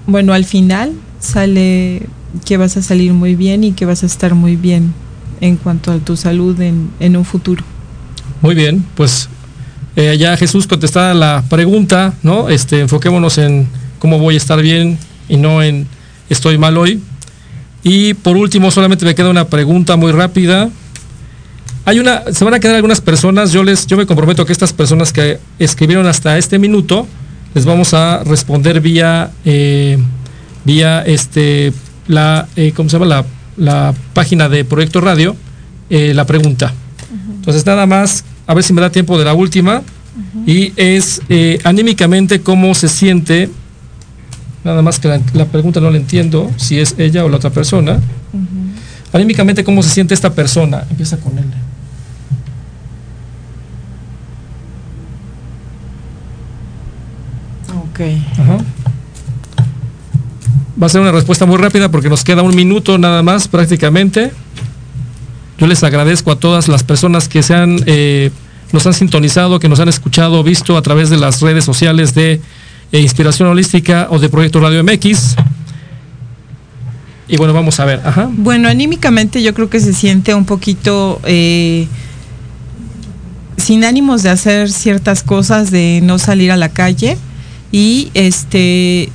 bueno, 0.08 0.34
al 0.34 0.46
final 0.46 0.94
sale 1.20 2.08
que 2.46 2.58
vas 2.58 2.78
a 2.78 2.82
salir 2.82 3.14
muy 3.14 3.36
bien 3.36 3.64
y 3.64 3.72
que 3.74 3.86
vas 3.86 4.04
a 4.04 4.06
estar 4.06 4.36
muy 4.36 4.56
bien 4.56 4.94
en 5.42 5.58
cuanto 5.58 5.92
a 5.92 5.98
tu 5.98 6.16
salud 6.16 6.60
en, 6.62 6.92
en 7.00 7.18
un 7.18 7.26
futuro. 7.26 7.64
Muy 8.42 8.56
bien, 8.56 8.86
pues 8.96 9.30
eh, 9.96 10.16
ya 10.18 10.38
Jesús 10.38 10.68
contestada 10.68 11.14
la 11.14 11.44
pregunta, 11.50 12.14
¿no? 12.24 12.50
Este, 12.50 12.80
enfoquémonos 12.80 13.38
en 13.38 13.68
cómo 14.00 14.20
voy 14.20 14.36
a 14.36 14.38
estar 14.38 14.62
bien 14.62 14.98
y 15.28 15.38
no 15.38 15.62
en 15.62 15.88
estoy 16.30 16.58
mal 16.58 16.78
hoy. 16.78 17.02
Y 17.84 18.14
por 18.14 18.38
último, 18.38 18.72
solamente 18.72 19.06
me 19.06 19.16
queda 19.16 19.30
una 19.30 19.48
pregunta 19.48 19.96
muy 19.98 20.12
rápida. 20.12 20.70
Hay 21.84 22.00
una, 22.00 22.24
se 22.32 22.46
van 22.46 22.54
a 22.54 22.60
quedar 22.60 22.76
algunas 22.76 23.02
personas, 23.02 23.52
yo 23.52 23.64
les, 23.64 23.88
yo 23.88 23.98
me 23.98 24.06
comprometo 24.06 24.46
que 24.46 24.54
estas 24.54 24.72
personas 24.72 25.12
que 25.12 25.40
escribieron 25.58 26.06
hasta 26.06 26.38
este 26.38 26.60
minuto, 26.60 27.08
les 27.54 27.66
vamos 27.66 27.94
a 27.94 28.24
responder 28.24 28.82
vía, 28.82 29.32
eh, 29.46 29.98
vía 30.64 31.02
este, 31.02 31.74
la, 32.08 32.48
eh, 32.56 32.72
¿cómo 32.76 32.90
se 32.90 32.96
llama? 32.98 33.06
La, 33.06 33.26
la 33.58 33.94
página 34.14 34.50
de 34.50 34.66
Proyecto 34.66 35.02
Radio, 35.02 35.36
eh, 35.90 36.14
la 36.14 36.26
pregunta. 36.26 36.74
Entonces 37.36 37.66
nada 37.66 37.86
más, 37.86 38.24
a 38.48 38.54
ver 38.54 38.64
si 38.64 38.74
me 38.74 38.82
da 38.82 38.90
tiempo 38.90 39.18
de 39.18 39.26
la 39.26 39.34
última. 39.34 39.82
Y 40.46 40.74
es 40.76 41.22
eh, 41.30 41.60
anímicamente 41.64 42.42
cómo 42.42 42.74
se 42.74 42.88
siente, 42.88 43.50
nada 44.64 44.82
más 44.82 45.00
que 45.00 45.08
la, 45.08 45.22
la 45.34 45.46
pregunta 45.46 45.80
no 45.80 45.90
la 45.90 45.98
entiendo, 45.98 46.50
si 46.58 46.80
es 46.80 46.96
ella 46.98 47.26
o 47.26 47.30
la 47.30 47.38
otra 47.38 47.50
persona. 47.50 48.00
Anímicamente 49.14 49.64
cómo 49.64 49.84
se 49.84 49.90
siente 49.90 50.14
esta 50.14 50.34
persona. 50.34 50.86
Empieza 50.90 51.18
con 51.18 51.38
él. 51.38 51.46
Ok. 57.92 58.00
Ajá. 58.40 58.58
Va 60.82 60.88
a 60.88 60.90
ser 60.90 61.02
una 61.02 61.12
respuesta 61.12 61.46
muy 61.46 61.58
rápida 61.58 61.92
porque 61.92 62.10
nos 62.10 62.24
queda 62.24 62.42
un 62.42 62.56
minuto 62.56 62.98
nada 62.98 63.22
más 63.22 63.48
prácticamente. 63.48 64.32
Yo 65.60 65.68
les 65.68 65.84
agradezco 65.84 66.32
a 66.32 66.38
todas 66.38 66.68
las 66.68 66.84
personas 66.84 67.28
que 67.28 67.44
se 67.44 67.54
eh, 67.86 68.32
nos 68.72 68.88
han 68.88 68.96
sintonizado, 68.96 69.60
que 69.60 69.70
nos 69.70 69.80
han 69.80 69.90
escuchado, 69.90 70.44
visto 70.44 70.76
a 70.76 70.82
través 70.82 71.12
de 71.12 71.18
las 71.18 71.40
redes 71.40 71.66
sociales 71.66 72.16
de 72.16 72.42
eh, 72.92 73.00
Inspiración 73.00 73.48
Holística 73.48 74.08
o 74.10 74.18
de 74.18 74.28
Proyecto 74.30 74.60
Radio 74.60 74.84
MX. 74.84 75.36
Y 77.28 77.38
bueno, 77.38 77.54
vamos 77.54 77.80
a 77.80 77.86
ver. 77.86 78.02
Bueno, 78.32 78.68
anímicamente 78.68 79.44
yo 79.44 79.54
creo 79.54 79.70
que 79.70 79.80
se 79.80 79.94
siente 79.94 80.34
un 80.34 80.46
poquito 80.46 81.22
eh, 81.26 81.88
sin 83.58 83.86
ánimos 83.86 84.24
de 84.24 84.32
hacer 84.32 84.72
ciertas 84.72 85.22
cosas, 85.22 85.70
de 85.70 86.00
no 86.02 86.18
salir 86.18 86.52
a 86.52 86.58
la 86.58 86.70
calle 86.70 87.20
y 87.72 88.10
este 88.16 89.12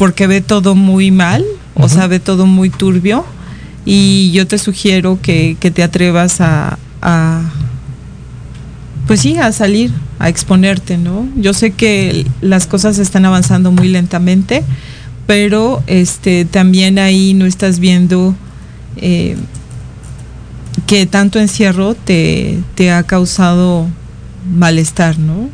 porque 0.00 0.26
ve 0.26 0.40
todo 0.40 0.74
muy 0.74 1.10
mal, 1.10 1.44
o 1.74 1.86
sea, 1.90 2.06
ve 2.06 2.20
todo 2.20 2.46
muy 2.46 2.70
turbio 2.70 3.22
y 3.84 4.30
yo 4.32 4.46
te 4.46 4.56
sugiero 4.56 5.18
que, 5.20 5.58
que 5.60 5.70
te 5.70 5.82
atrevas 5.82 6.40
a, 6.40 6.78
a, 7.02 7.42
pues 9.06 9.20
sí, 9.20 9.36
a 9.36 9.52
salir, 9.52 9.92
a 10.18 10.30
exponerte, 10.30 10.96
¿no? 10.96 11.28
Yo 11.36 11.52
sé 11.52 11.72
que 11.72 12.26
las 12.40 12.66
cosas 12.66 12.98
están 12.98 13.26
avanzando 13.26 13.72
muy 13.72 13.88
lentamente, 13.88 14.64
pero 15.26 15.82
este 15.86 16.46
también 16.46 16.98
ahí 16.98 17.34
no 17.34 17.44
estás 17.44 17.78
viendo 17.78 18.34
eh, 18.96 19.36
que 20.86 21.04
tanto 21.04 21.38
encierro 21.38 21.94
te, 21.94 22.58
te 22.74 22.90
ha 22.90 23.02
causado 23.02 23.86
malestar, 24.50 25.18
¿no? 25.18 25.50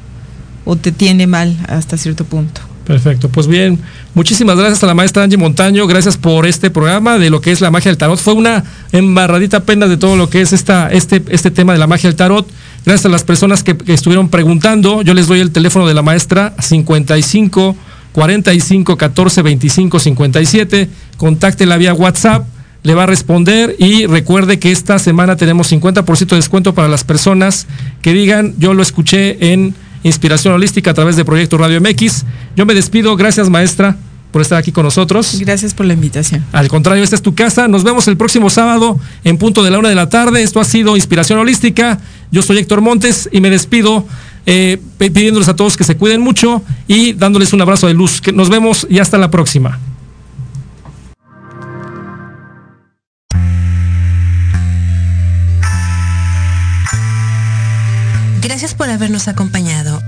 O 0.65 0.77
te 0.77 0.93
tiene 0.93 1.27
mal 1.27 1.57
hasta 1.67 1.97
cierto 1.97 2.25
punto. 2.25 2.61
Perfecto, 2.87 3.29
pues 3.29 3.49
bien, 3.49 3.81
muchísimas 4.15 4.57
gracias 4.57 4.85
a 4.85 4.87
la 4.87 4.95
maestra 4.95 5.25
Angie 5.25 5.37
Montaño, 5.37 5.89
gracias 5.89 6.17
por 6.17 6.47
este 6.47 6.71
programa 6.71 7.19
de 7.19 7.31
lo 7.31 7.41
que 7.41 7.51
es 7.51 7.61
la 7.61 7.73
magia 7.73 7.91
del 7.91 7.99
tarot. 7.99 8.17
Fue 8.17 8.35
una 8.35 8.63
embarradita 8.93 9.57
apenas 9.57 9.89
de 9.89 9.97
todo 9.97 10.17
lo 10.17 10.31
que 10.31 10.41
es 10.41 10.53
esta, 10.53 10.89
este, 10.93 11.21
este 11.31 11.51
tema 11.51 11.73
de 11.73 11.81
la 11.81 11.89
magia 11.89 12.09
del 12.09 12.17
tarot. 12.17 12.49
Gracias 12.85 13.07
a 13.07 13.09
las 13.09 13.25
personas 13.25 13.65
que, 13.65 13.77
que 13.77 13.93
estuvieron 13.93 14.29
preguntando, 14.29 15.03
yo 15.03 15.15
les 15.15 15.27
doy 15.27 15.41
el 15.41 15.51
teléfono 15.51 15.89
de 15.89 15.95
la 15.95 16.03
maestra 16.03 16.55
55 16.61 17.75
45 18.13 18.97
14 18.97 19.43
25 19.43 19.99
57. 19.99 20.89
Contáctela 21.17 21.77
vía 21.79 21.93
WhatsApp, 21.93 22.47
le 22.85 22.95
va 22.95 23.03
a 23.03 23.07
responder 23.07 23.75
y 23.81 24.07
recuerde 24.07 24.61
que 24.61 24.71
esta 24.71 25.01
semana 25.01 25.35
tenemos 25.35 25.73
50% 25.73 26.29
de 26.29 26.37
descuento 26.37 26.73
para 26.73 26.87
las 26.87 27.03
personas 27.03 27.67
que 28.01 28.13
digan, 28.13 28.55
yo 28.59 28.75
lo 28.75 28.83
escuché 28.83 29.53
en 29.53 29.75
Inspiración 30.07 30.55
Holística 30.55 30.93
a 30.93 30.95
través 30.95 31.17
de 31.17 31.25
Proyecto 31.25 31.59
Radio 31.59 31.81
MX. 31.81 32.25
Yo 32.55 32.65
me 32.65 32.75
despido, 32.75 33.17
gracias 33.17 33.51
maestra 33.51 33.97
por 34.31 34.41
estar 34.41 34.57
aquí 34.57 34.71
con 34.71 34.85
nosotros. 34.85 35.37
Gracias 35.41 35.75
por 35.75 35.85
la 35.85 35.95
invitación. 35.95 36.45
Al 36.53 36.69
contrario, 36.69 37.03
esta 37.03 37.17
es 37.17 37.23
tu 37.23 37.35
casa. 37.35 37.67
Nos 37.67 37.83
vemos 37.83 38.07
el 38.07 38.17
próximo 38.17 38.49
sábado 38.49 39.01
en 39.25 39.37
punto 39.37 39.65
de 39.65 39.73
la 39.73 39.81
una 39.81 39.89
de 39.89 39.97
la 39.97 40.09
tarde. 40.09 40.45
Esto 40.45 40.61
ha 40.61 40.65
sido 40.65 40.95
Inspiración 40.95 41.41
Holística. 41.41 41.99
Yo 42.31 42.43
soy 42.43 42.59
Héctor 42.59 42.83
Montes 42.83 43.29
y 43.33 43.41
me 43.41 43.51
despido 43.51 44.07
eh, 44.47 44.81
pidiéndoles 44.99 45.49
a 45.49 45.57
todos 45.57 45.77
que 45.77 45.83
se 45.83 45.97
cuiden 45.97 46.21
mucho 46.21 46.63
y 46.87 47.13
dándoles 47.13 47.53
un 47.53 47.63
abrazo 47.63 47.89
de 47.89 47.95
luz. 47.95 48.21
Que 48.21 48.31
nos 48.31 48.49
vemos 48.49 48.87
y 48.89 49.01
hasta 49.01 49.19
la 49.19 49.33
próxima. 49.33 49.81
Gracias 58.57 58.75
por 58.75 58.89
habernos 58.89 59.27
acompañado. 59.27 59.96